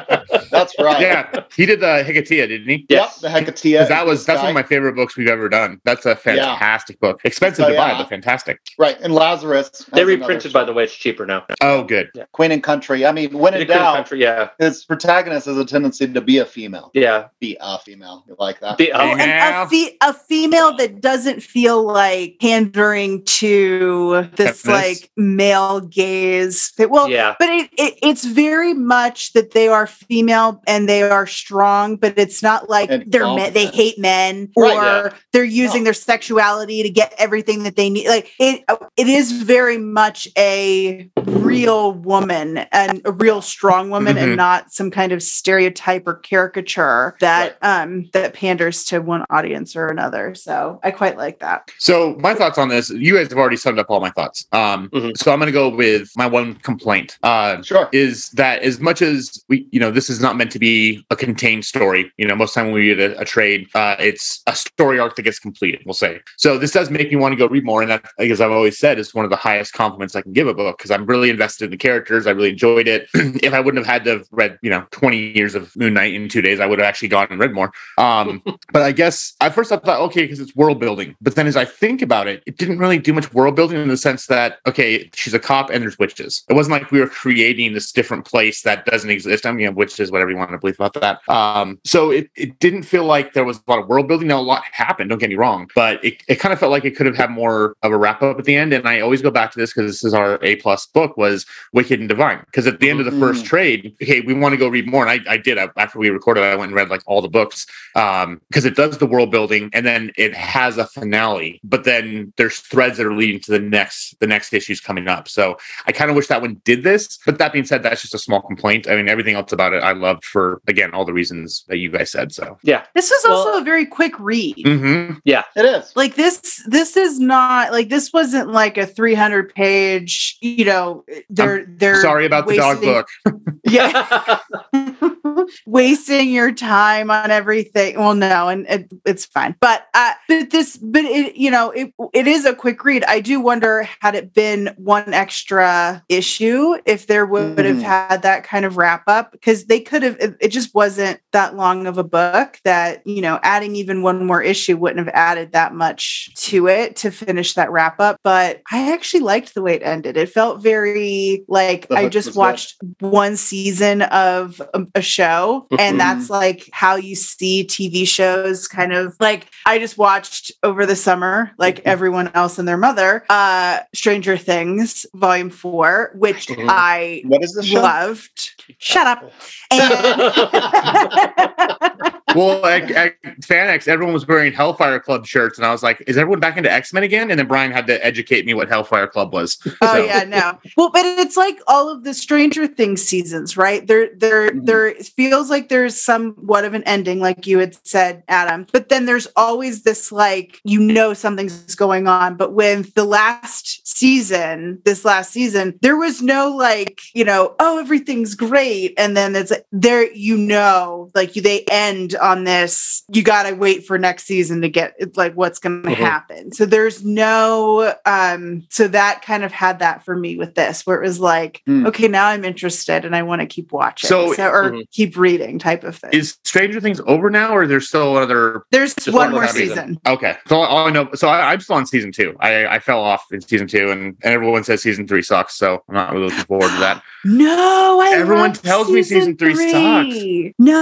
That's 0.59 0.73
right. 0.79 1.01
Yeah, 1.01 1.43
he 1.55 1.65
did 1.65 1.79
the 1.79 2.03
Hiketeia, 2.07 2.47
didn't 2.47 2.67
he? 2.67 2.85
Yes. 2.89 3.19
Yep, 3.21 3.33
the 3.33 3.39
Hiketeia. 3.51 3.79
'Cause 3.79 3.89
that 3.89 4.05
was 4.05 4.25
that's 4.25 4.39
one 4.41 4.49
of 4.49 4.55
my 4.55 4.63
favorite 4.63 4.93
books 4.95 5.15
we've 5.17 5.27
ever 5.27 5.49
done. 5.49 5.79
That's 5.85 6.05
a 6.05 6.15
fantastic 6.15 6.99
book. 6.99 7.21
Expensive 7.23 7.65
So, 7.65 7.69
to 7.71 7.77
buy, 7.77 7.91
yeah. 7.91 7.97
but 7.99 8.09
fantastic. 8.09 8.59
right. 8.77 8.97
And 9.01 9.13
Lazarus. 9.13 9.69
They 9.93 10.03
reprinted, 10.05 10.53
by 10.53 10.63
the 10.63 10.73
way. 10.73 10.83
It's 10.85 10.95
cheaper 10.95 11.25
now. 11.25 11.45
Oh, 11.61 11.83
good. 11.83 12.09
Queen 12.33 12.51
and 12.51 12.63
Country. 12.63 13.05
I 13.05 13.11
mean, 13.11 13.37
when 13.37 13.53
In 13.53 13.61
in 13.61 13.67
the 13.67 13.73
doubt, 13.73 13.95
country, 13.95 14.21
yeah, 14.21 14.49
his 14.59 14.83
protagonist 14.85 15.45
has 15.47 15.57
a 15.57 15.65
tendency 15.65 16.07
to 16.11 16.21
be 16.21 16.37
a 16.39 16.45
female. 16.45 16.91
yeah. 16.93 17.27
Be 17.39 17.57
a 17.59 17.77
female. 17.79 18.23
You 18.27 18.35
like 18.39 18.59
that? 18.61 18.77
The, 18.77 18.91
Oh, 18.93 18.99
oh, 18.99 19.11
and 19.17 19.21
a, 19.21 19.67
Female. 19.67 19.67
fe- 19.67 19.97
a 20.01 20.13
female 20.13 20.75
that 20.77 21.01
doesn't 21.01 21.41
feel 21.43 21.83
like 21.83 22.37
pandering 22.41 23.23
to 23.25 24.27
this 24.35 24.61
Feminist. 24.61 24.65
like 25.03 25.11
male 25.17 25.81
gaze. 25.81 26.71
That- 26.77 26.89
Well, 26.89 27.09
yeah. 27.09 27.35
but 27.39 27.49
it, 27.49 27.69
it 27.77 27.93
it's 28.01 28.25
very 28.25 28.73
much 28.73 29.33
that 29.33 29.51
they 29.51 29.67
are 29.67 29.87
female 29.87 30.46
and 30.67 30.87
they 30.87 31.03
are 31.03 31.27
strong, 31.27 31.95
but 31.95 32.17
it's 32.17 32.41
not 32.43 32.69
like 32.69 32.89
And 32.91 33.03
they're 33.11 33.25
men, 33.25 33.53
they 33.53 33.67
hate 33.67 33.97
men 33.99 34.49
or 34.55 34.63
Right, 34.63 34.75
yeah. 35.05 35.09
they're 35.33 35.43
using 35.43 35.81
No. 35.81 35.85
their 35.85 35.93
sexuality 35.93 36.83
to 36.83 36.89
get 36.89 37.13
everything 37.17 37.63
that 37.63 37.75
they 37.75 37.89
need. 37.89 38.07
Like 38.07 38.31
it 38.39 38.63
it 38.97 39.07
is 39.07 39.31
very 39.31 39.77
much 39.77 40.27
a 40.37 41.09
real 41.47 41.93
woman 41.93 42.59
and 42.71 43.01
a 43.05 43.11
real 43.11 43.41
strong 43.41 43.89
woman 43.89 44.15
Mhm. 44.15 44.23
and 44.23 44.37
not 44.37 44.71
some 44.71 44.91
kind 44.91 45.11
of 45.11 45.21
stereotype 45.23 46.07
or 46.07 46.15
caricature 46.15 47.15
that 47.19 47.57
um 47.61 48.09
that 48.13 48.33
panders 48.33 48.83
to 48.85 48.99
one 48.99 49.25
audience 49.29 49.75
or 49.75 49.87
another. 49.87 50.35
So 50.35 50.79
I 50.83 50.91
quite 50.91 51.17
like 51.17 51.39
that. 51.39 51.71
So 51.77 52.15
my 52.19 52.33
thoughts 52.33 52.57
on 52.57 52.69
this, 52.69 52.89
you 52.89 53.15
guys 53.15 53.29
have 53.29 53.37
already 53.37 53.57
summed 53.57 53.79
up 53.79 53.87
all 53.89 53.99
my 53.99 54.11
thoughts. 54.11 54.45
Um, 54.51 54.89
Mhm. 54.89 55.17
so 55.17 55.31
I'm 55.31 55.39
going 55.39 55.47
to 55.47 55.51
go 55.51 55.69
with 55.69 56.09
my 56.15 56.25
one 56.27 56.55
complaint. 56.55 57.17
Uh, 57.23 57.61
Sure. 57.61 57.89
is 57.91 58.29
that 58.31 58.61
as 58.61 58.79
much 58.79 59.01
as 59.01 59.43
we, 59.49 59.67
you 59.71 59.79
know, 59.79 59.91
this 59.91 60.09
is 60.09 60.19
not 60.21 60.37
meant 60.37 60.51
to 60.51 60.59
be 60.59 61.05
a 61.09 61.15
contained 61.15 61.65
story. 61.65 62.11
You 62.17 62.27
know, 62.27 62.35
most 62.35 62.53
time 62.53 62.65
when 62.65 62.75
we 62.75 62.91
read 62.93 62.99
a, 62.99 63.19
a 63.19 63.25
trade, 63.25 63.67
uh, 63.75 63.95
it's 63.99 64.41
a 64.47 64.55
story 64.55 64.99
arc 64.99 65.15
that 65.15 65.23
gets 65.23 65.39
completed. 65.39 65.81
We'll 65.85 65.93
say. 65.93 66.19
So 66.37 66.57
this 66.57 66.71
does 66.71 66.89
make 66.89 67.09
me 67.09 67.17
want 67.17 67.33
to 67.33 67.37
go 67.37 67.47
read 67.47 67.65
more, 67.65 67.81
and 67.81 67.91
that, 67.91 68.05
as 68.19 68.41
I've 68.41 68.51
always 68.51 68.77
said, 68.77 68.99
is 68.99 69.13
one 69.13 69.25
of 69.25 69.31
the 69.31 69.37
highest 69.37 69.73
compliments 69.73 70.15
I 70.15 70.21
can 70.21 70.33
give 70.33 70.47
a 70.47 70.53
book 70.53 70.77
because 70.77 70.91
I'm 70.91 71.05
really 71.05 71.29
invested 71.37 71.65
in 71.65 71.71
the 71.71 71.77
characters. 71.77 72.25
I 72.25 72.31
really 72.31 72.49
enjoyed 72.49 72.87
it. 72.87 73.07
if 73.13 73.53
I 73.53 73.59
wouldn't 73.59 73.85
have 73.85 73.93
had 73.93 74.03
to 74.05 74.17
have 74.17 74.27
read, 74.31 74.57
you 74.63 74.71
know, 74.71 74.85
20 74.91 75.17
years 75.17 75.53
of 75.53 75.75
Moon 75.75 75.93
Knight 75.93 76.13
in 76.13 76.27
two 76.27 76.41
days, 76.41 76.59
I 76.59 76.65
would 76.65 76.79
have 76.79 76.87
actually 76.87 77.09
gone 77.09 77.27
and 77.29 77.39
read 77.39 77.53
more. 77.53 77.71
Um, 77.97 78.41
but 78.73 78.81
I 78.81 78.91
guess 78.91 79.35
at 79.39 79.53
first 79.53 79.71
I 79.71 79.77
thought, 79.77 80.01
okay, 80.01 80.21
because 80.23 80.39
it's 80.39 80.55
world 80.55 80.79
building. 80.79 81.15
But 81.21 81.35
then 81.35 81.45
as 81.45 81.55
I 81.55 81.65
think 81.65 82.01
about 82.01 82.27
it, 82.27 82.41
it 82.47 82.57
didn't 82.57 82.79
really 82.79 82.97
do 82.97 83.13
much 83.13 83.33
world 83.33 83.55
building 83.55 83.79
in 83.79 83.87
the 83.87 83.97
sense 83.97 84.25
that, 84.27 84.57
okay, 84.67 85.09
she's 85.13 85.33
a 85.33 85.39
cop 85.39 85.69
and 85.69 85.83
there's 85.83 85.99
witches. 85.99 86.43
It 86.49 86.53
wasn't 86.53 86.73
like 86.73 86.91
we 86.91 86.99
were 86.99 87.07
creating 87.07 87.73
this 87.73 87.91
different 87.91 88.25
place 88.25 88.63
that 88.63 88.85
doesn't 88.85 89.09
exist. 89.09 89.45
I 89.45 89.51
mean, 89.51 89.75
witches, 89.75 90.11
whatever 90.11 90.31
you 90.31 90.37
want 90.37 90.51
to 90.51 90.57
believe 90.57 90.79
about 90.79 90.93
that. 90.95 91.19
Um, 91.29 91.79
so 91.83 92.11
it, 92.11 92.29
it 92.35 92.59
didn't 92.59 92.83
feel 92.83 93.05
like 93.05 93.33
there 93.33 93.45
was 93.45 93.57
a 93.57 93.71
lot 93.71 93.79
of 93.79 93.87
world 93.87 94.07
building. 94.07 94.27
Now, 94.27 94.39
a 94.39 94.41
lot 94.41 94.63
happened, 94.71 95.09
don't 95.09 95.19
get 95.19 95.29
me 95.29 95.35
wrong, 95.35 95.69
but 95.75 96.03
it, 96.03 96.23
it 96.27 96.35
kind 96.35 96.53
of 96.53 96.59
felt 96.59 96.71
like 96.71 96.85
it 96.85 96.95
could 96.95 97.05
have 97.05 97.15
had 97.15 97.29
more 97.29 97.75
of 97.83 97.91
a 97.91 97.97
wrap 97.97 98.21
up 98.21 98.39
at 98.39 98.45
the 98.45 98.55
end. 98.55 98.73
And 98.73 98.87
I 98.87 99.01
always 99.01 99.21
go 99.21 99.31
back 99.31 99.51
to 99.51 99.59
this 99.59 99.73
because 99.73 99.91
this 99.91 100.03
is 100.03 100.13
our 100.13 100.39
A 100.43 100.55
plus 100.57 100.87
book 100.87 101.17
was 101.17 101.26
Wicked 101.73 101.99
and 101.99 102.09
Divine. 102.09 102.39
Because 102.45 102.67
at 102.67 102.79
the 102.79 102.89
end 102.89 102.99
of 102.99 103.05
the 103.05 103.17
first 103.19 103.43
Mhm. 103.43 103.47
trade, 103.47 103.95
hey, 103.99 104.21
we 104.21 104.33
want 104.33 104.53
to 104.53 104.57
go 104.57 104.67
read 104.67 104.87
more. 104.87 105.05
And 105.07 105.11
I, 105.27 105.33
I 105.33 105.37
did. 105.37 105.57
I, 105.57 105.69
after 105.77 105.99
we 105.99 106.09
recorded, 106.09 106.43
I 106.43 106.55
went 106.55 106.69
and 106.69 106.75
read 106.75 106.89
like 106.89 107.01
all 107.05 107.21
the 107.21 107.27
books 107.29 107.65
um 107.95 108.39
because 108.49 108.65
it 108.65 108.75
does 108.75 108.97
the 108.99 109.05
world 109.05 109.31
building 109.31 109.69
and 109.73 109.85
then 109.85 110.11
it 110.17 110.33
has 110.33 110.77
a 110.77 110.85
finale 110.85 111.59
but 111.63 111.83
then 111.83 112.31
there's 112.37 112.59
threads 112.59 112.97
that 112.97 113.05
are 113.07 113.13
leading 113.13 113.39
to 113.39 113.51
the 113.51 113.59
next 113.59 114.19
the 114.19 114.27
next 114.27 114.53
issues 114.53 114.79
coming 114.79 115.07
up 115.07 115.27
so 115.27 115.57
i 115.87 115.91
kind 115.91 116.09
of 116.11 116.15
wish 116.15 116.27
that 116.27 116.41
one 116.41 116.61
did 116.63 116.83
this 116.83 117.17
but 117.25 117.37
that 117.39 117.51
being 117.51 117.65
said 117.65 117.81
that's 117.81 118.01
just 118.01 118.13
a 118.13 118.19
small 118.19 118.41
complaint 118.41 118.87
i 118.87 118.95
mean 118.95 119.09
everything 119.09 119.35
else 119.35 119.51
about 119.51 119.73
it 119.73 119.81
i 119.83 119.93
loved 119.93 120.23
for 120.25 120.61
again 120.67 120.91
all 120.93 121.05
the 121.05 121.13
reasons 121.13 121.63
that 121.69 121.77
you 121.77 121.89
guys 121.89 122.11
said 122.11 122.31
so 122.31 122.57
Yeah. 122.63 122.83
This 122.93 123.09
was 123.09 123.25
also 123.25 123.49
Well- 123.51 123.61
a 123.61 123.63
very 123.63 123.85
quick 123.85 124.13
read. 124.19 124.55
hmm 124.63 125.13
Yeah, 125.23 125.43
It 125.55 125.65
is. 125.65 125.91
like 125.95 126.15
this 126.15 126.61
this 126.67 126.95
is 126.97 127.19
not 127.19 127.71
like 127.71 127.89
this 127.89 128.13
wasn't 128.13 128.51
like 128.51 128.77
a 128.77 128.85
300 128.85 129.53
page 129.55 130.37
you 130.41 130.65
know 130.65 131.03
they're 131.29 131.65
they're 131.65 132.01
sorry 132.01 132.25
about 132.25 132.47
the 132.47 132.55
dog 132.57 132.81
book. 132.81 133.07
Yeah. 133.63 134.39
Wasting 135.65 136.29
your 136.29 136.51
time 136.51 137.11
on 137.11 137.31
everything. 137.31 137.97
Well 137.97 138.15
no 138.15 138.47
and 138.47 138.65
it, 138.67 138.91
it's 139.05 139.25
fine. 139.25 139.55
But 139.59 139.87
uh 139.93 140.13
but 140.27 140.49
this 140.51 140.77
but 140.77 141.03
it 141.03 141.35
you 141.35 141.51
know 141.51 141.71
it 141.71 141.93
it 142.13 142.27
is 142.27 142.45
a 142.45 142.55
quick 142.55 142.83
read. 142.85 143.03
I 143.05 143.19
do 143.19 143.39
wonder 143.39 143.87
had 143.99 144.15
it 144.15 144.33
been 144.33 144.73
one 144.77 145.13
extra 145.13 146.03
issue 146.09 146.77
if 146.85 147.07
there 147.07 147.25
would 147.25 147.59
have 147.65 147.77
Mhm. 147.77 147.81
had 147.81 148.21
that 148.21 148.43
kind 148.43 148.65
of 148.65 148.77
wrap 148.77 149.03
up? 149.07 149.31
Because 149.31 149.65
they 149.65 149.79
could 149.79 150.03
have 150.03 150.17
it, 150.19 150.35
it 150.39 150.49
just 150.49 150.73
wasn't 150.73 151.19
that 151.37 151.55
long 151.55 151.85
of 151.85 151.97
a 151.99 152.03
book 152.03 152.59
that 152.63 153.05
you 153.05 153.21
know 153.21 153.39
adding 153.43 153.75
even 153.75 154.01
one 154.01 154.25
more 154.25 154.41
issue 154.41 154.75
wouldn't 154.75 155.05
have 155.05 155.13
added 155.15 155.51
that 155.51 155.71
much 155.73 156.33
to 156.35 156.67
it 156.67 156.95
to 156.95 157.11
finish 157.11 157.53
that 157.53 157.71
wrap 157.71 157.99
up. 157.99 158.19
But 158.23 158.61
i 158.71 158.91
actually 158.91 159.19
liked 159.21 159.53
the 159.53 159.61
way 159.61 159.75
it 159.75 159.83
ended. 159.83 160.17
It 160.17 160.29
felt 160.29 160.63
very 160.63 161.43
like 161.47 161.85
i 161.91 162.07
just 162.09 162.27
was 162.29 162.33
good. 162.35 162.39
watched 162.39 162.75
one 162.99 163.37
season 163.37 164.01
of 164.03 164.59
a, 164.73 164.85
a 164.95 165.01
show 165.01 165.67
and 165.77 165.99
that's 165.99 166.29
like 166.29 166.67
how 166.73 166.95
you 166.95 167.15
see 167.15 167.63
tv 167.65 168.07
shows 168.07 168.67
kind 168.67 168.93
of 168.93 169.15
like 169.19 169.47
i 169.65 169.77
just 169.77 169.97
watched 169.97 170.51
over 170.63 170.85
the 170.85 170.95
summer 170.95 171.51
like 171.59 171.81
everyone 171.85 172.29
else 172.33 172.57
and 172.59 172.67
their 172.67 172.77
mother 172.77 173.23
uh 173.29 173.79
stranger 173.93 174.37
things 174.37 175.05
volume 175.13 175.49
four 175.49 176.11
which 176.15 176.47
Mhm. 176.47 176.65
i 176.69 177.21
What 177.25 177.43
is 177.43 177.53
the 177.53 177.79
loved. 177.79 178.37
Shut 178.79 179.05
up. 179.07 179.19
And 179.71 179.91
well 182.35 182.63
at, 182.65 182.91
at 182.91 183.21
FanX 183.41 183.87
everyone 183.87 184.13
was 184.13 184.27
wearing 184.27 184.51
hellfire 184.53 184.99
club 184.99 185.25
shirts 185.25 185.57
and 185.57 185.65
i 185.65 185.71
was 185.71 185.81
like 185.81 186.03
is 186.07 186.17
everyone 186.17 186.39
back 186.39 186.57
into 186.57 186.71
x-men 186.71 187.03
again 187.03 187.29
and 187.31 187.39
then 187.39 187.47
brian 187.47 187.71
had 187.71 187.87
to 187.87 188.03
educate 188.05 188.45
me 188.45 188.53
what 188.53 188.67
hellfire 188.67 189.07
club 189.07 189.33
was 189.33 189.57
Oh 189.81 189.93
So- 189.95 190.05
yeah, 190.05 190.23
no. 190.23 190.57
Well, 190.75 190.89
but 190.91 191.05
it's 191.05 191.37
like 191.37 191.59
all 191.67 191.89
of 191.89 192.03
the 192.03 192.13
Stranger 192.13 192.67
Things 192.67 193.01
seasons, 193.01 193.57
right? 193.57 193.85
There, 193.85 194.09
there, 194.15 194.49
Mhm. 194.51 194.65
there 194.65 194.93
feels 194.95 195.49
like 195.49 195.69
there's 195.69 195.99
somewhat 196.01 196.65
of 196.65 196.73
an 196.73 196.83
ending, 196.83 197.19
like 197.19 197.45
you 197.47 197.59
had 197.59 197.75
said, 197.85 198.23
Adam. 198.27 198.65
But 198.71 198.89
then 198.89 199.05
there's 199.05 199.27
always 199.35 199.83
this 199.83 200.11
like 200.11 200.59
you 200.63 200.79
know 200.79 201.13
something's 201.13 201.75
going 201.75 202.07
on. 202.07 202.35
But 202.35 202.53
with 202.53 202.93
the 202.95 203.03
last 203.05 203.85
season, 203.87 204.79
this 204.85 205.03
last 205.05 205.31
season, 205.31 205.77
there 205.81 205.97
was 205.97 206.21
no 206.21 206.49
like 206.49 207.01
you 207.13 207.23
know, 207.23 207.55
oh 207.59 207.79
everything's 207.79 208.35
great, 208.35 208.93
and 208.97 209.15
then 209.17 209.35
it's 209.35 209.53
there. 209.71 210.11
You 210.13 210.37
know, 210.37 211.06
like 211.15 211.35
you, 211.35 211.41
they 211.41 211.63
end 211.71 212.15
on 212.15 212.43
this. 212.43 213.03
You 213.11 213.23
gotta 213.23 213.55
wait 213.55 213.85
for 213.85 213.97
next 213.97 214.25
season 214.25 214.61
to 214.61 214.69
get 214.69 214.95
like 215.17 215.33
what's 215.35 215.59
going 215.59 215.83
to 215.83 215.89
Mhm. 215.89 215.95
happen. 215.95 216.51
So 216.51 216.65
there's 216.65 217.03
no 217.03 217.93
um. 218.05 218.63
So 218.69 218.87
that 218.89 219.21
kind 219.21 219.43
of 219.43 219.51
had 219.51 219.79
that 219.79 220.03
for 220.03 220.15
me 220.15 220.37
with 220.37 220.55
this, 220.55 220.85
where 220.85 220.97
it 221.01 221.05
was 221.05 221.19
like, 221.19 221.61
Hmm. 221.65 221.85
okay, 221.87 222.07
now 222.07 222.27
I'm 222.27 222.45
interested 222.45 223.05
and 223.05 223.15
I 223.15 223.23
want 223.23 223.41
to 223.41 223.47
keep 223.47 223.71
watching, 223.71 224.07
So- 224.07 224.27
or 224.37 224.71
Mhm. 224.71 224.83
keep 224.91 225.17
reading, 225.17 225.59
type 225.59 225.83
of 225.83 225.95
thing. 225.95 226.11
is 226.13 226.37
stranger 226.43 226.79
things 226.79 227.01
over 227.07 227.29
now 227.29 227.55
or 227.55 227.67
there's 227.67 227.87
still 227.87 228.17
another 228.17 228.63
there's 228.71 228.95
one 229.07 229.15
one 229.27 229.31
more 229.31 229.47
season. 229.47 229.67
season. 229.69 229.99
Okay. 230.07 230.35
So 230.47 230.57
all 230.57 230.87
I 230.87 230.91
know, 230.91 231.09
so 231.15 231.27
I, 231.27 231.51
I'm 231.51 231.59
still 231.59 231.75
on 231.75 231.85
season 231.85 232.11
two. 232.11 232.35
I, 232.39 232.65
I 232.67 232.79
fell 232.79 232.99
off 233.01 233.25
in 233.31 233.41
season 233.41 233.67
two, 233.67 233.91
and, 233.91 234.15
and 234.23 234.33
everyone 234.33 234.63
says 234.63 234.81
season 234.81 235.07
three 235.07 235.21
sucks. 235.21 235.55
So 235.55 235.83
I'm 235.89 235.95
not 235.95 236.11
really 236.13 236.25
looking 236.25 236.45
forward 236.45 236.69
to 236.71 236.77
that. 236.79 237.01
No, 237.25 237.99
I 238.01 238.13
Everyone 238.15 238.53
tells 238.53 238.89
me 238.89 239.03
season 239.03 239.35
three 239.35 239.53
three. 239.53 240.53
No, 240.57 240.73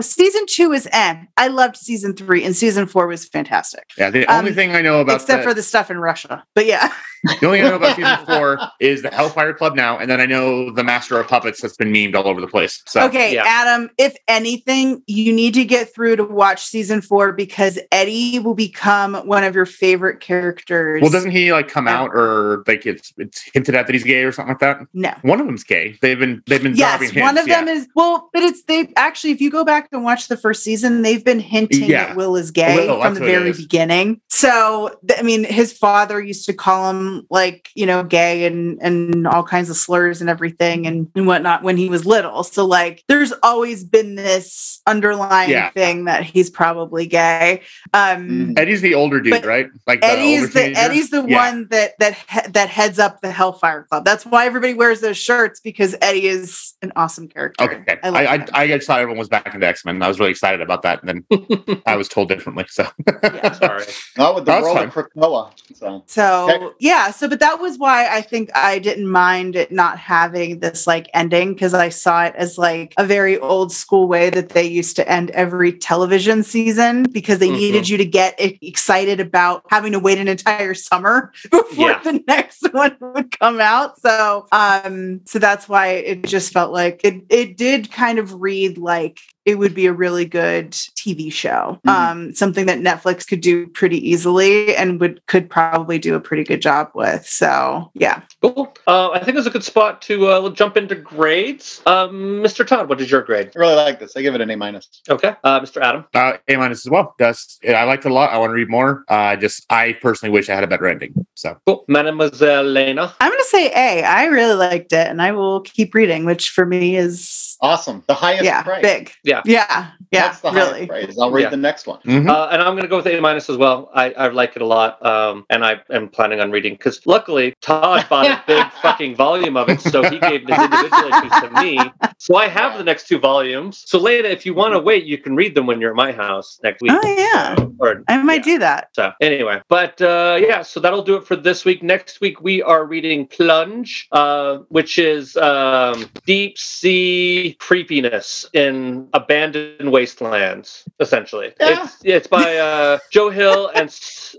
season 0.00 0.42
two 0.48 0.72
is 0.72 0.88
M. 0.92 1.28
I 1.36 1.48
loved 1.48 1.76
season 1.76 2.14
three, 2.14 2.44
and 2.44 2.54
season 2.56 2.86
four 2.86 3.06
was 3.06 3.26
fantastic. 3.26 3.84
Yeah. 3.96 4.10
The 4.10 4.26
Um, 4.26 4.40
only 4.40 4.52
thing 4.52 4.74
I 4.74 4.82
know 4.82 5.00
about 5.00 5.20
Except 5.22 5.42
the, 5.42 5.48
for 5.48 5.54
the 5.54 5.62
stuff 5.62 5.90
in 5.90 5.98
Russia. 5.98 6.44
But 6.54 6.66
yeah. 6.66 6.92
the 7.40 7.46
only 7.46 7.58
thing 7.58 7.66
I 7.66 7.70
know 7.70 7.76
about 7.76 7.96
season 7.96 8.26
four 8.26 8.58
is 8.80 9.02
the 9.02 9.10
Hellfire 9.10 9.52
Club 9.54 9.74
now, 9.74 9.98
and 9.98 10.10
then 10.10 10.20
I 10.20 10.26
know 10.26 10.70
the 10.70 10.84
Master 10.84 11.18
of 11.18 11.26
Puppets 11.28 11.60
that's 11.60 11.76
been 11.76 11.92
memed 11.92 12.14
all 12.14 12.26
over 12.26 12.40
the 12.40 12.46
place. 12.46 12.82
So 12.86 13.02
okay, 13.06 13.34
yeah. 13.34 13.44
Adam, 13.46 13.90
if 13.98 14.16
anything, 14.28 15.02
you 15.06 15.32
need 15.32 15.54
to 15.54 15.64
get 15.64 15.92
through 15.94 16.16
to 16.16 16.24
watch 16.24 16.64
season 16.64 17.00
four 17.00 17.32
because 17.32 17.78
Eddie 17.92 18.38
will 18.38 18.54
become 18.54 19.14
one 19.26 19.44
of 19.44 19.54
your 19.54 19.66
favorite 19.66 20.20
characters. 20.20 21.02
Well, 21.02 21.10
doesn't 21.10 21.30
he 21.30 21.52
like 21.52 21.68
come 21.68 21.86
Yeah. 21.86 22.00
out 22.00 22.10
or 22.14 22.64
like 22.66 22.86
it's 22.86 23.12
it's 23.18 23.42
hinted 23.52 23.74
at 23.74 23.86
that 23.86 23.92
he's 23.92 24.04
gay 24.04 24.22
or 24.24 24.32
something 24.32 24.50
like 24.50 24.60
that? 24.60 24.80
no. 24.94 25.12
One 25.22 25.40
of 25.40 25.46
them's 25.46 25.64
gay. 25.64 25.96
They've 26.00 26.18
been 26.18 26.42
they've 26.46 26.62
been 26.62 26.74
Yes, 26.76 26.98
dropping 27.00 27.20
one 27.20 27.36
hints, 27.36 27.50
of 27.50 27.56
them 27.56 27.68
is 27.68 27.88
well, 27.94 28.28
but 28.32 28.42
it's 28.42 28.62
they 28.64 28.92
actually. 28.96 29.32
If 29.32 29.40
you 29.40 29.50
go 29.50 29.64
back 29.64 29.88
and 29.92 30.04
watch 30.04 30.28
the 30.28 30.36
first 30.36 30.62
season, 30.62 31.02
they've 31.02 31.24
been 31.24 31.40
hinting 31.40 31.84
Yeah. 31.90 32.06
that 32.08 32.16
Will 32.16 32.36
is 32.36 32.50
gay 32.50 32.74
Will, 32.86 33.00
from 33.00 33.14
the 33.14 33.20
very 33.20 33.52
beginning. 33.52 34.20
So 34.28 34.96
th- 35.06 35.18
I 35.18 35.22
mean, 35.22 35.44
his 35.44 35.72
father 35.72 36.20
used 36.20 36.46
to 36.46 36.52
call 36.52 36.90
him 36.90 37.07
him 37.16 37.26
like 37.30 37.70
you 37.74 37.86
know 37.86 38.02
gay 38.02 38.44
and 38.46 38.78
and 38.82 39.26
all 39.26 39.42
kinds 39.42 39.70
of 39.70 39.76
slurs 39.76 40.20
and 40.20 40.28
everything 40.30 40.86
and, 40.86 41.10
and 41.14 41.26
whatnot 41.26 41.62
when 41.62 41.76
he 41.76 41.88
was 41.88 42.04
little 42.06 42.42
so 42.42 42.64
like 42.64 43.02
there's 43.08 43.32
always 43.42 43.84
been 43.84 44.14
this 44.14 44.80
underlying 44.86 45.50
Yeah. 45.50 45.70
thing 45.70 46.04
that 46.04 46.22
he's 46.24 46.50
probably 46.50 47.06
gay 47.06 47.62
um 47.94 48.18
Mm. 48.28 48.58
Eddie's 48.58 48.80
the 48.80 48.94
older 48.94 49.20
dude, 49.20 49.44
right? 49.44 49.68
Like 49.86 50.00
Eddie's 50.04 50.52
the 50.52 50.60
teenager? 50.60 50.80
Eddie's 50.80 51.10
the 51.10 51.24
Yeah. 51.26 51.50
one 51.50 51.68
that 51.70 51.92
that 51.98 52.14
he- 52.14 52.50
that 52.50 52.68
heads 52.68 52.98
up 52.98 53.20
the 53.20 53.30
Hellfire 53.30 53.84
Club. 53.88 54.04
That's 54.04 54.26
why 54.26 54.46
everybody 54.46 54.74
wears 54.74 55.00
those 55.00 55.16
shirts 55.16 55.60
because 55.60 55.94
Eddie 56.02 56.26
is 56.26 56.74
an 56.82 56.92
awesome 56.96 57.28
character. 57.28 57.64
Okay, 57.64 57.82
I 58.02 58.08
I 58.08 58.34
I. 58.34 58.46
I, 58.52 58.66
just 58.68 58.86
thought 58.86 59.00
everyone 59.00 59.18
was 59.18 59.28
back 59.28 59.54
into 59.54 59.66
X 59.66 59.84
Men. 59.84 60.02
I 60.02 60.08
was 60.08 60.18
really 60.18 60.30
excited 60.30 60.60
about 60.60 60.82
that, 60.82 61.02
and 61.02 61.24
then 61.28 61.82
I 61.86 61.96
was 62.00 62.08
told 62.08 62.28
differently. 62.28 62.64
So 62.68 62.86
Yeah. 63.22 63.52
Sorry. 63.52 63.84
Not 64.16 64.34
with 64.34 64.44
the 64.44 64.52
That's 64.52 64.64
role 64.66 64.74
fine. 64.76 64.88
of 64.88 64.94
Krakoa. 64.94 65.52
So 65.74 66.02
So 66.06 66.50
Okay. 66.50 66.74
Yeah, 66.98 67.10
so 67.12 67.28
but 67.28 67.38
that 67.40 67.60
was 67.60 67.78
why 67.78 68.08
I 68.08 68.22
think 68.22 68.50
I 68.56 68.78
didn't 68.78 69.06
mind 69.08 69.54
it 69.56 69.70
not 69.70 69.98
having 69.98 70.58
this 70.60 70.86
like 70.86 71.08
ending 71.14 71.54
because 71.54 71.72
I 71.74 71.90
saw 71.90 72.24
it 72.24 72.34
as 72.36 72.58
like 72.58 72.92
a 72.96 73.04
very 73.06 73.38
old 73.38 73.72
school 73.72 74.08
way 74.08 74.30
that 74.30 74.48
they 74.50 74.64
used 74.66 74.96
to 74.96 75.08
end 75.08 75.30
every 75.30 75.72
television 75.72 76.42
season 76.42 77.04
because 77.04 77.38
they 77.38 77.48
Mhm. 77.48 77.58
needed 77.58 77.88
you 77.88 77.98
to 77.98 78.04
get 78.04 78.34
excited 78.38 79.20
about 79.20 79.62
having 79.70 79.92
to 79.92 79.98
wait 80.00 80.18
an 80.18 80.28
entire 80.28 80.74
summer 80.74 81.32
before 81.50 81.90
Yeah. 81.90 82.00
the 82.02 82.22
next 82.26 82.62
one 82.72 82.96
would 83.00 83.38
come 83.38 83.60
out. 83.60 84.00
So 84.00 84.46
um 84.52 85.20
so 85.24 85.38
that's 85.38 85.68
why 85.68 85.88
it 85.88 86.24
just 86.24 86.52
felt 86.52 86.72
like 86.72 87.00
it 87.04 87.22
it 87.30 87.56
did 87.56 87.92
kind 87.92 88.18
of 88.18 88.40
read 88.40 88.76
like 88.78 89.20
it 89.44 89.58
would 89.58 89.74
be 89.74 89.86
a 89.86 89.92
really 89.92 90.24
good 90.26 90.72
TV 90.72 91.32
show. 91.32 91.78
Mhm. 91.86 91.90
Um, 91.90 92.34
something 92.34 92.66
that 92.66 92.80
Netflix 92.80 93.26
could 93.26 93.40
do 93.40 93.66
pretty 93.68 93.96
easily 94.10 94.74
and 94.76 95.00
would 95.00 95.24
could 95.26 95.48
probably 95.48 95.98
do 95.98 96.14
a 96.14 96.20
pretty 96.20 96.44
good 96.44 96.60
job 96.60 96.90
with. 96.94 97.26
So 97.26 97.90
yeah. 97.94 98.20
Cool. 98.42 98.74
Uh, 98.86 99.10
I 99.10 99.20
think 99.24 99.38
it's 99.38 99.46
a 99.46 99.50
good 99.50 99.64
spot 99.64 100.02
to 100.02 100.26
uh, 100.26 100.50
jump 100.50 100.76
into 100.76 100.94
grades. 100.94 101.80
Um, 101.86 102.42
Mr. 102.42 102.66
Todd, 102.66 102.88
what 102.88 103.00
is 103.00 103.10
your 103.10 103.22
grade? 103.22 103.50
I 103.56 103.58
really 103.58 103.74
like 103.74 104.00
this. 104.00 104.16
I 104.16 104.22
give 104.22 104.34
it 104.34 104.40
an 104.40 104.50
A 104.50 104.56
minus. 104.56 104.88
Okay. 105.08 105.34
Uh, 105.44 105.60
Mr. 105.60 105.80
Adam. 105.82 106.04
uh, 106.14 106.34
A 106.48 106.56
minus 106.56 106.86
as 106.86 106.90
well. 106.90 107.14
That's 107.18 107.58
I 107.66 107.84
liked 107.84 108.04
it 108.04 108.10
a 108.10 108.14
lot. 108.14 108.30
I 108.30 108.38
want 108.38 108.50
to 108.50 108.54
read 108.54 108.68
more. 108.68 109.04
Uh, 109.08 109.36
just 109.36 109.64
I 109.70 109.94
personally 109.94 110.32
wish 110.32 110.48
I 110.50 110.54
had 110.54 110.64
a 110.64 110.66
better 110.68 110.86
ending. 110.86 111.14
So 111.34 111.56
Cool. 111.66 111.84
Mademoiselle 111.88 112.64
Lena. 112.64 113.14
I'm 113.20 113.30
gonna 113.30 113.44
say 113.44 113.66
A. 113.68 114.02
I 114.02 114.26
really 114.26 114.54
liked 114.56 114.92
it 114.92 115.06
and 115.08 115.22
I 115.22 115.32
will 115.32 115.60
keep 115.62 115.94
reading, 115.94 116.24
which 116.26 116.50
for 116.50 116.66
me 116.66 116.96
is 116.96 117.56
Awesome. 117.60 118.04
The 118.06 118.14
highest 118.14 118.44
yeah, 118.44 118.62
praise. 118.62 118.82
big. 118.82 119.12
Yeah. 119.24 119.37
Yeah. 119.44 119.90
Yeah. 120.10 120.22
That's 120.28 120.40
the 120.40 120.50
really. 120.52 120.86
highest 120.86 120.88
praise. 120.88 121.18
I'll 121.18 121.30
read 121.30 121.42
Yeah. 121.42 121.48
the 121.50 121.56
next 121.58 121.86
one. 121.86 122.00
mhm. 122.04 122.28
Uh, 122.28 122.48
and 122.50 122.62
I'm 122.62 122.72
going 122.74 122.82
to 122.82 122.88
go 122.88 122.96
with 122.96 123.06
A 123.06 123.20
minus 123.20 123.50
as 123.50 123.56
well. 123.56 123.90
I, 123.94 124.10
I 124.12 124.28
like 124.28 124.56
it 124.56 124.62
a 124.62 124.66
lot, 124.66 125.04
um, 125.04 125.44
and 125.50 125.64
I 125.64 125.80
am 125.90 126.08
planning 126.08 126.40
on 126.40 126.50
reading 126.50 126.74
because 126.74 127.06
luckily 127.06 127.54
Todd 127.60 128.06
bought 128.08 128.26
a 128.26 128.42
big 128.46 128.64
fucking 128.82 129.16
volume 129.16 129.56
of 129.56 129.68
it, 129.68 129.80
so 129.80 130.02
he 130.08 130.18
gave 130.18 130.46
his 130.48 130.58
individual 130.58 131.08
issues 131.12 131.32
to 131.42 131.50
me. 131.62 131.78
So 132.18 132.36
I 132.36 132.48
have 132.48 132.78
the 132.78 132.84
next 132.84 133.06
two 133.08 133.18
volumes. 133.18 133.84
So 133.86 133.98
Lena, 133.98 134.28
if 134.28 134.44
you 134.46 134.54
want 134.54 134.72
to 134.74 134.80
wait, 134.80 135.04
you 135.04 135.18
can 135.18 135.36
read 135.36 135.54
them 135.54 135.66
when 135.66 135.80
you're 135.80 135.90
at 135.90 135.96
my 135.96 136.12
house 136.12 136.58
next 136.62 136.80
week. 136.82 136.92
Oh 136.94 137.16
yeah. 137.16 137.54
So- 137.56 137.74
or 137.80 138.02
I 138.08 138.20
might 138.22 138.44
yeah. 138.46 138.52
do 138.54 138.58
that. 138.58 138.88
So 138.94 139.12
anyway, 139.20 139.60
but 139.68 140.00
uh, 140.02 140.38
yeah, 140.40 140.62
so 140.62 140.80
that'll 140.80 141.02
do 141.04 141.14
it 141.16 141.24
for 141.24 141.36
this 141.36 141.64
week. 141.64 141.82
Next 141.82 142.20
week 142.20 142.40
we 142.40 142.60
are 142.62 142.84
reading 142.86 143.26
Plunge, 143.26 144.08
uh, 144.12 144.58
which 144.68 144.98
is 144.98 145.36
um, 145.36 146.10
deep 146.26 146.58
sea 146.58 147.56
creepiness 147.60 148.46
in 148.52 149.08
abandoned 149.22 149.90
wastelands. 149.92 150.84
Essentially, 151.00 151.48
Yeah. 151.60 151.82
it's 151.84 151.96
it's 152.04 152.26
by 152.38 152.56
uh, 152.58 152.98
Joe 153.10 153.30
Hill 153.30 153.70
and 153.74 153.88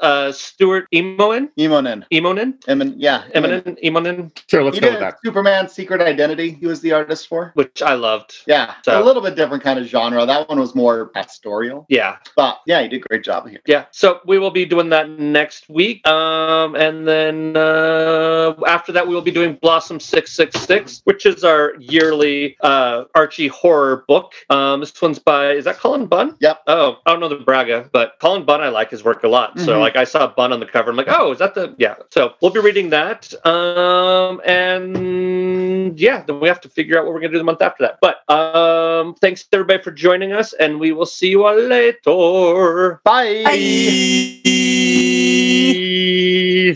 uh, 0.02 0.32
Stuart 0.32 0.86
Immonen. 0.94 1.50
Immonen. 1.58 2.00
Immonen, 2.12 2.50
Emin, 2.68 2.90
yeah. 2.98 3.24
Emin. 3.34 3.62
Eminem, 3.84 4.20
Sure, 4.50 4.64
let's 4.64 4.78
He 4.78 4.82
go 4.82 4.88
did 4.88 4.94
with 4.96 5.02
that. 5.06 5.16
Superman 5.26 5.64
Secret 5.70 6.02
Identity. 6.02 6.50
He 6.62 6.68
was 6.68 6.80
the 6.82 6.92
artist 7.00 7.28
for. 7.28 7.52
which 7.60 7.82
I 7.82 7.94
loved. 7.96 8.32
Yeah. 8.48 8.66
So- 8.86 9.02
a 9.02 9.04
little 9.10 9.22
bit 9.28 9.36
different 9.36 9.64
kind 9.64 9.80
of 9.80 9.86
genre. 9.86 10.26
That 10.26 10.48
one 10.50 10.60
was 10.60 10.74
more 10.76 10.98
pastoral. 11.18 11.86
Yeah, 11.90 12.18
But 12.36 12.56
yeah, 12.66 12.82
he 12.84 12.88
did 12.90 12.98
a 13.04 13.08
great 13.08 13.24
job 13.24 13.48
here. 13.52 13.62
Yeah, 13.74 13.86
so 13.92 14.08
we 14.26 14.36
will 14.40 14.52
be 14.62 14.66
doing 14.76 14.90
that 14.96 15.10
next 15.40 15.62
week. 15.70 16.06
Um, 16.08 16.76
and 16.76 17.08
then 17.08 17.56
uh, 17.58 18.54
after 18.76 18.92
that, 18.96 19.06
we 19.08 19.14
will 19.16 19.28
be 19.32 19.36
doing 19.40 19.52
Blossom 19.62 20.00
666, 20.00 21.02
which 21.10 21.26
is 21.26 21.44
our 21.44 21.64
yearly 21.80 22.56
uh, 22.62 22.98
Archie 23.16 23.48
horror 23.62 24.04
book. 24.08 24.28
Um, 24.50 24.69
this 24.78 25.00
one's 25.02 25.20
by, 25.20 25.52
is 25.52 25.66
that 25.66 25.78
Cullen 25.78 26.06
Bunn? 26.08 26.36
Yep. 26.40 26.64
Oh, 26.68 26.98
I 27.06 27.12
don't 27.12 27.20
know 27.20 27.30
the 27.30 27.36
Braga, 27.38 27.90
but 27.92 28.14
Cullen 28.20 28.46
Bunn, 28.46 28.62
I 28.62 28.70
like 28.70 28.90
his 28.92 29.04
work 29.04 29.24
a 29.24 29.28
lot. 29.28 29.60
So, 29.60 29.78
Mhm. 29.78 29.80
like, 29.80 29.96
I 29.96 30.04
saw 30.04 30.28
Bunn 30.28 30.54
on 30.54 30.60
the 30.60 30.66
cover. 30.66 30.92
I'm 30.92 30.98
like, 30.98 31.08
oh, 31.10 31.32
is 31.32 31.40
that 31.40 31.56
the, 31.56 31.74
yeah. 31.78 31.96
So 32.12 32.34
we'll 32.42 32.52
be 32.52 32.60
reading 32.60 32.90
that. 32.92 33.34
Um, 33.46 34.42
and 34.46 36.00
yeah, 36.00 36.24
then 36.26 36.40
we 36.40 36.48
have 36.48 36.62
to 36.62 36.70
figure 36.70 36.98
out 36.98 37.06
what 37.06 37.14
we're 37.14 37.20
going 37.22 37.32
to 37.32 37.36
do 37.36 37.40
the 37.40 37.44
month 37.46 37.62
after 37.62 37.84
that. 37.84 38.00
But 38.02 38.30
um, 38.34 39.16
thanks 39.16 39.46
everybody 39.52 39.82
for 39.82 39.92
joining 39.92 40.32
us, 40.34 40.54
and 40.54 40.80
we 40.80 40.92
will 40.92 41.06
see 41.06 41.30
you 41.30 41.46
all 41.46 41.56
later. 41.56 43.02
Bye. 43.04 43.44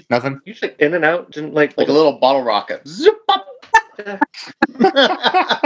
Nothing. 0.10 0.34
You 0.46 0.54
Usually 0.54 0.74
in 0.80 0.94
and 0.94 1.06
out, 1.06 1.32
didn't 1.32 1.54
like 1.54 1.78
Like 1.78 1.88
a 1.88 1.92
little 1.92 2.20
bottle 2.20 2.44
rocket. 2.44 2.88
Zoop 2.88 3.20
up. 3.30 3.48